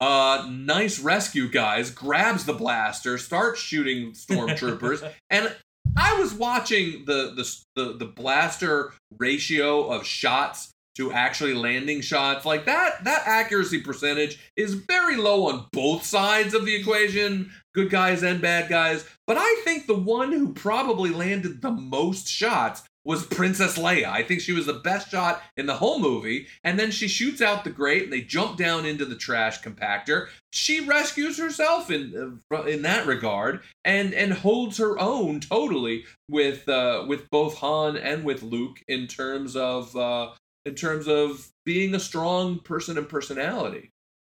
uh 0.00 0.46
nice 0.48 1.00
rescue 1.00 1.48
guys 1.48 1.90
grabs 1.90 2.44
the 2.44 2.52
blaster 2.52 3.18
starts 3.18 3.60
shooting 3.60 4.12
stormtroopers 4.12 5.12
and 5.28 5.54
I 5.98 6.18
was 6.20 6.32
watching 6.32 7.04
the, 7.06 7.32
the 7.34 7.56
the 7.74 7.92
the 7.94 8.04
blaster 8.06 8.92
ratio 9.18 9.88
of 9.88 10.06
shots 10.06 10.72
to 10.96 11.12
actually 11.12 11.54
landing 11.54 12.00
shots. 12.00 12.44
Like 12.44 12.66
that 12.66 13.04
that 13.04 13.22
accuracy 13.26 13.80
percentage 13.80 14.38
is 14.56 14.74
very 14.74 15.16
low 15.16 15.48
on 15.48 15.66
both 15.72 16.04
sides 16.04 16.54
of 16.54 16.64
the 16.64 16.74
equation 16.74 17.50
good 17.74 17.90
guys 17.90 18.22
and 18.22 18.40
bad 18.40 18.68
guys. 18.68 19.04
But 19.26 19.36
i 19.38 19.60
think 19.64 19.86
the 19.86 19.98
one 19.98 20.32
who 20.32 20.52
probably 20.52 21.10
landed 21.10 21.62
the 21.62 21.72
most 21.72 22.28
shots 22.28 22.82
was 23.08 23.26
princess 23.26 23.78
leia. 23.78 24.04
I 24.04 24.22
think 24.22 24.42
she 24.42 24.52
was 24.52 24.66
the 24.66 24.74
best 24.74 25.10
shot 25.10 25.42
in 25.56 25.64
the 25.64 25.74
whole 25.76 25.98
movie. 25.98 26.46
And 26.62 26.78
then 26.78 26.90
she 26.90 27.08
shoots 27.08 27.40
out 27.40 27.64
the 27.64 27.70
grate 27.70 28.04
and 28.04 28.12
they 28.12 28.20
jump 28.20 28.58
down 28.58 28.84
into 28.84 29.06
the 29.06 29.16
trash 29.16 29.62
compactor. 29.62 30.28
She 30.52 30.86
rescues 30.86 31.38
herself 31.38 31.90
in 31.90 32.40
uh, 32.52 32.62
in 32.64 32.82
that 32.82 33.06
regard 33.06 33.62
and 33.82 34.12
and 34.12 34.34
holds 34.34 34.76
her 34.76 34.98
own 34.98 35.40
totally 35.40 36.04
with 36.28 36.68
uh 36.68 37.06
with 37.08 37.30
both 37.30 37.54
Han 37.56 37.96
and 37.96 38.24
with 38.24 38.42
Luke 38.42 38.82
in 38.86 39.06
terms 39.06 39.56
of 39.56 39.96
uh 39.96 40.32
in 40.66 40.74
terms 40.74 41.08
of 41.08 41.48
being 41.64 41.94
a 41.94 42.00
strong 42.00 42.58
person 42.58 42.98
and 42.98 43.08
personality. 43.08 43.90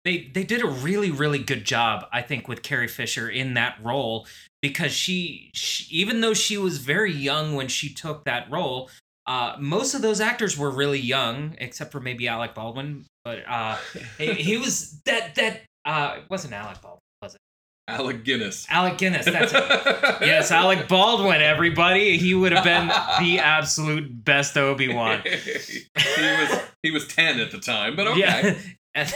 they 0.05 0.31
they 0.33 0.45
did 0.45 0.63
a 0.63 0.67
really 0.67 1.11
really 1.11 1.39
good 1.39 1.65
job 1.65 2.07
i 2.13 2.23
think 2.23 2.49
with 2.49 2.63
carrie 2.63 2.89
fisher 2.89 3.29
in 3.29 3.55
that 3.55 3.77
role 3.83 4.27
because 4.63 4.93
she, 4.93 5.51
she 5.53 5.93
even 5.95 6.21
though 6.21 6.35
she 6.35 6.57
was 6.57 6.79
very 6.79 7.13
young 7.13 7.55
when 7.55 7.69
she 7.69 7.93
took 7.93 8.25
that 8.25 8.51
role 8.51 8.89
uh, 9.27 9.55
most 9.59 9.95
of 9.95 10.03
those 10.03 10.21
actors 10.21 10.57
were 10.57 10.71
really 10.71 10.99
young 10.99 11.55
except 11.59 11.93
for 11.93 12.01
maybe 12.01 12.27
alec 12.27 12.55
baldwin 12.55 13.05
but 13.25 13.41
uh, 13.49 13.77
he, 14.19 14.33
he 14.35 14.57
was 14.57 15.01
that 15.05 15.35
that 15.35 15.61
uh, 15.85 16.17
it 16.19 16.25
wasn't 16.31 16.53
alec 16.53 16.81
baldwin 16.81 17.01
was 17.21 17.35
it 17.35 17.41
Alec 17.89 18.25
Guinness. 18.25 18.67
alec 18.71 18.97
guinness 18.97 19.27
that's 19.27 19.53
it 19.53 19.63
yes 20.27 20.51
alec 20.51 20.89
baldwin 20.89 21.43
everybody 21.43 22.17
he 22.17 22.33
would 22.35 22.53
have 22.53 22.65
been 22.65 22.87
the 23.21 23.41
absolute 23.41 24.25
best 24.25 24.57
obi-wan 24.57 25.21
he 25.25 25.85
was 25.97 26.63
he 26.83 26.91
was 26.91 27.07
10 27.07 27.39
at 27.39 27.51
the 27.51 27.59
time, 27.59 27.95
but 27.97 28.09
okay. 28.09 28.57
Yeah. 28.95 29.09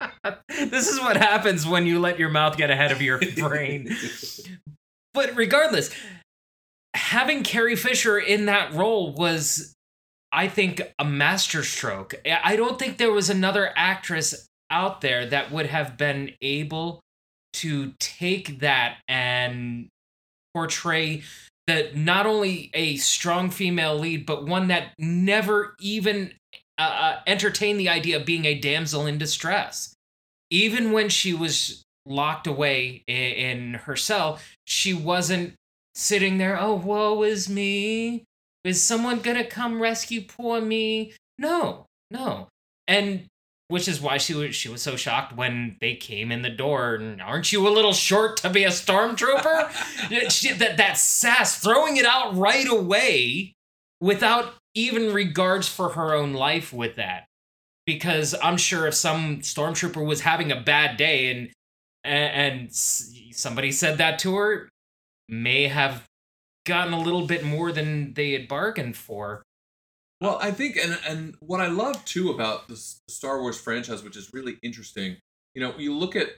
This 0.48 0.88
is 0.88 1.00
what 1.00 1.16
happens 1.16 1.66
when 1.66 1.86
you 1.86 2.00
let 2.00 2.18
your 2.18 2.30
mouth 2.30 2.56
get 2.56 2.70
ahead 2.70 2.90
of 2.90 3.00
your 3.00 3.20
brain. 3.36 3.94
But 5.14 5.36
regardless, 5.36 5.90
having 6.94 7.44
Carrie 7.44 7.76
Fisher 7.76 8.18
in 8.18 8.46
that 8.46 8.72
role 8.72 9.12
was, 9.12 9.74
I 10.32 10.48
think, 10.48 10.82
a 10.98 11.04
masterstroke. 11.04 12.14
I 12.26 12.56
don't 12.56 12.78
think 12.78 12.98
there 12.98 13.12
was 13.12 13.30
another 13.30 13.72
actress 13.76 14.46
out 14.70 15.00
there 15.00 15.26
that 15.26 15.52
would 15.52 15.66
have 15.66 15.96
been 15.96 16.32
able 16.42 17.00
to 17.54 17.92
take 17.98 18.60
that 18.60 18.98
and 19.06 19.88
portray 20.54 21.22
that 21.66 21.96
not 21.96 22.26
only 22.26 22.70
a 22.74 22.96
strong 22.96 23.50
female 23.50 23.96
lead, 23.96 24.26
but 24.26 24.46
one 24.46 24.68
that 24.68 24.92
never 24.98 25.76
even 25.80 26.32
uh, 26.78 26.82
uh, 26.82 27.20
entertained 27.26 27.80
the 27.80 27.88
idea 27.88 28.16
of 28.16 28.24
being 28.24 28.44
a 28.44 28.58
damsel 28.58 29.06
in 29.06 29.18
distress. 29.18 29.94
Even 30.50 30.92
when 30.92 31.08
she 31.08 31.34
was 31.34 31.82
locked 32.06 32.46
away 32.46 33.02
in, 33.06 33.14
in 33.16 33.74
her 33.74 33.96
cell, 33.96 34.38
she 34.64 34.94
wasn't 34.94 35.54
sitting 35.94 36.38
there, 36.38 36.58
oh, 36.58 36.74
woe 36.74 37.22
is 37.22 37.48
me. 37.48 38.24
Is 38.64 38.82
someone 38.82 39.20
gonna 39.20 39.44
come 39.44 39.80
rescue 39.80 40.22
poor 40.22 40.60
me? 40.60 41.14
No, 41.38 41.86
no. 42.10 42.48
And 42.86 43.26
which 43.68 43.86
is 43.86 44.00
why 44.00 44.16
she 44.16 44.34
was 44.34 44.56
she 44.56 44.68
was 44.68 44.82
so 44.82 44.96
shocked 44.96 45.36
when 45.36 45.76
they 45.80 45.94
came 45.94 46.32
in 46.32 46.42
the 46.42 46.50
door. 46.50 46.94
And 46.94 47.20
aren't 47.20 47.52
you 47.52 47.66
a 47.66 47.70
little 47.70 47.92
short 47.92 48.36
to 48.38 48.50
be 48.50 48.64
a 48.64 48.68
stormtrooper? 48.68 49.70
she, 50.30 50.52
that 50.54 50.78
that 50.78 50.96
sass, 50.96 51.58
throwing 51.58 51.96
it 51.96 52.06
out 52.06 52.34
right 52.34 52.68
away, 52.68 53.52
without 54.00 54.54
even 54.78 55.12
regards 55.12 55.66
for 55.66 55.90
her 55.90 56.14
own 56.14 56.32
life 56.32 56.72
with 56.72 56.96
that. 56.96 57.26
Because 57.84 58.34
I'm 58.42 58.56
sure 58.56 58.86
if 58.86 58.94
some 58.94 59.38
stormtrooper 59.38 60.04
was 60.04 60.20
having 60.20 60.52
a 60.52 60.60
bad 60.60 60.96
day 60.96 61.30
and 61.30 61.50
and 62.04 62.72
somebody 62.72 63.72
said 63.72 63.98
that 63.98 64.18
to 64.20 64.36
her, 64.36 64.68
may 65.28 65.68
have 65.68 66.04
gotten 66.64 66.92
a 66.92 67.00
little 67.00 67.26
bit 67.26 67.44
more 67.44 67.72
than 67.72 68.14
they 68.14 68.32
had 68.32 68.46
bargained 68.46 68.96
for. 68.96 69.42
Well, 70.20 70.38
I 70.40 70.52
think, 70.52 70.76
and 70.76 70.98
and 71.06 71.34
what 71.40 71.60
I 71.60 71.66
love 71.66 72.04
too 72.04 72.30
about 72.30 72.68
the 72.68 72.76
Star 72.76 73.40
Wars 73.40 73.60
franchise, 73.60 74.02
which 74.02 74.16
is 74.16 74.32
really 74.32 74.58
interesting, 74.62 75.16
you 75.54 75.60
know, 75.60 75.74
you 75.76 75.94
look 75.94 76.14
at 76.14 76.28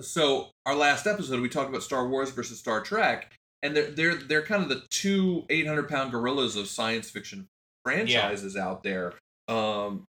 so 0.00 0.50
our 0.64 0.74
last 0.74 1.06
episode 1.06 1.40
we 1.40 1.48
talked 1.48 1.68
about 1.68 1.82
Star 1.82 2.08
Wars 2.08 2.30
versus 2.30 2.58
Star 2.58 2.82
Trek, 2.82 3.34
and 3.62 3.74
they're 3.74 3.90
they're 3.90 4.14
they're 4.16 4.42
kind 4.42 4.62
of 4.62 4.68
the 4.68 4.82
two 4.90 5.44
800 5.50 5.88
pound 5.88 6.12
gorillas 6.12 6.56
of 6.56 6.68
science 6.68 7.10
fiction 7.10 7.48
franchises 7.84 8.54
yeah. 8.56 8.66
out 8.66 8.82
there. 8.82 9.14
Um, 9.48 10.04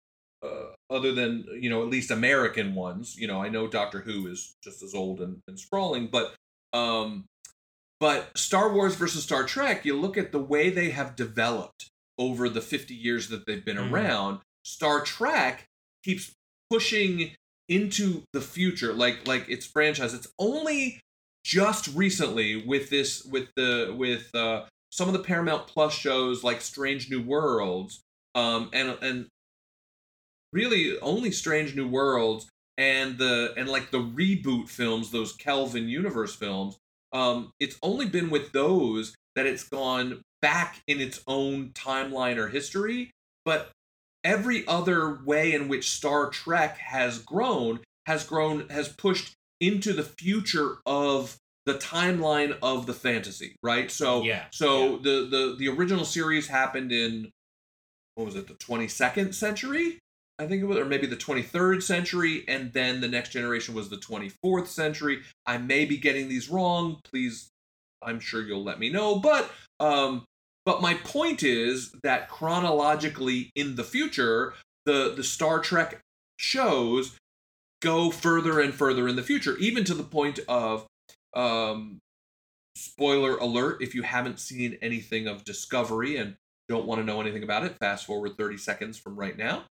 uh, 0.43 0.71
other 0.89 1.11
than 1.13 1.45
you 1.59 1.69
know 1.69 1.81
at 1.81 1.89
least 1.89 2.11
American 2.11 2.73
ones, 2.75 3.15
you 3.17 3.27
know, 3.27 3.41
I 3.41 3.49
know 3.49 3.67
Doctor 3.67 3.99
Who 3.99 4.27
is 4.27 4.55
just 4.63 4.81
as 4.81 4.93
old 4.93 5.19
and, 5.21 5.39
and 5.47 5.59
sprawling, 5.59 6.07
but 6.07 6.33
um, 6.73 7.25
but 7.99 8.37
Star 8.37 8.71
Wars 8.73 8.95
versus 8.95 9.23
Star 9.23 9.43
Trek, 9.43 9.85
you 9.85 9.99
look 9.99 10.17
at 10.17 10.31
the 10.31 10.39
way 10.39 10.69
they 10.69 10.91
have 10.91 11.15
developed 11.15 11.89
over 12.17 12.49
the 12.49 12.61
50 12.61 12.93
years 12.93 13.29
that 13.29 13.45
they've 13.45 13.63
been 13.63 13.77
mm. 13.77 13.91
around, 13.91 14.39
Star 14.63 15.01
Trek 15.01 15.65
keeps 16.03 16.31
pushing 16.69 17.31
into 17.67 18.23
the 18.33 18.41
future 18.41 18.93
like 18.93 19.27
like 19.27 19.49
its 19.49 19.65
franchise. 19.65 20.13
It's 20.13 20.27
only 20.39 20.99
just 21.43 21.87
recently 21.95 22.65
with 22.65 22.89
this 22.89 23.23
with 23.23 23.49
the 23.55 23.93
with 23.97 24.33
uh 24.33 24.63
some 24.89 25.07
of 25.07 25.13
the 25.13 25.19
Paramount 25.19 25.67
Plus 25.67 25.93
shows 25.93 26.43
like 26.43 26.61
Strange 26.61 27.09
New 27.09 27.21
Worlds 27.21 28.01
um 28.35 28.69
and 28.73 28.97
and 29.01 29.27
really 30.53 30.99
only 30.99 31.31
Strange 31.31 31.75
New 31.75 31.87
Worlds 31.87 32.47
and 32.77 33.17
the 33.17 33.53
and 33.57 33.67
like 33.67 33.91
the 33.91 33.99
reboot 33.99 34.69
films, 34.69 35.11
those 35.11 35.33
Kelvin 35.33 35.89
Universe 35.89 36.35
films, 36.35 36.77
um, 37.11 37.51
it's 37.59 37.77
only 37.83 38.05
been 38.05 38.29
with 38.29 38.51
those 38.51 39.15
that 39.35 39.45
it's 39.45 39.67
gone 39.67 40.21
back 40.41 40.81
in 40.87 41.01
its 41.01 41.21
own 41.27 41.69
timeline 41.69 42.37
or 42.37 42.47
history, 42.47 43.11
but 43.45 43.71
every 44.23 44.65
other 44.67 45.19
way 45.25 45.53
in 45.53 45.67
which 45.67 45.91
Star 45.91 46.29
Trek 46.29 46.77
has 46.77 47.19
grown 47.19 47.79
has 48.05 48.23
grown 48.23 48.67
has 48.69 48.87
pushed 48.89 49.33
into 49.59 49.93
the 49.93 50.03
future 50.03 50.77
of 50.85 51.35
the 51.69 51.77
timeline 51.77 52.57
of 52.63 52.87
the 52.87 52.93
fantasy, 52.93 53.55
right? 53.61 53.91
So 53.91 54.23
yeah, 54.23 54.45
so 54.51 54.93
yeah. 54.93 54.97
the 55.03 55.27
the 55.29 55.55
the 55.59 55.67
original 55.69 56.03
series 56.03 56.47
happened 56.47 56.91
in 56.91 57.31
what 58.15 58.25
was 58.25 58.35
it, 58.35 58.47
the 58.47 58.55
22nd 58.55 59.33
century? 59.33 59.99
I 60.39 60.47
think 60.47 60.63
it 60.63 60.65
was, 60.65 60.77
or 60.77 60.85
maybe 60.85 61.05
the 61.05 61.15
23rd 61.15 61.83
century, 61.83 62.43
and 62.47 62.73
then 62.73 63.01
the 63.01 63.07
next 63.07 63.29
generation 63.29 63.75
was 63.75 63.89
the 63.89 63.97
24th 63.97 64.67
century. 64.67 65.21
I 65.45 65.57
may 65.57 65.85
be 65.85 65.97
getting 65.97 66.27
these 66.27 66.49
wrong. 66.49 66.99
Please, 67.03 67.49
I'm 68.01 68.19
sure 68.19 68.41
you'll 68.41 68.63
let 68.63 68.79
me 68.79 68.89
know. 68.89 69.19
But 69.19 69.51
um, 69.79 70.25
but 70.65 70.81
my 70.81 70.95
point 70.95 71.43
is 71.43 71.91
that 72.03 72.29
chronologically 72.29 73.51
in 73.55 73.75
the 73.75 73.83
future, 73.83 74.55
the 74.85 75.13
the 75.15 75.23
Star 75.23 75.59
Trek 75.59 75.99
shows 76.37 77.15
go 77.81 78.09
further 78.09 78.59
and 78.59 78.73
further 78.73 79.07
in 79.07 79.15
the 79.15 79.23
future, 79.23 79.55
even 79.57 79.83
to 79.83 79.93
the 79.93 80.03
point 80.03 80.39
of 80.47 80.87
um, 81.33 81.99
spoiler 82.75 83.37
alert 83.37 83.81
if 83.81 83.93
you 83.93 84.03
haven't 84.03 84.39
seen 84.39 84.77
anything 84.81 85.27
of 85.27 85.43
Discovery 85.43 86.17
and 86.17 86.35
don't 86.67 86.85
want 86.85 87.01
to 87.01 87.05
know 87.05 87.19
anything 87.19 87.43
about 87.43 87.65
it, 87.65 87.77
fast 87.79 88.05
forward 88.05 88.37
30 88.37 88.57
seconds 88.57 88.97
from 88.97 89.15
right 89.15 89.37
now. 89.37 89.65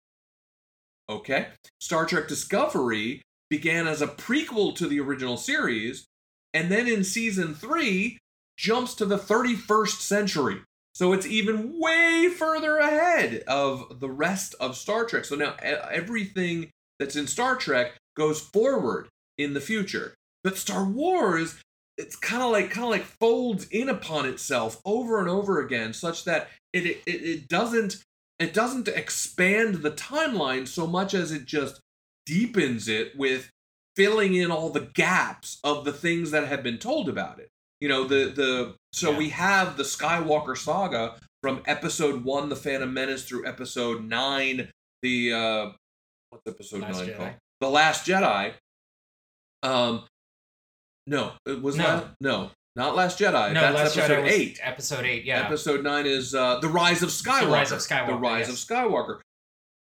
Okay. 1.08 1.48
Star 1.80 2.06
Trek 2.06 2.26
Discovery 2.26 3.22
began 3.48 3.86
as 3.86 4.02
a 4.02 4.08
prequel 4.08 4.74
to 4.74 4.88
the 4.88 4.98
original 4.98 5.36
series, 5.36 6.06
and 6.52 6.70
then 6.70 6.88
in 6.88 7.04
season 7.04 7.54
three 7.54 8.18
jumps 8.56 8.94
to 8.94 9.04
the 9.04 9.18
31st 9.18 10.00
century. 10.00 10.62
So 10.94 11.12
it's 11.12 11.26
even 11.26 11.78
way 11.78 12.30
further 12.30 12.78
ahead 12.78 13.44
of 13.46 14.00
the 14.00 14.08
rest 14.08 14.54
of 14.58 14.76
Star 14.76 15.04
Trek. 15.04 15.26
So 15.26 15.36
now 15.36 15.54
everything 15.60 16.70
that's 16.98 17.16
in 17.16 17.26
Star 17.26 17.54
Trek 17.56 17.92
goes 18.16 18.40
forward 18.40 19.08
in 19.36 19.52
the 19.52 19.60
future. 19.60 20.14
But 20.46 20.56
Star 20.56 20.84
Wars, 20.84 21.60
it's 21.98 22.14
kind 22.14 22.40
of 22.40 22.52
like 22.52 22.70
kind 22.70 22.84
of 22.84 22.90
like 22.90 23.02
folds 23.02 23.66
in 23.66 23.88
upon 23.88 24.26
itself 24.26 24.80
over 24.84 25.18
and 25.18 25.28
over 25.28 25.60
again, 25.60 25.92
such 25.92 26.22
that 26.22 26.50
it, 26.72 26.86
it 26.86 27.02
it 27.04 27.48
doesn't 27.48 27.96
it 28.38 28.54
doesn't 28.54 28.86
expand 28.86 29.82
the 29.82 29.90
timeline 29.90 30.68
so 30.68 30.86
much 30.86 31.14
as 31.14 31.32
it 31.32 31.46
just 31.46 31.80
deepens 32.26 32.86
it 32.86 33.16
with 33.16 33.50
filling 33.96 34.36
in 34.36 34.52
all 34.52 34.70
the 34.70 34.88
gaps 34.94 35.58
of 35.64 35.84
the 35.84 35.92
things 35.92 36.30
that 36.30 36.46
have 36.46 36.62
been 36.62 36.78
told 36.78 37.08
about 37.08 37.40
it. 37.40 37.48
You 37.80 37.88
know, 37.88 38.04
the 38.04 38.26
the 38.26 38.76
so 38.92 39.10
yeah. 39.10 39.18
we 39.18 39.30
have 39.30 39.76
the 39.76 39.82
Skywalker 39.82 40.56
saga 40.56 41.16
from 41.42 41.60
episode 41.66 42.22
1 42.22 42.50
The 42.50 42.54
Phantom 42.54 42.94
Menace 42.94 43.24
through 43.24 43.48
episode 43.48 44.04
9 44.04 44.68
the 45.02 45.32
uh 45.32 45.70
what's 46.30 46.46
episode 46.46 46.82
Last 46.82 47.00
9 47.00 47.08
Jedi. 47.08 47.16
called? 47.16 47.32
The 47.60 47.68
Last 47.68 48.06
Jedi. 48.06 48.52
Um 49.64 50.04
no, 51.06 51.32
it 51.46 51.62
was 51.62 51.76
no. 51.76 51.84
not 51.84 52.14
no. 52.20 52.50
Not 52.76 52.94
Last 52.94 53.18
Jedi. 53.18 53.54
No, 53.54 53.60
That's 53.62 53.74
Last 53.74 53.96
episode 53.96 54.24
Jedi 54.24 54.30
eight. 54.30 54.60
Episode 54.62 55.06
eight, 55.06 55.24
yeah. 55.24 55.46
Episode 55.46 55.82
nine 55.82 56.04
is 56.04 56.34
uh, 56.34 56.58
the 56.60 56.68
Rise 56.68 57.02
of 57.02 57.08
Skywalker. 57.08 57.40
The 57.40 57.46
Rise 57.46 57.72
of 57.72 57.78
Skywalker. 57.78 58.06
The 58.08 58.14
Rise 58.14 58.48
yes. 58.48 58.50
of 58.50 58.68
Skywalker. 58.68 59.20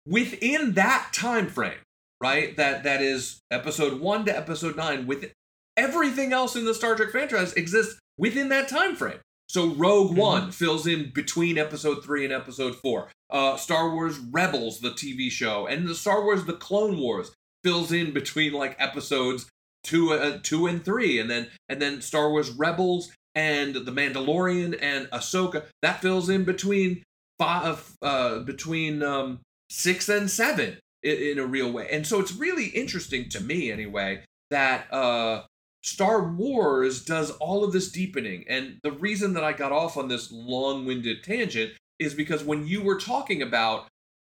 Within 0.08 0.72
that 0.72 1.10
time 1.12 1.46
frame, 1.46 1.78
right? 2.20 2.56
That 2.56 2.82
that 2.82 3.00
is 3.00 3.38
episode 3.48 4.00
one 4.00 4.24
to 4.24 4.36
episode 4.36 4.76
nine. 4.76 5.06
With 5.06 5.32
everything 5.76 6.32
else 6.32 6.56
in 6.56 6.64
the 6.64 6.74
Star 6.74 6.96
Trek 6.96 7.10
franchise 7.10 7.52
exists 7.52 7.98
within 8.18 8.48
that 8.48 8.68
time 8.68 8.96
frame. 8.96 9.20
So 9.48 9.68
Rogue 9.68 10.10
mm-hmm. 10.10 10.20
One 10.20 10.50
fills 10.52 10.86
in 10.86 11.10
between 11.12 11.58
episode 11.58 12.04
three 12.04 12.24
and 12.24 12.32
episode 12.32 12.76
four. 12.76 13.08
Uh, 13.30 13.56
Star 13.56 13.92
Wars 13.92 14.18
Rebels, 14.18 14.80
the 14.80 14.90
TV 14.90 15.30
show, 15.30 15.66
and 15.66 15.86
the 15.86 15.94
Star 15.94 16.24
Wars 16.24 16.44
The 16.44 16.54
Clone 16.54 16.98
Wars 16.98 17.32
fills 17.62 17.92
in 17.92 18.12
between 18.12 18.52
like 18.52 18.76
episodes 18.78 19.48
two, 19.82 20.12
uh, 20.12 20.38
two 20.42 20.66
and 20.66 20.84
three, 20.84 21.18
and 21.18 21.30
then 21.30 21.48
and 21.68 21.80
then 21.80 22.00
Star 22.00 22.30
Wars 22.30 22.50
Rebels 22.50 23.12
and 23.34 23.74
the 23.74 23.92
Mandalorian 23.92 24.78
and 24.80 25.06
Ahsoka. 25.10 25.64
That 25.82 26.00
fills 26.00 26.28
in 26.28 26.44
between 26.44 27.02
five, 27.38 27.96
uh, 28.02 28.40
between 28.40 29.02
um, 29.02 29.40
six 29.70 30.08
and 30.08 30.30
seven 30.30 30.78
in, 31.02 31.16
in, 31.16 31.38
a 31.38 31.46
real 31.46 31.70
way. 31.72 31.88
And 31.90 32.06
so 32.06 32.20
it's 32.20 32.34
really 32.34 32.66
interesting 32.66 33.28
to 33.30 33.40
me, 33.40 33.70
anyway, 33.70 34.24
that 34.50 34.92
uh, 34.92 35.44
Star 35.82 36.22
Wars 36.24 37.04
does 37.04 37.30
all 37.32 37.64
of 37.64 37.72
this 37.72 37.90
deepening. 37.90 38.44
And 38.48 38.78
the 38.82 38.92
reason 38.92 39.34
that 39.34 39.44
I 39.44 39.52
got 39.52 39.72
off 39.72 39.96
on 39.96 40.08
this 40.08 40.30
long-winded 40.32 41.22
tangent 41.22 41.72
is 41.98 42.14
because 42.14 42.42
when 42.42 42.66
you 42.66 42.82
were 42.82 42.98
talking 42.98 43.42
about 43.42 43.86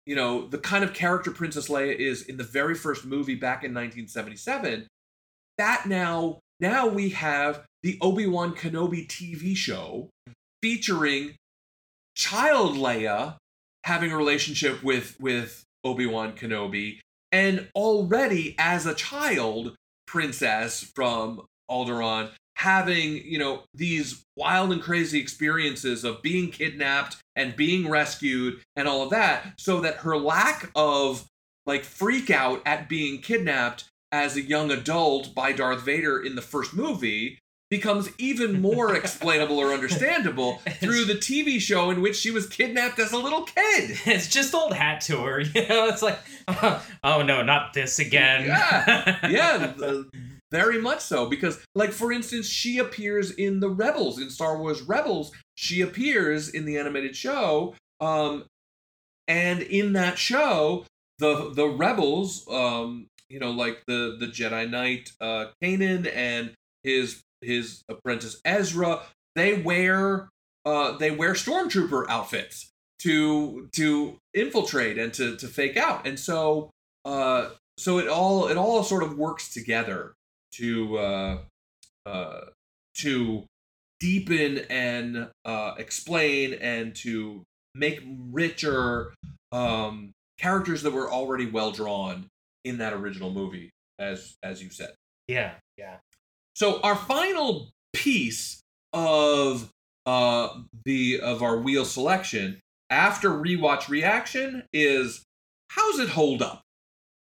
you 0.07 0.15
know 0.15 0.47
the 0.47 0.57
kind 0.57 0.83
of 0.83 0.93
character 0.93 1.29
princess 1.29 1.69
leia 1.69 1.95
is 1.95 2.23
in 2.23 2.37
the 2.37 2.43
very 2.43 2.73
first 2.73 3.05
movie 3.05 3.35
back 3.35 3.63
in 3.63 3.71
1977 3.71 4.87
that 5.61 5.85
now 5.85 6.39
now 6.59 6.87
we 6.87 7.09
have 7.09 7.63
the 7.83 7.99
Obi-Wan 8.01 8.55
Kenobi 8.55 9.07
TV 9.07 9.55
show 9.55 10.09
featuring 10.59 11.35
child 12.15 12.75
Leia 12.75 13.35
having 13.83 14.11
a 14.11 14.17
relationship 14.17 14.83
with 14.83 15.15
with 15.19 15.63
Obi-Wan 15.83 16.33
Kenobi 16.33 16.97
and 17.31 17.69
already 17.75 18.55
as 18.57 18.87
a 18.87 18.95
child 18.95 19.75
princess 20.07 20.91
from 20.95 21.43
Alderaan 21.69 22.31
having, 22.57 23.17
you 23.23 23.37
know, 23.37 23.63
these 23.75 24.23
wild 24.35 24.71
and 24.71 24.81
crazy 24.81 25.19
experiences 25.19 26.03
of 26.03 26.23
being 26.23 26.49
kidnapped 26.49 27.17
and 27.35 27.55
being 27.55 27.87
rescued 27.87 28.59
and 28.75 28.87
all 28.87 29.03
of 29.03 29.11
that 29.11 29.53
so 29.59 29.79
that 29.81 29.97
her 29.97 30.17
lack 30.17 30.71
of 30.75 31.25
like 31.67 31.83
freak 31.83 32.31
out 32.31 32.63
at 32.65 32.89
being 32.89 33.21
kidnapped 33.21 33.85
as 34.11 34.35
a 34.35 34.41
young 34.41 34.71
adult 34.71 35.33
by 35.33 35.51
Darth 35.51 35.81
Vader 35.81 36.21
in 36.21 36.35
the 36.35 36.41
first 36.41 36.73
movie 36.73 37.39
becomes 37.71 38.09
even 38.19 38.61
more 38.61 38.93
explainable 38.97 39.57
or 39.57 39.73
understandable 39.73 40.57
through 40.79 41.05
the 41.05 41.15
TV 41.15 41.59
show 41.59 41.89
in 41.89 42.01
which 42.01 42.17
she 42.17 42.29
was 42.29 42.47
kidnapped 42.47 42.99
as 42.99 43.11
a 43.11 43.17
little 43.17 43.43
kid. 43.43 43.97
It's 44.05 44.27
just 44.27 44.53
old 44.53 44.73
hat 44.73 45.01
to 45.01 45.17
her, 45.23 45.39
you 45.39 45.67
know. 45.67 45.87
It's 45.87 46.01
like, 46.03 46.19
oh 47.03 47.23
no, 47.23 47.41
not 47.41 47.73
this 47.73 47.97
again. 47.97 48.45
Yeah, 48.45 49.27
yeah, 49.29 49.73
uh, 49.81 50.03
very 50.51 50.81
much 50.81 50.99
so. 50.99 51.27
Because, 51.27 51.65
like, 51.73 51.91
for 51.91 52.11
instance, 52.11 52.47
she 52.47 52.77
appears 52.77 53.31
in 53.31 53.61
the 53.61 53.69
Rebels 53.69 54.19
in 54.19 54.29
Star 54.29 54.57
Wars 54.57 54.81
Rebels. 54.81 55.31
She 55.55 55.81
appears 55.81 56.49
in 56.49 56.65
the 56.65 56.77
animated 56.77 57.15
show, 57.15 57.75
um, 58.01 58.45
and 59.27 59.61
in 59.61 59.93
that 59.93 60.17
show, 60.17 60.85
the 61.19 61.51
the 61.53 61.67
Rebels, 61.67 62.45
um, 62.51 63.07
you 63.31 63.39
know, 63.39 63.51
like 63.51 63.83
the 63.87 64.17
the 64.19 64.27
Jedi 64.27 64.69
Knight 64.69 65.11
uh, 65.21 65.47
Kanan 65.63 66.11
and 66.13 66.51
his 66.83 67.21
his 67.41 67.81
apprentice 67.89 68.41
Ezra, 68.43 69.01
they 69.35 69.53
wear 69.53 70.29
uh, 70.65 70.97
they 70.97 71.11
wear 71.11 71.33
stormtrooper 71.33 72.05
outfits 72.09 72.69
to 72.99 73.69
to 73.73 74.17
infiltrate 74.33 74.97
and 74.97 75.13
to 75.13 75.35
to 75.37 75.47
fake 75.47 75.77
out, 75.77 76.05
and 76.05 76.19
so 76.19 76.69
uh, 77.05 77.49
so 77.77 77.97
it 77.97 78.07
all 78.07 78.47
it 78.47 78.57
all 78.57 78.83
sort 78.83 79.03
of 79.03 79.17
works 79.17 79.53
together 79.53 80.13
to 80.53 80.97
uh, 80.97 81.37
uh, 82.05 82.41
to 82.95 83.45
deepen 83.99 84.65
and 84.69 85.29
uh, 85.45 85.73
explain 85.77 86.53
and 86.55 86.95
to 86.95 87.43
make 87.75 88.03
richer 88.31 89.13
um, 89.51 90.11
characters 90.37 90.81
that 90.83 90.91
were 90.91 91.09
already 91.09 91.45
well 91.45 91.71
drawn 91.71 92.25
in 92.63 92.77
that 92.77 92.93
original 92.93 93.31
movie, 93.31 93.69
as 93.99 94.35
as 94.43 94.61
you 94.61 94.69
said. 94.69 94.91
Yeah, 95.27 95.53
yeah. 95.77 95.97
So 96.55 96.79
our 96.81 96.95
final 96.95 97.69
piece 97.93 98.61
of 98.93 99.69
uh 100.05 100.49
the 100.85 101.19
of 101.21 101.41
our 101.41 101.57
wheel 101.57 101.85
selection 101.85 102.59
after 102.89 103.29
rewatch 103.29 103.87
reaction 103.87 104.63
is 104.73 105.23
how's 105.71 105.99
it 105.99 106.09
hold 106.09 106.41
up? 106.41 106.61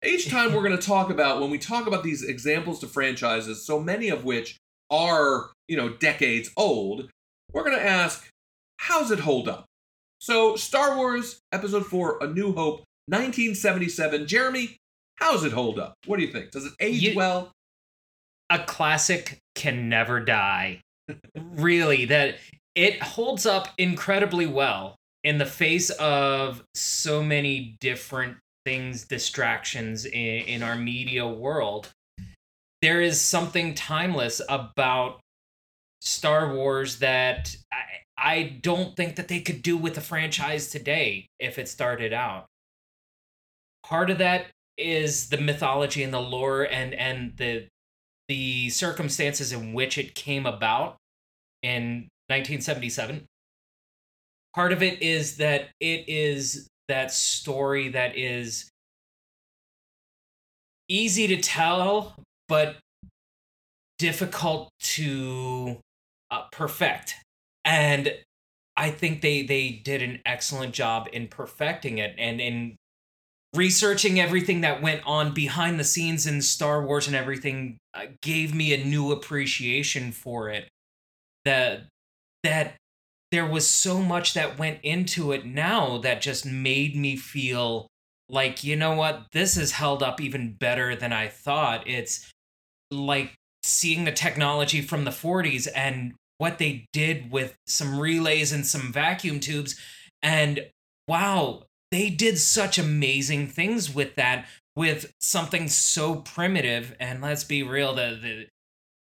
Each 0.04 0.30
time 0.30 0.54
we're 0.54 0.64
going 0.68 0.78
to 0.78 0.86
talk 0.88 1.10
about 1.10 1.42
when 1.42 1.50
we 1.50 1.58
talk 1.58 1.88
about 1.88 2.04
these 2.04 2.24
examples 2.24 2.80
to 2.80 2.88
franchises, 2.88 3.66
so 3.66 3.80
many 3.80 4.10
of 4.10 4.24
which 4.24 4.58
are, 4.90 5.52
you 5.68 5.76
know, 5.76 5.90
decades 5.90 6.50
old, 6.56 7.10
we're 7.52 7.64
going 7.64 7.78
to 7.78 7.86
ask 7.86 8.30
how's 8.78 9.12
it 9.12 9.20
hold 9.20 9.50
up? 9.50 9.66
So, 10.20 10.56
Star 10.56 10.96
Wars 10.96 11.40
Episode 11.52 11.86
4 11.86 12.20
A 12.22 12.28
New 12.28 12.54
Hope 12.54 12.84
1977. 13.08 14.28
Jeremy, 14.28 14.78
how's 15.18 15.44
it 15.44 15.52
hold 15.52 15.80
up? 15.80 15.94
What 16.06 16.18
do 16.20 16.26
you 16.26 16.32
think? 16.32 16.52
Does 16.52 16.66
it 16.66 16.74
age 16.80 17.02
You- 17.02 17.16
well? 17.16 17.52
a 18.50 18.60
classic 18.60 19.40
can 19.56 19.90
never 19.90 20.20
die. 20.22 20.82
really, 21.36 22.06
that 22.06 22.38
it 22.76 23.02
holds 23.02 23.46
up 23.46 23.70
incredibly 23.78 24.46
well 24.46 24.96
in 25.24 25.38
the 25.38 25.46
face 25.46 25.90
of 25.90 26.64
so 26.74 27.22
many 27.22 27.76
different 27.82 28.38
things, 28.66 29.06
distractions 29.06 30.06
in, 30.06 30.14
in 30.14 30.64
our 30.64 30.76
media 30.76 31.28
world. 31.28 31.90
There 32.82 33.02
is 33.02 33.20
something 33.20 33.74
timeless 33.74 34.40
about 34.48 35.20
Star 36.02 36.54
Wars 36.54 37.00
that 37.00 37.56
I, 37.74 37.84
I 38.18 38.44
don't 38.62 38.96
think 38.96 39.16
that 39.16 39.28
they 39.28 39.40
could 39.42 39.62
do 39.62 39.76
with 39.76 39.96
the 39.96 40.02
franchise 40.02 40.70
today 40.70 41.28
if 41.40 41.58
it 41.58 41.68
started 41.68 42.14
out. 42.14 42.46
Part 43.84 44.10
of 44.10 44.20
that 44.20 44.48
is 44.78 45.30
the 45.30 45.38
mythology 45.38 46.04
and 46.04 46.14
the 46.14 46.22
lore 46.22 46.64
and 46.64 46.94
and 46.94 47.36
the 47.38 47.68
the 48.28 48.70
circumstances 48.70 49.52
in 49.52 49.74
which 49.74 49.98
it 49.98 50.14
came 50.14 50.46
about 50.46 50.98
in 51.64 52.10
1977. 52.28 53.26
Part 54.54 54.74
of 54.74 54.84
it 54.84 55.02
is 55.02 55.38
that 55.38 55.70
it 55.80 56.06
is 56.08 56.68
that 56.88 57.12
story 57.12 57.90
that 57.90 58.18
is 58.18 58.70
easy 60.90 61.28
to 61.28 61.38
tell, 61.38 62.16
but 62.48 62.78
difficult 63.98 64.70
to 64.80 65.80
uh, 66.32 66.44
perfect. 66.52 67.16
And 67.66 68.14
I 68.76 68.92
think 68.92 69.22
they 69.22 69.42
they 69.44 69.70
did 69.70 70.02
an 70.02 70.20
excellent 70.26 70.74
job 70.74 71.08
in 71.12 71.28
perfecting 71.28 71.98
it 71.98 72.16
and 72.18 72.40
in 72.40 72.76
researching 73.56 74.20
everything 74.20 74.62
that 74.62 74.82
went 74.82 75.02
on 75.06 75.34
behind 75.34 75.80
the 75.80 75.84
scenes 75.84 76.28
in 76.28 76.42
Star 76.42 76.84
Wars 76.84 77.08
and 77.08 77.16
everything 77.16 77.78
uh, 77.94 78.06
gave 78.22 78.54
me 78.54 78.74
a 78.74 78.84
new 78.84 79.12
appreciation 79.12 80.12
for 80.12 80.50
it. 80.50 80.70
That 81.46 81.88
that 82.44 82.76
there 83.32 83.46
was 83.46 83.70
so 83.70 84.02
much 84.02 84.34
that 84.34 84.60
went 84.60 84.80
into 84.84 85.32
it 85.32 85.46
now 85.46 85.98
that 86.00 86.22
just 86.22 86.46
made 86.46 86.96
me 86.96 87.16
feel 87.16 87.88
like 88.30 88.64
you 88.64 88.76
know 88.76 88.96
what 88.96 89.28
this 89.32 89.58
is 89.58 89.74
held 89.74 90.04
up 90.04 90.20
even 90.20 90.54
better 90.54 90.96
than 90.96 91.14
I 91.14 91.28
thought. 91.28 91.88
It's 91.88 92.32
like 92.92 93.34
seeing 93.64 94.06
the 94.06 94.12
technology 94.12 94.82
from 94.82 95.04
the 95.04 95.12
40s 95.12 95.68
and 95.76 96.14
what 96.38 96.58
they 96.58 96.86
did 96.94 97.32
with 97.32 97.56
some 97.66 98.00
relays 98.00 98.52
and 98.52 98.66
some 98.66 98.94
vacuum 98.94 99.40
tubes 99.40 99.80
and 100.22 100.68
wow 101.08 101.64
they 101.92 102.10
did 102.10 102.38
such 102.38 102.78
amazing 102.78 103.48
things 103.48 103.94
with 103.94 104.16
that 104.16 104.48
with 104.76 105.14
something 105.20 105.68
so 105.68 106.16
primitive. 106.16 106.96
And 107.00 107.22
let's 107.22 107.44
be 107.44 107.64
real 107.64 107.94
the 107.96 108.20
the, 108.22 108.48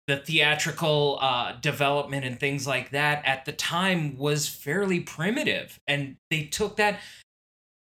the 0.08 0.18
theatrical 0.18 1.18
uh, 1.22 1.54
development 1.60 2.26
and 2.26 2.40
things 2.40 2.66
like 2.68 2.92
that 2.92 3.26
at 3.26 3.46
the 3.46 3.52
time 3.52 4.18
was 4.18 4.48
fairly 4.48 5.00
primitive. 5.00 5.80
And 5.88 6.18
they 6.30 6.44
took 6.44 6.78
that 6.78 7.00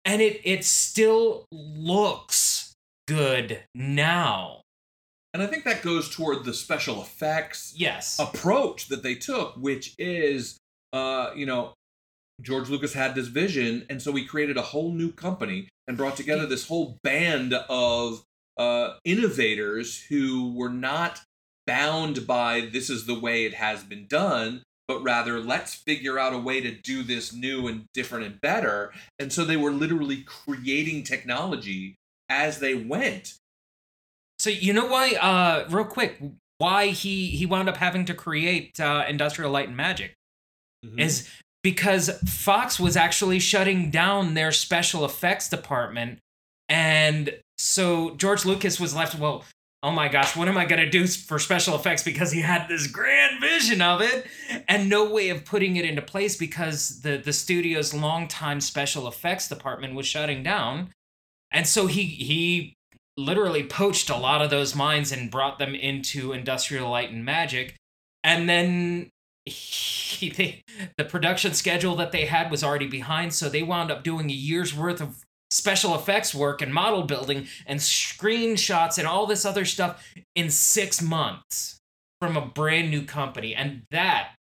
and 0.05 0.21
it 0.21 0.41
it 0.43 0.65
still 0.65 1.45
looks 1.51 2.73
good 3.07 3.63
now. 3.73 4.61
And 5.33 5.43
I 5.43 5.47
think 5.47 5.63
that 5.65 5.83
goes 5.83 6.09
toward 6.09 6.43
the 6.43 6.53
special 6.53 7.01
effects 7.01 7.73
yes. 7.77 8.17
approach 8.19 8.87
that 8.87 9.03
they 9.03 9.13
took, 9.13 9.55
which 9.57 9.93
is, 9.99 10.57
uh, 10.91 11.31
you 11.35 11.45
know, 11.45 11.73
George 12.41 12.69
Lucas 12.69 12.93
had 12.93 13.15
this 13.15 13.27
vision, 13.27 13.85
and 13.89 14.01
so 14.01 14.13
he 14.13 14.25
created 14.25 14.57
a 14.57 14.61
whole 14.61 14.91
new 14.91 15.11
company 15.11 15.67
and 15.87 15.97
brought 15.97 16.15
together 16.15 16.45
this 16.45 16.67
whole 16.67 16.97
band 17.03 17.53
of 17.53 18.23
uh, 18.57 18.95
innovators 19.03 20.03
who 20.09 20.53
were 20.53 20.69
not 20.69 21.21
bound 21.65 22.25
by 22.25 22.61
this 22.61 22.89
is 22.89 23.05
the 23.05 23.19
way 23.19 23.45
it 23.45 23.53
has 23.53 23.83
been 23.83 24.07
done, 24.07 24.63
but 24.87 25.01
rather 25.03 25.39
let's 25.39 25.73
figure 25.73 26.17
out 26.17 26.33
a 26.33 26.37
way 26.37 26.61
to 26.61 26.71
do 26.71 27.03
this 27.03 27.33
new 27.33 27.67
and 27.67 27.85
different 27.93 28.25
and 28.25 28.41
better. 28.41 28.91
And 29.17 29.31
so 29.31 29.45
they 29.45 29.57
were 29.57 29.71
literally 29.71 30.23
creating 30.23 31.03
technology 31.03 31.95
as 32.27 32.59
they 32.59 32.75
went. 32.75 33.35
So 34.39 34.49
you 34.49 34.73
know 34.73 34.87
why? 34.87 35.15
Uh, 35.15 35.67
real 35.69 35.85
quick, 35.85 36.21
why 36.57 36.87
he 36.87 37.27
he 37.27 37.45
wound 37.45 37.69
up 37.69 37.77
having 37.77 38.05
to 38.05 38.13
create 38.13 38.79
uh, 38.79 39.05
Industrial 39.07 39.51
Light 39.51 39.67
and 39.67 39.77
Magic 39.77 40.13
Mm-hmm. 40.85 40.99
is 40.99 41.29
because 41.63 42.09
Fox 42.25 42.79
was 42.79 42.95
actually 42.95 43.39
shutting 43.39 43.91
down 43.91 44.33
their 44.33 44.51
special 44.51 45.05
effects 45.05 45.49
department, 45.49 46.19
and 46.67 47.31
so 47.57 48.15
George 48.15 48.45
Lucas 48.45 48.79
was 48.79 48.95
left. 48.95 49.17
Well, 49.19 49.43
oh 49.83 49.91
my 49.91 50.07
gosh, 50.07 50.35
what 50.35 50.47
am 50.47 50.57
I 50.57 50.65
gonna 50.65 50.89
do 50.89 51.07
for 51.07 51.39
special 51.39 51.75
effects? 51.75 52.03
Because 52.03 52.31
he 52.31 52.41
had 52.41 52.67
this 52.67 52.87
grand 52.87 53.41
vision 53.41 53.81
of 53.81 54.01
it, 54.01 54.27
and 54.67 54.89
no 54.89 55.11
way 55.11 55.29
of 55.29 55.45
putting 55.45 55.75
it 55.75 55.85
into 55.85 56.01
place 56.01 56.35
because 56.35 57.01
the 57.01 57.17
the 57.17 57.33
studio's 57.33 57.93
longtime 57.93 58.61
special 58.61 59.07
effects 59.07 59.47
department 59.47 59.95
was 59.95 60.07
shutting 60.07 60.43
down, 60.43 60.89
and 61.51 61.67
so 61.67 61.87
he 61.87 62.03
he 62.03 62.75
literally 63.17 63.63
poached 63.63 64.09
a 64.09 64.17
lot 64.17 64.41
of 64.41 64.49
those 64.49 64.75
minds 64.75 65.11
and 65.11 65.29
brought 65.29 65.59
them 65.59 65.75
into 65.75 66.31
Industrial 66.31 66.89
Light 66.89 67.11
and 67.11 67.25
Magic. 67.25 67.75
And 68.23 68.49
then 68.49 69.09
he, 69.49 70.29
they, 70.29 70.63
the 70.97 71.03
production 71.03 71.53
schedule 71.53 71.95
that 71.97 72.11
they 72.11 72.25
had 72.25 72.49
was 72.51 72.63
already 72.63 72.87
behind, 72.87 73.33
so 73.33 73.49
they 73.49 73.63
wound 73.63 73.91
up 73.91 74.03
doing 74.03 74.29
a 74.29 74.33
year's 74.33 74.73
worth 74.75 75.01
of 75.01 75.23
special 75.51 75.95
effects 75.95 76.33
work 76.35 76.61
and 76.61 76.73
model 76.73 77.03
building 77.03 77.47
and 77.65 77.79
screenshots 77.79 78.97
and 78.97 79.07
all 79.07 79.25
this 79.25 79.45
other 79.45 79.65
stuff 79.65 80.03
in 80.35 80.49
six 80.49 81.01
months 81.01 81.79
from 82.21 82.37
a 82.37 82.45
brand 82.45 82.91
new 82.91 83.03
company. 83.03 83.55
And 83.55 83.81
that, 83.91 84.35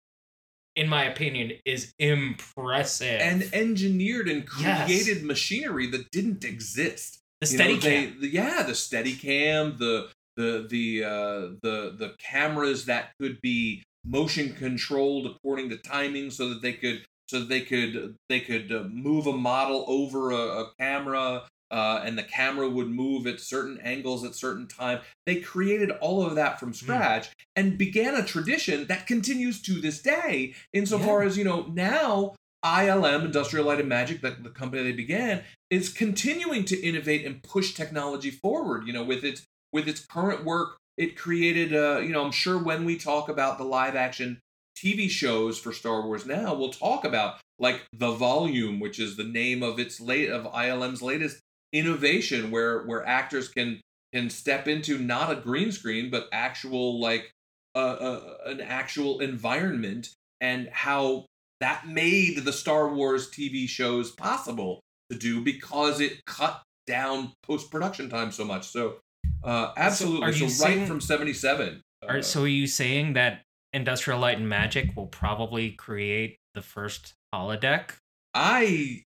in 0.75 0.89
my 0.89 1.03
opinion, 1.05 1.53
is 1.65 1.93
impressive. 1.99 3.21
and 3.21 3.47
engineered 3.53 4.27
and 4.27 4.47
Yes. 4.59 4.85
created 4.85 5.23
machinery 5.23 5.87
that 5.91 6.09
didn't 6.11 6.43
exist. 6.43 7.19
the 7.41 7.47
You 7.51 7.57
know, 7.57 7.63
steady 7.63 7.79
they- 7.79 8.05
cam. 8.07 8.21
the- 8.21 8.27
yeah, 8.29 8.63
the 8.63 8.75
steady 8.75 9.13
cam, 9.15 9.77
the 9.77 10.09
the 10.37 10.65
the 10.69 11.03
uh, 11.03 11.39
the 11.61 11.95
the 11.97 12.15
cameras 12.19 12.85
that 12.85 13.11
could 13.21 13.39
be 13.41 13.83
motion 14.05 14.53
controlled 14.53 15.25
according 15.25 15.69
to 15.69 15.77
timing, 15.77 16.31
so 16.31 16.49
that 16.49 16.61
they 16.61 16.73
could 16.73 17.05
so 17.27 17.39
that 17.39 17.49
they 17.49 17.61
could 17.61 18.15
they 18.29 18.39
could 18.39 18.71
uh, 18.71 18.83
move 18.83 19.27
a 19.27 19.33
model 19.33 19.85
over 19.87 20.31
a, 20.31 20.35
a 20.35 20.71
camera. 20.79 21.43
uh, 21.71 22.01
and 22.05 22.17
the 22.17 22.23
camera 22.23 22.69
would 22.69 22.87
move 22.87 23.25
at 23.25 23.39
certain 23.39 23.79
angles 23.81 24.23
at 24.23 24.35
certain 24.35 24.67
time. 24.67 24.99
They 25.25 25.37
created 25.37 25.89
all 25.91 26.25
of 26.25 26.35
that 26.35 26.59
from 26.59 26.73
scratch 26.73 27.29
and 27.55 27.77
began 27.77 28.15
a 28.15 28.23
tradition 28.23 28.85
that 28.87 29.07
continues 29.07 29.61
to 29.63 29.81
this 29.81 29.99
day. 30.01 30.53
Insofar 30.73 31.23
as 31.23 31.37
you 31.37 31.43
know, 31.43 31.65
now 31.73 32.35
ILM, 32.63 33.25
Industrial 33.25 33.65
Light 33.65 33.79
and 33.79 33.89
Magic, 33.89 34.21
the, 34.21 34.37
the 34.39 34.49
company 34.49 34.83
they 34.83 34.91
began, 34.91 35.43
is 35.69 35.91
continuing 35.91 36.65
to 36.65 36.79
innovate 36.79 37.25
and 37.25 37.41
push 37.43 37.73
technology 37.73 38.31
forward. 38.31 38.85
You 38.87 38.93
know, 38.93 39.03
with 39.03 39.23
its 39.23 39.43
with 39.73 39.87
its 39.87 40.05
current 40.05 40.45
work, 40.45 40.77
it 40.97 41.17
created. 41.17 41.75
Uh, 41.75 41.99
you 41.99 42.09
know, 42.09 42.23
I'm 42.23 42.31
sure 42.31 42.57
when 42.57 42.85
we 42.85 42.97
talk 42.97 43.29
about 43.29 43.57
the 43.57 43.63
live 43.63 43.95
action 43.95 44.39
TV 44.77 45.09
shows 45.09 45.57
for 45.57 45.71
Star 45.71 46.01
Wars 46.05 46.25
now, 46.25 46.53
we'll 46.53 46.71
talk 46.71 47.05
about 47.05 47.35
like 47.59 47.85
the 47.93 48.11
Volume, 48.11 48.79
which 48.79 48.99
is 48.99 49.15
the 49.15 49.23
name 49.23 49.63
of 49.63 49.79
its 49.79 49.99
late 49.99 50.29
of 50.29 50.45
ILM's 50.53 51.01
latest 51.01 51.39
innovation, 51.71 52.51
where 52.51 52.83
where 52.83 53.05
actors 53.05 53.47
can 53.47 53.81
can 54.13 54.29
step 54.29 54.67
into 54.67 54.97
not 54.97 55.31
a 55.31 55.35
green 55.35 55.71
screen 55.71 56.09
but 56.09 56.27
actual 56.31 56.99
like 56.99 57.31
uh, 57.75 58.19
an 58.45 58.61
actual 58.61 59.19
environment, 59.19 60.09
and 60.39 60.69
how 60.71 61.25
that 61.59 61.87
made 61.87 62.43
the 62.43 62.53
Star 62.53 62.93
Wars 62.93 63.29
TV 63.29 63.67
shows 63.67 64.11
possible 64.11 64.81
to 65.09 65.17
do 65.17 65.41
because 65.41 65.99
it 65.99 66.23
cut 66.25 66.61
down 66.87 67.33
post 67.43 67.71
production 67.71 68.09
time 68.09 68.31
so 68.31 68.45
much. 68.45 68.67
So, 68.67 68.97
uh, 69.45 69.73
absolutely. 69.77 70.33
So, 70.33 70.47
so 70.47 70.65
right 70.65 70.73
saying, 70.73 70.87
from 70.87 71.01
'77. 71.01 71.81
Are, 72.07 72.17
uh, 72.17 72.21
so, 72.21 72.43
are 72.43 72.47
you 72.47 72.67
saying 72.67 73.13
that 73.13 73.43
Industrial 73.73 74.19
Light 74.19 74.37
and 74.37 74.49
Magic 74.49 74.95
will 74.95 75.07
probably 75.07 75.71
create 75.71 76.37
the 76.53 76.61
first 76.61 77.13
holodeck? 77.33 77.91
I 78.33 79.03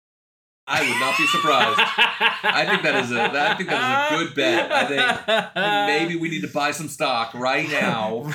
I 0.69 0.81
would 0.81 0.99
not 0.99 1.17
be 1.17 1.25
surprised. 1.25 1.79
I 2.43 2.65
think 2.69 2.83
that 2.83 3.03
is 3.03 3.11
a 3.11 3.23
I 3.23 3.55
think 3.55 3.69
that 3.69 4.11
is 4.11 4.21
a 4.21 4.25
good 4.25 4.35
bet. 4.35 4.71
I 4.71 4.85
think, 4.85 5.01
I 5.01 5.87
think 5.87 6.09
maybe 6.09 6.21
we 6.21 6.29
need 6.29 6.41
to 6.41 6.47
buy 6.47 6.71
some 6.71 6.87
stock 6.87 7.33
right 7.33 7.67
now. 7.69 8.31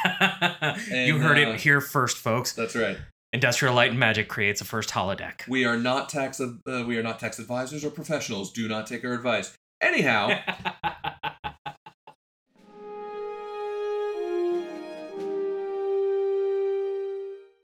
and, 0.90 1.06
you 1.06 1.18
heard 1.18 1.36
uh, 1.36 1.50
it 1.50 1.60
here 1.60 1.82
first, 1.82 2.16
folks. 2.16 2.52
That's 2.52 2.74
right. 2.74 2.96
Industrial 3.34 3.74
Light 3.74 3.90
and 3.90 3.98
Magic 3.98 4.28
creates 4.28 4.62
a 4.62 4.64
first 4.64 4.90
holodeck. 4.90 5.46
We 5.46 5.66
are 5.66 5.76
not 5.76 6.08
tax 6.08 6.40
uh, 6.40 6.84
we 6.86 6.96
are 6.96 7.02
not 7.02 7.20
tax 7.20 7.38
advisors 7.38 7.84
or 7.84 7.90
professionals. 7.90 8.50
Do 8.50 8.66
not 8.66 8.86
take 8.86 9.04
our 9.04 9.12
advice. 9.12 9.54
Anyhow, 9.82 10.38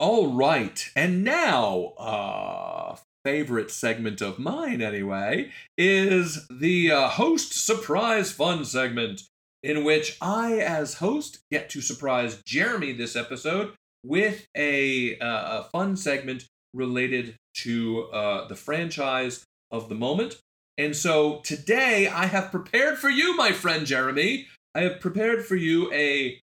All 0.03 0.33
right, 0.33 0.91
and 0.97 1.23
now, 1.23 1.93
uh, 1.97 2.97
favorite 3.25 3.71
segment 3.71 4.21
of 4.21 4.37
mine 4.37 4.83
anyway, 4.83 5.53
is 5.79 6.49
the 6.49 6.91
uh, 6.91 7.09
host 7.09 7.53
surprise 7.53 8.33
fun 8.33 8.65
segment, 8.65 9.23
in 9.63 9.85
which 9.85 10.17
I, 10.21 10.55
as 10.55 10.95
host, 10.95 11.39
get 11.53 11.71
to 11.71 11.81
surprise 11.81 12.43
Jeremy 12.45 12.91
this 12.95 13.15
episode 13.15 13.75
with 14.05 14.49
a, 14.57 15.21
uh, 15.21 15.61
a 15.61 15.69
fun 15.71 15.97
segment 15.97 16.47
related 16.75 17.37
to 17.59 18.09
uh, 18.13 18.49
the 18.49 18.57
franchise 18.57 19.45
of 19.71 19.89
the 19.89 19.95
moment. 19.95 20.41
And 20.79 20.97
so 20.97 21.43
today 21.45 22.09
I 22.09 22.27
have 22.27 22.51
prepared 22.51 22.99
for 22.99 23.09
you, 23.09 23.37
my 23.37 23.53
friend 23.53 23.87
Jeremy, 23.87 24.49
I 24.75 24.81
have 24.81 24.99
prepared 24.99 25.45
for 25.45 25.55
you 25.55 25.93
a 25.93 26.42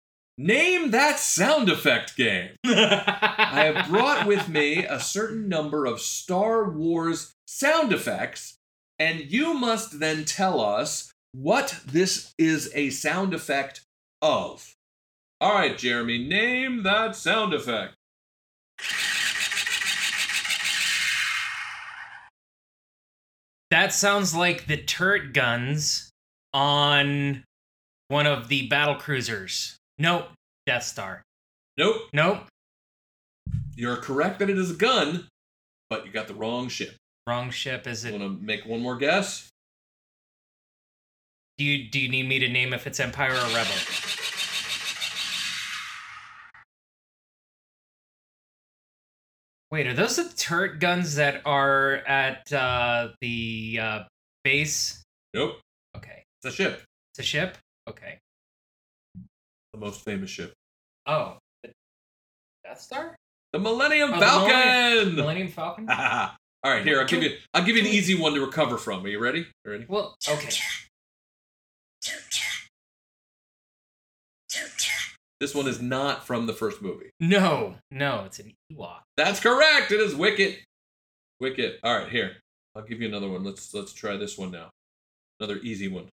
Name 0.43 0.91
that 0.91 1.21
sound 1.21 1.69
effect 1.69 2.17
game. 2.17 2.51
I 2.65 3.73
have 3.73 3.89
brought 3.89 4.27
with 4.27 4.49
me 4.49 4.85
a 4.85 4.99
certain 4.99 5.49
number 5.49 5.87
of 5.87 6.01
Star 6.01 6.69
Wars 6.69 7.33
sound 7.47 7.93
effects, 7.93 8.59
and 8.99 9.21
you 9.21 9.55
must 9.55 10.01
then 10.01 10.25
tell 10.25 10.61
us 10.61 11.13
what 11.31 11.79
this 11.87 12.35
is 12.39 12.73
a 12.75 12.91
sound 12.91 13.35
effect 13.35 13.83
of. 14.21 14.75
All 15.41 15.55
right, 15.55 15.79
Jeremy, 15.79 16.19
name 16.27 16.83
that 16.83 17.15
sound 17.15 17.55
effect. 17.55 17.95
That 23.71 23.93
sounds 23.93 24.35
like 24.35 24.67
the 24.67 24.77
turret 24.77 25.35
guns 25.35 26.11
on 26.53 27.45
one 28.09 28.27
of 28.27 28.49
the 28.49 28.67
battle 28.67 28.97
cruisers. 28.97 29.79
Nope. 30.03 30.31
Death 30.67 30.83
Star. 30.83 31.23
Nope. 31.79 32.09
Nope. 32.13 32.39
You're 33.77 33.99
correct 33.99 34.41
that 34.41 34.51
it 34.51 34.59
is 34.59 34.73
a 34.73 34.75
gun, 34.75 35.29
but 35.89 36.05
you 36.05 36.11
got 36.11 36.27
the 36.27 36.35
wrong 36.35 36.69
ship. 36.69 36.97
Wrong 37.29 37.51
ship. 37.51 37.87
Is 37.87 38.05
it? 38.05 38.11
Want 38.11 38.41
to 38.41 38.45
make 38.45 38.67
one 38.67 38.81
more 38.81 38.97
guess? 38.97 39.49
Do 41.57 41.65
you 41.65 41.89
do 41.89 42.01
you 42.01 42.09
need 42.09 42.29
me 42.29 42.41
to 42.41 42.49
name 42.49 42.73
if 42.73 42.89
it's 42.89 42.99
Empire 42.99 43.31
or 43.31 43.55
Rebel? 43.55 43.77
Wait, 49.71 49.87
are 49.87 49.95
those 49.95 50.17
the 50.17 50.25
turret 50.37 50.81
guns 50.81 51.15
that 51.15 51.43
are 51.45 51.99
at 52.09 52.53
uh, 52.53 53.11
the 53.21 53.79
uh, 53.81 54.01
base? 54.43 55.05
Nope. 55.33 55.61
Okay. 55.97 56.25
It's 56.43 56.53
a 56.53 56.57
ship. 56.57 56.83
It's 57.13 57.21
a 57.21 57.23
ship. 57.23 57.57
Okay 57.89 58.19
the 59.73 59.79
most 59.79 60.05
famous 60.05 60.31
ship? 60.31 60.53
Oh, 61.07 61.39
the 61.63 61.71
Death 62.65 62.81
Star. 62.81 63.17
The 63.53 63.59
Millennium 63.59 64.13
oh, 64.15 64.21
Falcon. 64.21 64.49
The 64.49 64.55
Millennium, 64.55 65.17
Millennium 65.17 65.49
Falcon. 65.49 65.91
All 66.65 66.71
right, 66.71 66.85
here 66.85 67.01
I'll 67.01 67.07
give 67.07 67.23
you. 67.23 67.37
I'll 67.53 67.65
give 67.65 67.77
you 67.77 67.83
an 67.83 67.89
easy 67.89 68.15
one 68.15 68.35
to 68.35 68.41
recover 68.41 68.79
from. 68.79 69.05
Are 69.05 69.09
you 69.09 69.19
ready? 69.19 69.47
ready? 69.65 69.85
Well, 69.89 70.17
okay. 70.29 70.51
This 75.41 75.57
one 75.57 75.67
is 75.67 75.83
not 75.83 76.25
from 76.25 76.47
the 76.47 76.53
first 76.53 76.81
movie. 76.81 77.11
No, 77.19 77.75
no, 77.91 78.23
it's 78.27 78.39
an 78.39 78.53
Ewok. 78.73 79.01
That's 79.17 79.41
correct. 79.41 79.91
It 79.91 79.99
is 79.99 80.15
Wicket. 80.15 80.61
Wicket. 81.41 81.81
All 81.83 81.99
right, 81.99 82.09
here. 82.09 82.37
I'll 82.77 82.85
give 82.85 83.01
you 83.01 83.09
another 83.09 83.29
one. 83.29 83.43
Let's 83.43 83.75
let's 83.75 83.93
try 83.93 84.17
this 84.17 84.39
one 84.39 84.53
now. 84.53 84.71
Another 85.41 85.59
easy 85.65 85.89
one. 85.89 86.09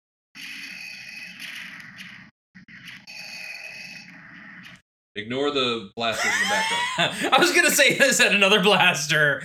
Ignore 5.16 5.52
the 5.52 5.92
blasters 5.96 6.32
in 6.32 6.40
the 6.42 6.50
background. 6.50 7.34
I 7.36 7.40
was 7.40 7.52
gonna 7.52 7.72
say 7.72 7.98
this 7.98 8.20
at 8.20 8.34
another 8.34 8.62
blaster. 8.62 9.44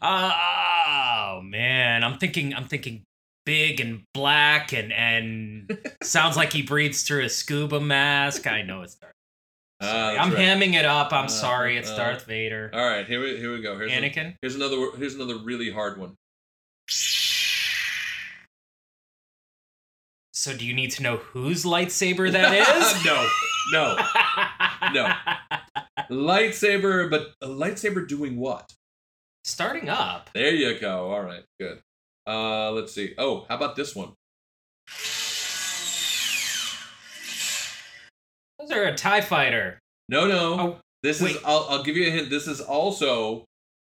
Uh, 0.00 0.32
oh 0.32 1.40
man, 1.42 2.02
I'm 2.02 2.18
thinking. 2.18 2.54
I'm 2.54 2.66
thinking 2.66 3.04
big 3.44 3.80
and 3.80 4.02
black 4.14 4.72
and 4.72 4.92
and 4.92 5.78
sounds 6.02 6.36
like 6.36 6.52
he 6.52 6.62
breathes 6.62 7.02
through 7.02 7.24
a 7.24 7.28
scuba 7.28 7.80
mask. 7.80 8.46
I 8.46 8.62
know 8.62 8.82
it's 8.82 8.94
Darth. 8.94 9.14
Uh, 9.82 10.14
I'm 10.18 10.30
right. 10.30 10.38
hamming 10.38 10.74
it 10.74 10.84
up. 10.84 11.12
I'm 11.12 11.24
uh, 11.24 11.28
sorry. 11.28 11.76
It's 11.76 11.90
uh, 11.90 11.96
Darth 11.96 12.26
Vader. 12.26 12.70
All 12.72 12.86
right, 12.86 13.06
here 13.06 13.20
we 13.20 13.36
here 13.38 13.52
we 13.52 13.62
go. 13.62 13.78
Here's 13.78 13.92
Anakin. 13.92 14.32
A, 14.32 14.36
here's 14.42 14.54
another. 14.54 14.90
Here's 14.96 15.14
another 15.14 15.38
really 15.38 15.70
hard 15.70 15.98
one. 15.98 16.16
So 20.32 20.56
do 20.56 20.66
you 20.66 20.72
need 20.72 20.90
to 20.92 21.02
know 21.02 21.16
whose 21.18 21.64
lightsaber 21.64 22.32
that 22.32 22.54
is? 22.54 23.04
no, 23.04 23.28
no, 23.72 23.96
no. 24.92 25.12
Lightsaber, 26.10 27.10
but 27.10 27.32
a 27.40 27.48
lightsaber 27.48 28.06
doing 28.06 28.36
what? 28.38 28.72
Starting 29.44 29.88
up. 29.88 30.30
There 30.34 30.54
you 30.54 30.78
go. 30.78 31.10
All 31.12 31.22
right, 31.22 31.44
good. 31.58 31.80
Uh, 32.26 32.70
let's 32.72 32.92
see. 32.92 33.14
Oh, 33.18 33.46
how 33.48 33.56
about 33.56 33.76
this 33.76 33.94
one? 33.94 34.12
Those 38.58 38.70
are 38.72 38.84
a 38.84 38.94
Tie 38.94 39.22
Fighter. 39.22 39.78
No, 40.08 40.26
no. 40.26 40.60
Oh, 40.60 40.78
this 41.02 41.20
wait. 41.20 41.36
is. 41.36 41.42
I'll, 41.44 41.66
I'll 41.68 41.82
give 41.82 41.96
you 41.96 42.06
a 42.06 42.10
hint. 42.10 42.30
This 42.30 42.46
is 42.46 42.60
also 42.60 43.44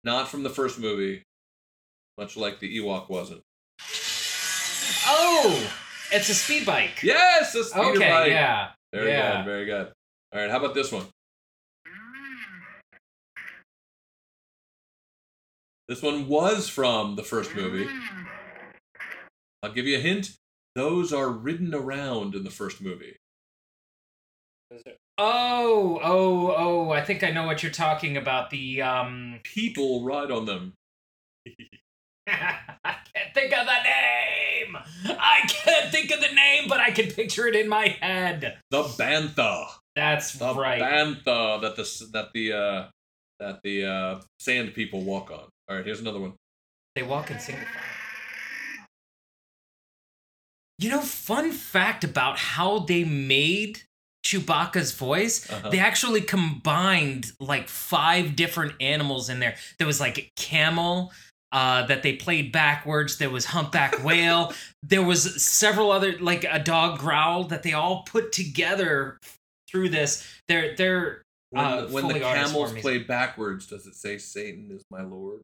not 0.04 0.28
from 0.28 0.42
the 0.42 0.50
first 0.50 0.78
movie, 0.78 1.22
much 2.18 2.36
like 2.36 2.60
the 2.60 2.78
Ewok 2.78 3.08
wasn't. 3.08 3.42
Oh. 5.06 5.72
It's 6.12 6.28
a 6.28 6.34
speed 6.34 6.66
bike. 6.66 7.02
Yes, 7.02 7.54
a 7.54 7.64
speed 7.64 7.80
okay, 7.80 7.98
bike. 7.98 8.22
Okay, 8.22 8.30
yeah. 8.32 8.70
Very 8.92 9.10
yeah. 9.10 9.36
good. 9.36 9.44
Very 9.44 9.64
good. 9.66 9.92
All 10.32 10.40
right. 10.40 10.50
How 10.50 10.58
about 10.58 10.74
this 10.74 10.92
one? 10.92 11.06
This 15.88 16.02
one 16.02 16.28
was 16.28 16.68
from 16.68 17.16
the 17.16 17.24
first 17.24 17.54
movie. 17.56 17.88
I'll 19.62 19.72
give 19.72 19.86
you 19.86 19.98
a 19.98 20.00
hint. 20.00 20.36
Those 20.76 21.12
are 21.12 21.28
ridden 21.28 21.74
around 21.74 22.36
in 22.36 22.44
the 22.44 22.50
first 22.50 22.80
movie. 22.80 23.16
Oh, 25.18 26.00
oh, 26.02 26.54
oh! 26.56 26.90
I 26.92 27.04
think 27.04 27.24
I 27.24 27.30
know 27.30 27.44
what 27.44 27.62
you're 27.64 27.72
talking 27.72 28.16
about. 28.16 28.50
The 28.50 28.82
um 28.82 29.40
people 29.42 30.04
ride 30.04 30.30
on 30.30 30.46
them. 30.46 30.74
I 32.28 32.96
can't 33.12 33.34
think 33.34 33.52
of 33.52 33.66
the 33.66 33.82
name. 33.82 34.76
I 35.06 35.40
can't 35.48 35.90
think 35.90 36.12
of 36.12 36.20
the 36.20 36.32
name, 36.32 36.68
but 36.68 36.78
I 36.78 36.92
can 36.92 37.10
picture 37.10 37.48
it 37.48 37.56
in 37.56 37.68
my 37.68 37.88
head. 38.00 38.58
The 38.70 38.84
bantha. 38.84 39.66
That's 39.96 40.32
the 40.34 40.54
right. 40.54 40.80
bantha 40.80 41.60
that 41.62 41.76
the 41.76 42.06
that 42.12 42.28
the 42.32 42.52
uh, 42.52 42.86
that 43.40 43.60
the 43.64 43.84
uh, 43.84 44.20
sand 44.38 44.74
people 44.74 45.02
walk 45.02 45.30
on. 45.30 45.48
All 45.68 45.76
right, 45.76 45.84
here's 45.84 46.00
another 46.00 46.20
one. 46.20 46.34
They 46.94 47.02
walk 47.02 47.30
in 47.30 47.38
single 47.38 47.64
file. 47.64 48.86
You 50.78 50.90
know, 50.90 51.00
fun 51.00 51.52
fact 51.52 52.04
about 52.04 52.38
how 52.38 52.78
they 52.80 53.04
made 53.04 53.82
Chewbacca's 54.24 54.92
voice, 54.92 55.50
Uh-huh. 55.50 55.68
they 55.68 55.78
actually 55.78 56.22
combined 56.22 57.32
like 57.38 57.68
five 57.68 58.34
different 58.36 58.74
animals 58.80 59.28
in 59.28 59.40
there. 59.40 59.56
There 59.78 59.86
was 59.86 60.00
like 60.00 60.18
a 60.18 60.30
camel 60.36 61.12
uh, 61.52 61.84
that 61.86 62.02
they 62.02 62.14
played 62.14 62.50
backwards. 62.52 63.18
There 63.18 63.28
was 63.30 63.46
humpback 63.46 64.02
whale. 64.04 64.52
There 64.82 65.02
was 65.02 65.42
several 65.44 65.90
other 65.90 66.18
like 66.18 66.44
a 66.50 66.58
dog 66.58 66.98
growl 66.98 67.44
that 67.44 67.62
they 67.62 67.72
all 67.74 68.02
put 68.04 68.32
together 68.32 69.18
through 69.70 69.90
this. 69.90 70.26
They're 70.48 70.74
they're 70.76 71.22
When, 71.50 71.64
uh, 71.64 71.80
the, 71.82 71.92
when 71.92 72.08
the 72.08 72.20
camels 72.20 72.72
play 72.74 72.98
backwards, 72.98 73.66
does 73.66 73.86
it 73.86 73.94
say 73.94 74.18
Satan 74.18 74.70
is 74.70 74.84
my 74.90 75.02
lord? 75.02 75.40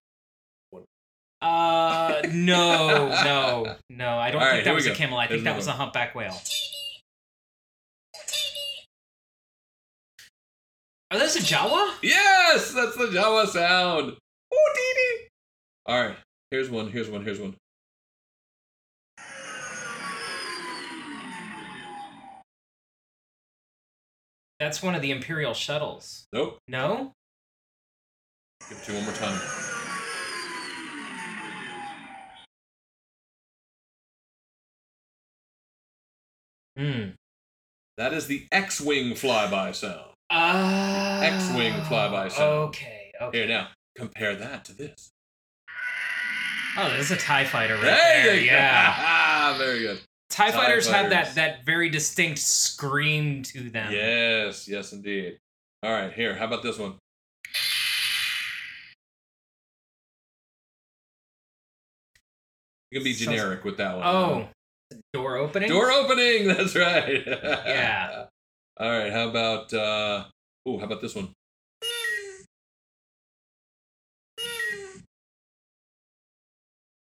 uh 1.43 2.23
no 2.33 3.09
no 3.09 3.77
no. 3.91 4.19
I 4.19 4.31
don't 4.31 4.41
All 4.41 4.49
right, 4.49 4.55
think 4.55 4.65
that 4.65 4.75
was 4.75 4.87
a 4.87 4.95
camel. 4.95 5.19
I 5.19 5.27
Here's 5.27 5.43
think 5.43 5.45
that 5.45 5.57
was 5.57 5.67
a 5.67 5.73
humpback 5.73 6.15
whale. 6.15 6.41
Are 11.11 11.19
those 11.19 11.37
a 11.37 11.41
Jawa? 11.41 11.93
Yes, 12.03 12.73
that's 12.73 12.97
the 12.97 13.07
Jawa 13.07 13.47
sound. 13.47 14.17
Oh. 14.53 15.19
All 15.87 16.03
right, 16.03 16.17
here's 16.51 16.69
one. 16.69 16.91
Here's 16.91 17.09
one. 17.09 17.23
Here's 17.23 17.39
one. 17.39 17.55
That's 24.59 24.83
one 24.83 24.95
of 24.95 25.03
the 25.03 25.11
Imperial 25.11 25.55
shuttles. 25.55 26.27
Nope. 26.33 26.59
No? 26.67 27.13
Give 28.69 28.79
it 28.79 28.85
to 28.85 28.93
you 28.93 28.99
one 28.99 29.07
more 29.07 29.15
time. 29.15 29.39
Hmm. 36.77 37.11
That 37.97 38.13
is 38.13 38.27
the 38.27 38.47
X-wing 38.53 39.13
flyby 39.13 39.75
sound. 39.75 40.11
Uh, 40.29 41.21
X-wing 41.23 41.73
flyby 41.85 42.31
sound. 42.31 42.69
Okay, 42.69 43.13
okay. 43.23 43.39
Here 43.39 43.49
now, 43.49 43.69
compare 43.97 44.35
that 44.37 44.65
to 44.67 44.75
this. 44.75 45.11
Oh, 46.79 46.91
there's 46.91 47.11
a 47.11 47.17
TIE 47.17 47.45
fighter 47.47 47.75
right 47.77 47.85
There 47.85 48.25
there. 48.27 48.35
you 48.35 48.51
go. 48.51 48.57
Yeah. 48.57 49.57
Very 49.59 49.79
good. 49.81 50.01
TIE, 50.29 50.51
TIE 50.51 50.53
fighters 50.53 50.89
have 50.89 51.11
that, 51.11 51.35
that 51.37 51.65
very 51.65 51.89
distinct 51.89 52.41
scream 52.41 53.43
to 53.45 53.71
them. 53.71 53.93
Yes, 53.93 54.69
yes, 54.69 54.93
indeed. 54.93 55.39
All 55.83 55.93
right, 55.93 56.13
here. 56.13 56.35
How 56.35 56.47
about 56.47 56.63
this 56.63 56.79
one? 56.79 56.97
You 62.91 63.01
can 63.01 63.05
be 63.05 63.13
Sounds- 63.13 63.37
generic 63.37 63.65
with 63.65 63.77
that 63.79 63.97
one. 63.97 64.07
Oh, 64.07 64.49
door 65.13 65.37
opening? 65.37 65.69
door 65.69 65.91
opening. 65.91 66.47
That's 66.49 66.77
right. 66.77 67.23
Yeah. 67.27 68.27
All 68.79 68.91
right. 68.91 69.13
How 69.13 69.29
about? 69.29 69.73
uh 69.73 70.25
Oh, 70.69 70.79
how 70.79 70.87
about 70.87 71.01
this 71.01 71.15
one? 71.15 71.29
Is 74.39 75.05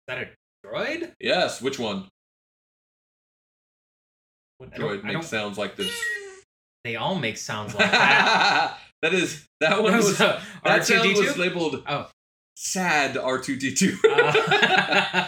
that 0.09 0.18
a 0.18 0.29
droid? 0.66 1.12
Yes. 1.20 1.62
Which 1.62 1.79
one? 1.79 2.09
What 4.65 5.03
droid 5.03 5.05
makes 5.05 5.27
sounds 5.27 5.59
like 5.59 5.77
this? 5.77 5.93
They 6.85 6.97
all 6.97 7.15
make 7.15 7.37
sounds 7.39 7.75
like 7.75 7.91
that. 7.91 8.79
that 9.03 9.15
is 9.15 9.47
that 9.61 9.83
one 9.83 9.97
was 9.97 10.19
that 10.19 10.41
sound 10.87 11.09
was 11.17 11.21
R2D2? 11.21 11.37
labeled 11.39 11.83
Oh. 11.87 12.09
sad 12.57 13.15
R2D2. 13.17 13.99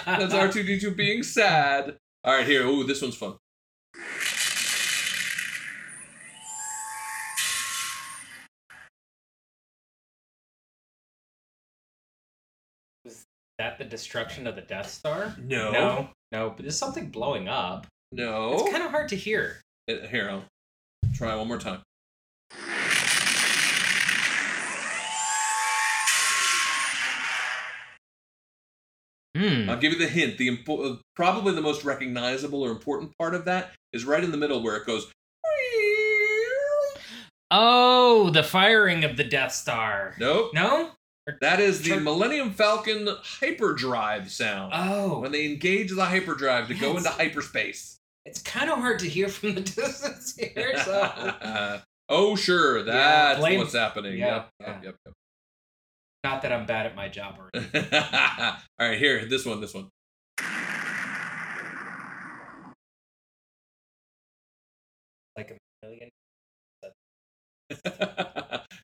Uh, 0.08 0.18
That's 0.18 0.34
R2D2 0.34 0.96
being 0.96 1.22
sad. 1.22 1.96
All 2.24 2.34
right, 2.34 2.46
here. 2.46 2.64
Ooh, 2.66 2.84
this 2.84 3.02
one's 3.02 3.16
fun. 3.16 3.36
Is 13.04 13.26
that 13.58 13.78
the 13.78 13.84
destruction 13.84 14.46
of 14.46 14.56
the 14.56 14.62
Death 14.62 14.90
Star? 14.90 15.34
No. 15.38 15.70
No, 15.72 16.08
no, 16.32 16.50
but 16.50 16.62
there's 16.62 16.78
something 16.78 17.10
blowing 17.10 17.48
up. 17.48 17.86
No. 18.16 18.54
It's 18.54 18.70
kind 18.72 18.82
of 18.82 18.90
hard 18.90 19.08
to 19.10 19.16
hear. 19.16 19.60
Uh, 19.90 20.06
Here, 20.06 20.30
I'll 20.30 20.44
try 21.14 21.34
one 21.36 21.46
more 21.48 21.58
time. 21.58 21.82
Hmm. 29.36 29.68
I'll 29.68 29.76
give 29.76 29.92
you 29.92 29.98
the 29.98 30.06
hint. 30.08 30.38
The 30.38 30.48
impo- 30.56 30.94
uh, 30.94 30.96
probably 31.14 31.54
the 31.54 31.60
most 31.60 31.84
recognizable 31.84 32.62
or 32.62 32.70
important 32.70 33.12
part 33.18 33.34
of 33.34 33.44
that 33.44 33.72
is 33.92 34.04
right 34.06 34.24
in 34.24 34.30
the 34.30 34.38
middle 34.38 34.62
where 34.62 34.76
it 34.76 34.86
goes. 34.86 35.10
Oh, 37.50 38.30
the 38.30 38.42
firing 38.42 39.04
of 39.04 39.16
the 39.16 39.24
Death 39.24 39.52
Star. 39.52 40.14
Nope. 40.18 40.52
No? 40.54 40.90
That 41.40 41.60
is 41.60 41.82
the. 41.82 41.98
Millennium 42.00 42.50
Falcon 42.52 43.08
hyperdrive 43.22 44.30
sound. 44.30 44.72
Oh, 44.74 45.20
when 45.20 45.32
they 45.32 45.44
engage 45.46 45.94
the 45.94 46.04
hyperdrive 46.06 46.68
to 46.68 46.74
go 46.74 46.96
into 46.96 47.10
hyperspace. 47.10 47.98
It's 48.26 48.42
kind 48.42 48.68
of 48.70 48.78
hard 48.78 48.98
to 48.98 49.08
hear 49.08 49.28
from 49.28 49.54
the 49.54 49.60
distance 49.80 50.36
here. 50.36 50.72
So. 50.84 51.80
oh, 52.10 52.36
sure. 52.36 52.82
That's 52.82 53.38
blame- 53.38 53.58
what's 53.60 53.72
happening. 53.74 54.18
Yeah, 54.18 54.26
Yep, 54.34 54.48
yeah. 54.60 54.80
yep, 54.82 54.96
yep, 55.06 55.14
Not 56.24 56.42
that 56.42 56.52
I'm 56.52 56.66
bad 56.66 56.86
at 56.86 56.94
my 56.96 57.08
job 57.08 57.36
or 57.38 57.50
anything. 57.54 57.86
All 57.92 58.88
right, 58.88 58.98
here. 58.98 59.24
This 59.26 59.46
one. 59.46 59.60
This 59.60 59.72
one. 59.74 59.88
like 65.36 65.50
a 65.50 65.86
million. 65.86 66.10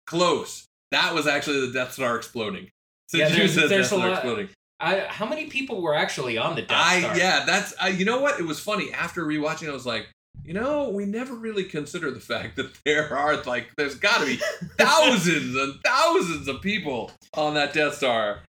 Close. 0.06 0.66
That 0.90 1.14
was 1.14 1.26
actually 1.26 1.66
the 1.66 1.72
Death 1.72 1.92
Star 1.92 2.16
exploding. 2.16 2.68
Since 3.08 3.30
Yeah, 3.34 3.42
you 3.42 3.48
said 3.48 3.68
there's 3.70 3.88
Death 3.90 3.98
a 3.98 4.00
Star 4.00 4.08
lot- 4.08 4.12
exploding. 4.18 4.48
I, 4.82 5.06
how 5.08 5.26
many 5.26 5.46
people 5.46 5.80
were 5.80 5.94
actually 5.94 6.36
on 6.36 6.56
the 6.56 6.62
Death 6.62 6.76
I 6.76 7.00
Star? 7.00 7.16
yeah, 7.16 7.44
that's 7.46 7.72
I, 7.80 7.88
you 7.88 8.04
know 8.04 8.20
what? 8.20 8.40
It 8.40 8.42
was 8.42 8.58
funny 8.58 8.92
after 8.92 9.24
rewatching. 9.24 9.68
I 9.68 9.72
was 9.72 9.86
like, 9.86 10.08
you 10.44 10.54
know, 10.54 10.88
we 10.88 11.04
never 11.04 11.34
really 11.34 11.64
consider 11.64 12.10
the 12.10 12.20
fact 12.20 12.56
that 12.56 12.72
there 12.84 13.16
are 13.16 13.40
like 13.44 13.70
there's 13.76 13.94
got 13.94 14.18
to 14.20 14.26
be 14.26 14.36
thousands 14.78 15.54
and 15.54 15.74
thousands 15.84 16.48
of 16.48 16.60
people 16.60 17.12
on 17.34 17.54
that 17.54 17.72
Death 17.72 17.94
Star. 17.94 18.40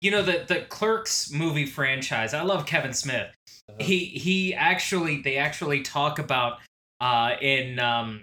You 0.00 0.10
know 0.10 0.22
the 0.22 0.44
the 0.46 0.60
Clerks 0.68 1.32
movie 1.32 1.66
franchise. 1.66 2.32
I 2.32 2.42
love 2.42 2.64
Kevin 2.64 2.92
Smith. 2.92 3.28
Uh-huh. 3.68 3.78
He 3.80 4.04
he 4.04 4.54
actually 4.54 5.20
they 5.22 5.36
actually 5.36 5.82
talk 5.82 6.20
about 6.20 6.58
uh 7.00 7.32
in 7.40 7.80
um 7.80 8.22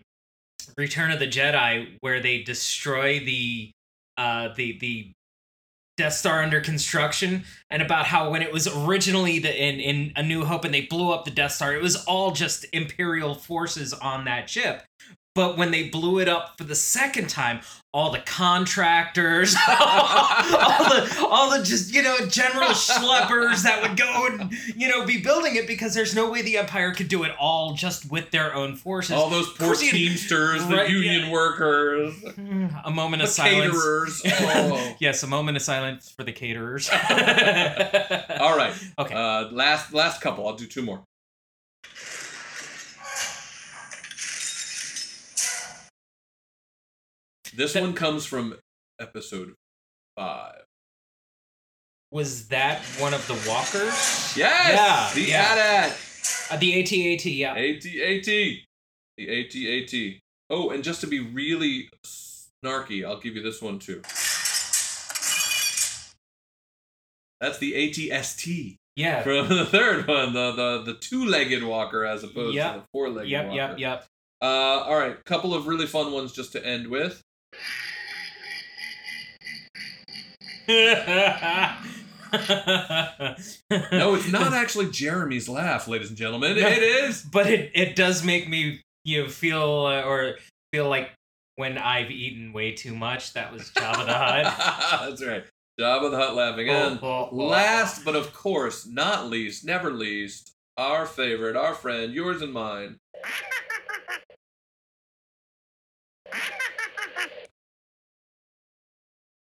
Return 0.78 1.12
of 1.12 1.20
the 1.20 1.28
Jedi 1.28 1.98
where 2.00 2.22
they 2.22 2.42
destroy 2.42 3.20
the 3.20 3.72
uh 4.18 4.50
the 4.56 4.78
the 4.80 5.12
Death 6.00 6.14
Star 6.14 6.42
under 6.42 6.62
construction 6.62 7.44
and 7.70 7.82
about 7.82 8.06
how 8.06 8.30
when 8.30 8.42
it 8.42 8.54
was 8.54 8.70
originally 8.70 9.38
the 9.38 9.54
in 9.54 9.82
in 9.82 10.14
A 10.16 10.24
New 10.24 10.46
Hope 10.46 10.64
and 10.64 10.74
they 10.74 10.84
blew 10.84 11.12
up 11.12 11.26
the 11.26 11.32
Death 11.32 11.52
Star, 11.52 11.76
it 11.76 11.82
was 11.82 11.98
all 12.06 12.32
just 12.32 12.66
Imperial 12.72 13.36
forces 13.36 13.94
on 13.94 14.24
that 14.24 14.50
ship. 14.50 14.84
But 15.36 15.58
when 15.58 15.72
they 15.72 15.90
blew 15.90 16.20
it 16.20 16.28
up 16.28 16.58
for 16.58 16.64
the 16.64 16.76
second 16.76 17.30
time, 17.30 17.62
all 17.94 18.12
the 18.12 18.20
contractors, 18.20 19.56
all 19.68 20.90
the 20.90 21.28
all 21.28 21.58
the 21.58 21.64
just 21.64 21.94
you 21.94 22.02
know 22.02 22.18
general 22.28 22.70
schleppers 22.70 23.64
that 23.64 23.82
would 23.82 23.98
go 23.98 24.28
and 24.28 24.52
you 24.76 24.88
know 24.88 25.06
be 25.06 25.22
building 25.22 25.56
it 25.56 25.66
because 25.68 25.94
there's 25.94 26.16
no 26.16 26.30
way 26.30 26.42
the 26.42 26.58
Empire 26.58 26.94
could 26.94 27.08
do 27.08 27.24
it 27.24 27.32
all 27.40 27.74
just 27.74 28.12
with 28.12 28.32
their 28.32 28.54
own 28.56 28.76
forces. 28.76 29.12
All 29.12 29.30
those 29.30 29.52
poor 29.54 29.76
teamsters, 29.76 30.66
the 30.68 30.90
union 30.90 31.26
yeah. 31.26 31.32
workers, 31.32 32.14
a 32.86 32.92
moment 32.92 33.22
of 33.24 33.30
silence. 33.30 33.74
caterers. 33.74 34.22
Oh. 34.52 34.96
yes, 35.00 35.22
a 35.24 35.28
moment 35.28 35.58
of 35.58 35.64
silence 35.64 36.10
for 36.10 36.24
the 36.24 36.32
caterers. 36.32 36.90
All 36.90 38.58
right. 38.58 38.74
Okay. 38.98 39.14
Uh, 39.14 39.52
last 39.52 39.94
last 39.94 40.22
couple. 40.22 40.48
I'll 40.48 40.56
do 40.56 40.66
two 40.66 40.82
more. 40.82 41.04
This 47.56 47.74
That- 47.74 47.82
one 47.84 47.94
comes 47.94 48.26
from 48.26 48.58
episode 49.00 49.56
five. 50.16 50.64
Was 52.12 52.48
that 52.48 52.82
one 53.00 53.14
of 53.14 53.26
the 53.28 53.36
walkers? 53.48 54.36
Yes, 54.36 54.36
Yeah, 54.36 55.12
the 55.14 55.30
yeah. 55.30 55.42
AT-AT. 55.92 56.52
Uh, 56.52 56.58
the 56.58 56.80
AT-AT, 56.80 57.26
yeah. 57.26 57.54
AT-AT. 57.54 58.66
The 59.18 59.30
AT-AT. 59.30 60.20
Oh, 60.50 60.72
and 60.72 60.84
just 60.84 61.02
to 61.02 61.08
be 61.08 61.20
really 61.20 61.90
snarky, 62.04 63.06
I'll 63.06 63.20
give 63.20 63.36
you 63.36 63.44
this 63.44 63.62
one 63.62 63.78
too. 63.78 64.02
That's 67.40 67.58
the 67.60 67.74
ATST 67.74 68.78
Yeah. 68.96 69.22
from 69.24 69.48
the 69.50 69.66
third 69.66 70.08
one, 70.08 70.34
the 70.34 70.52
the, 70.52 70.82
the 70.84 70.94
two-legged 70.96 71.64
walker 71.64 72.06
as 72.06 72.24
opposed 72.24 72.56
Yep. 72.56 72.74
to 72.74 72.80
the 72.82 72.86
four-legged 72.92 73.30
Yep, 73.30 73.46
walker. 73.46 73.56
yep, 73.58 73.80
yep. 73.80 74.06
Uh, 74.42 74.46
all 74.86 74.98
right, 74.98 75.24
couple 75.26 75.54
of 75.54 75.68
really 75.68 75.86
fun 75.86 76.12
ones 76.12 76.32
just 76.32 76.54
to 76.54 76.66
end 76.66 76.88
with. 76.88 77.22
No, 83.92 84.16
it's 84.16 84.32
not 84.32 84.54
actually 84.54 84.90
Jeremy's 84.92 85.50
laugh, 85.50 85.88
ladies 85.88 86.10
and 86.10 86.18
gentlemen. 86.18 86.60
No. 86.60 86.68
It 86.68 86.84
is. 86.84 87.22
but 87.24 87.48
it 87.48 87.72
it 87.74 87.96
does 87.96 88.24
make 88.24 88.48
me 88.48 88.82
you 89.04 89.24
know 89.24 89.30
feel 89.30 89.86
uh, 89.88 90.02
or 90.04 90.36
feel 90.74 90.88
like 90.90 91.10
when 91.56 91.78
I've 91.78 92.12
eaten 92.12 92.54
way 92.54 92.72
too 92.74 92.96
much. 92.96 93.34
That 93.34 93.52
was 93.52 93.70
Jabba 93.72 94.06
the 94.06 94.14
Hutt. 94.14 95.00
That's 95.10 95.26
right. 95.26 95.44
Jabba 95.80 96.12
the 96.12 96.18
Hutt 96.18 96.36
laughing. 96.36 96.70
And 96.70 97.00
Oh, 97.02 97.08
oh, 97.08 97.30
oh. 97.32 97.36
last 97.48 98.06
but 98.06 98.16
of 98.16 98.34
course 98.34 98.86
not 98.86 99.28
least, 99.30 99.66
never 99.66 99.92
least, 99.92 100.52
our 100.78 101.06
favorite, 101.06 101.56
our 101.56 101.74
friend, 101.74 102.14
yours 102.14 102.42
and 102.42 102.54
mine. 102.54 102.98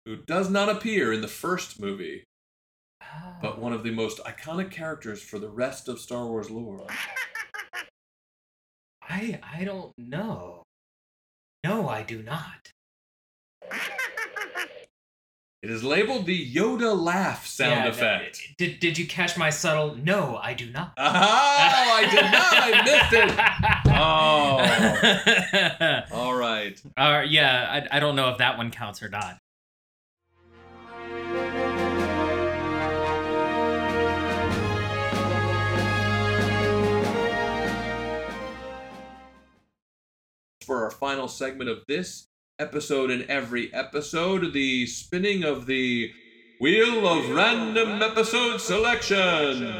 Who 0.06 0.16
does 0.16 0.50
not 0.50 0.68
appear 0.68 1.12
in 1.12 1.20
the 1.22 1.28
first 1.28 1.80
movie, 1.80 2.24
but 3.40 3.58
one 3.58 3.72
of 3.72 3.82
the 3.82 3.90
most 3.90 4.18
iconic 4.24 4.70
characters 4.70 5.22
for 5.22 5.38
the 5.38 5.48
rest 5.48 5.88
of 5.88 5.98
Star 5.98 6.26
Wars 6.26 6.50
lore. 6.50 6.86
I 9.02 9.40
I 9.42 9.64
don't 9.64 9.92
know. 9.96 10.62
No, 11.64 11.88
I 11.88 12.02
do 12.02 12.22
not. 12.22 12.70
It 15.62 15.70
is 15.70 15.82
labeled 15.82 16.26
the 16.26 16.54
Yoda 16.54 16.94
laugh 16.94 17.46
sound 17.46 17.70
Yeah, 17.70 17.84
no, 17.84 17.88
effect. 17.88 18.42
Did 18.58 18.80
did 18.80 18.98
you 18.98 19.06
catch 19.06 19.38
my 19.38 19.48
subtle? 19.48 19.94
No, 19.96 20.36
I 20.36 20.52
do 20.52 20.68
not. 20.70 20.92
Oh, 20.98 21.96
I 21.96 22.06
did 22.10 22.24
not. 22.24 22.52
I 22.52 22.82
missed 22.84 23.12
it. 23.14 23.30
Oh. 26.10 26.12
All 26.12 26.34
right. 26.34 26.78
Uh, 26.98 27.22
yeah, 27.26 27.86
I, 27.90 27.96
I 27.96 28.00
don't 28.00 28.14
know 28.16 28.28
if 28.28 28.36
that 28.38 28.58
one 28.58 28.70
counts 28.70 29.02
or 29.02 29.08
not. 29.08 29.38
For 40.64 40.82
our 40.82 40.90
final 40.90 41.28
segment 41.28 41.68
of 41.68 41.84
this 41.86 42.26
episode 42.58 43.10
and 43.10 43.24
every 43.24 43.72
episode, 43.74 44.54
the 44.54 44.86
spinning 44.86 45.44
of 45.44 45.66
the 45.66 46.10
Wheel 46.58 47.06
of 47.06 47.28
Random 47.28 48.00
Episode 48.00 48.62
Selection. 48.62 49.74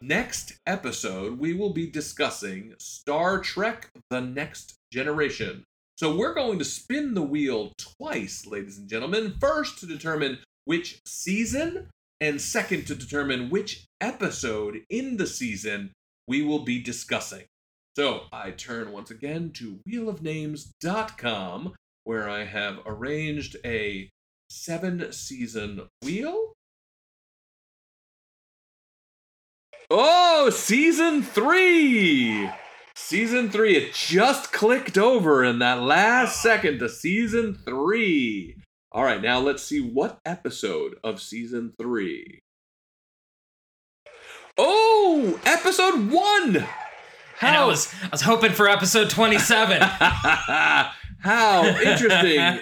Next 0.00 0.52
episode, 0.64 1.40
we 1.40 1.54
will 1.54 1.72
be 1.72 1.88
discussing 1.88 2.74
Star 2.78 3.40
Trek 3.40 3.90
The 4.10 4.20
Next 4.20 4.74
Generation. 4.92 5.64
So 5.96 6.16
we're 6.16 6.34
going 6.34 6.60
to 6.60 6.64
spin 6.64 7.14
the 7.14 7.22
wheel 7.22 7.72
twice, 7.76 8.46
ladies 8.46 8.78
and 8.78 8.88
gentlemen. 8.88 9.34
First, 9.40 9.80
to 9.80 9.86
determine 9.86 10.38
which 10.66 11.00
season, 11.04 11.88
and 12.20 12.40
second, 12.40 12.86
to 12.86 12.94
determine 12.94 13.50
which 13.50 13.86
episode 14.00 14.82
in 14.88 15.16
the 15.16 15.26
season 15.26 15.90
we 16.28 16.42
will 16.42 16.60
be 16.60 16.80
discussing. 16.80 17.44
So 17.96 18.22
I 18.32 18.50
turn 18.50 18.90
once 18.90 19.12
again 19.12 19.50
to 19.54 19.78
wheelofnames.com, 19.88 21.74
where 22.02 22.28
I 22.28 22.44
have 22.44 22.80
arranged 22.84 23.56
a 23.64 24.10
seven 24.50 25.12
season 25.12 25.88
wheel. 26.02 26.54
Oh, 29.90 30.50
season 30.50 31.22
three! 31.22 32.50
Season 32.96 33.48
three. 33.48 33.76
It 33.76 33.94
just 33.94 34.52
clicked 34.52 34.98
over 34.98 35.44
in 35.44 35.60
that 35.60 35.82
last 35.82 36.42
second 36.42 36.80
to 36.80 36.88
season 36.88 37.54
three. 37.54 38.56
All 38.90 39.04
right, 39.04 39.22
now 39.22 39.38
let's 39.38 39.62
see 39.62 39.80
what 39.80 40.18
episode 40.24 40.96
of 41.04 41.20
season 41.20 41.74
three. 41.78 42.40
Oh, 44.56 45.38
episode 45.44 46.10
one! 46.10 46.66
And 47.40 47.56
I 47.56 47.64
was 47.64 47.92
I 48.02 48.08
was 48.10 48.22
hoping 48.22 48.52
for 48.52 48.68
episode 48.68 49.10
twenty 49.10 49.38
seven. 49.38 49.80
How 51.24 51.64
interesting. 51.64 52.60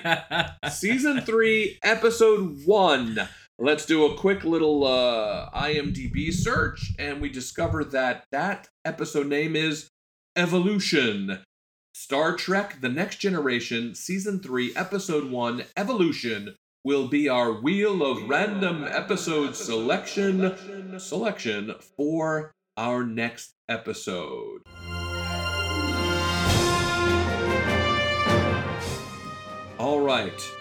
Season 0.70 1.20
3, 1.20 1.81
Episode 1.83 2.64
1. 2.64 3.29
Let's 3.59 3.85
do 3.85 4.07
a 4.07 4.16
quick 4.16 4.45
little 4.45 4.87
uh, 4.87 5.51
IMDb 5.51 6.33
search, 6.33 6.93
and 6.97 7.20
we 7.20 7.29
discover 7.29 7.83
that 7.83 8.25
that 8.31 8.68
episode 8.85 9.27
name 9.27 9.57
is 9.57 9.89
Evolution. 10.37 11.41
Star 11.93 12.37
Trek 12.37 12.81
The 12.81 12.89
Next 12.89 13.16
Generation, 13.16 13.97
Season 13.97 14.39
3, 14.39 14.77
Episode 14.77 15.29
1, 15.29 15.64
Evolution, 15.77 16.55
will 16.85 17.09
be 17.09 17.29
our 17.29 17.53
Wheel 17.53 18.05
of 18.05 18.29
Random 18.29 18.85
Episode 18.85 19.57
selection 19.57 20.99
selection 21.01 21.75
for 21.97 22.53
our 22.77 23.05
next 23.05 23.51
episode. 23.69 24.63
All 29.79 30.01
right. 30.01 30.53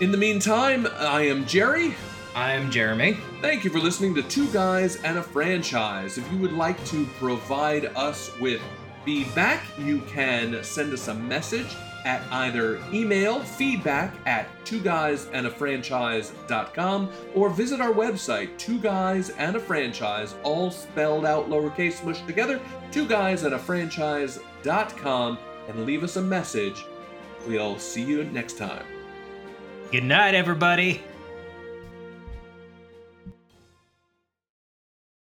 In 0.00 0.10
the 0.10 0.18
meantime, 0.18 0.86
I 0.98 1.22
am 1.22 1.46
Jerry. 1.46 1.94
I'm 2.34 2.70
Jeremy. 2.70 3.16
Thank 3.40 3.64
you 3.64 3.70
for 3.70 3.78
listening 3.78 4.14
to 4.16 4.22
Two 4.22 4.48
Guys 4.48 5.02
and 5.04 5.18
a 5.18 5.22
Franchise. 5.22 6.18
If 6.18 6.30
you 6.32 6.38
would 6.38 6.52
like 6.52 6.84
to 6.86 7.06
provide 7.18 7.86
us 7.96 8.36
with 8.40 8.60
feedback, 9.04 9.62
you 9.78 10.00
can 10.00 10.62
send 10.64 10.92
us 10.92 11.08
a 11.08 11.14
message 11.14 11.76
at 12.04 12.22
either 12.32 12.80
email 12.92 13.40
feedback 13.40 14.14
at 14.26 14.46
two 14.64 14.80
guys 14.80 15.26
and 15.32 15.46
a 15.46 15.50
franchise.com 15.50 17.10
or 17.34 17.50
visit 17.50 17.80
our 17.80 17.92
website 17.92 18.56
two 18.58 18.78
guys 18.78 19.30
and 19.30 19.56
a 19.56 19.60
franchise 19.60 20.34
all 20.42 20.70
spelled 20.70 21.24
out 21.24 21.48
lowercase 21.48 21.94
smushed 21.94 22.26
together 22.26 22.60
two 22.90 23.06
guys 23.06 23.44
and 23.44 23.54
a 23.54 23.58
franchise.com 23.58 25.38
and 25.68 25.86
leave 25.86 26.02
us 26.02 26.16
a 26.16 26.22
message 26.22 26.84
we'll 27.46 27.78
see 27.78 28.02
you 28.02 28.24
next 28.24 28.58
time 28.58 28.84
Good 29.94 30.02
night, 30.02 30.34
everybody. 30.34 31.02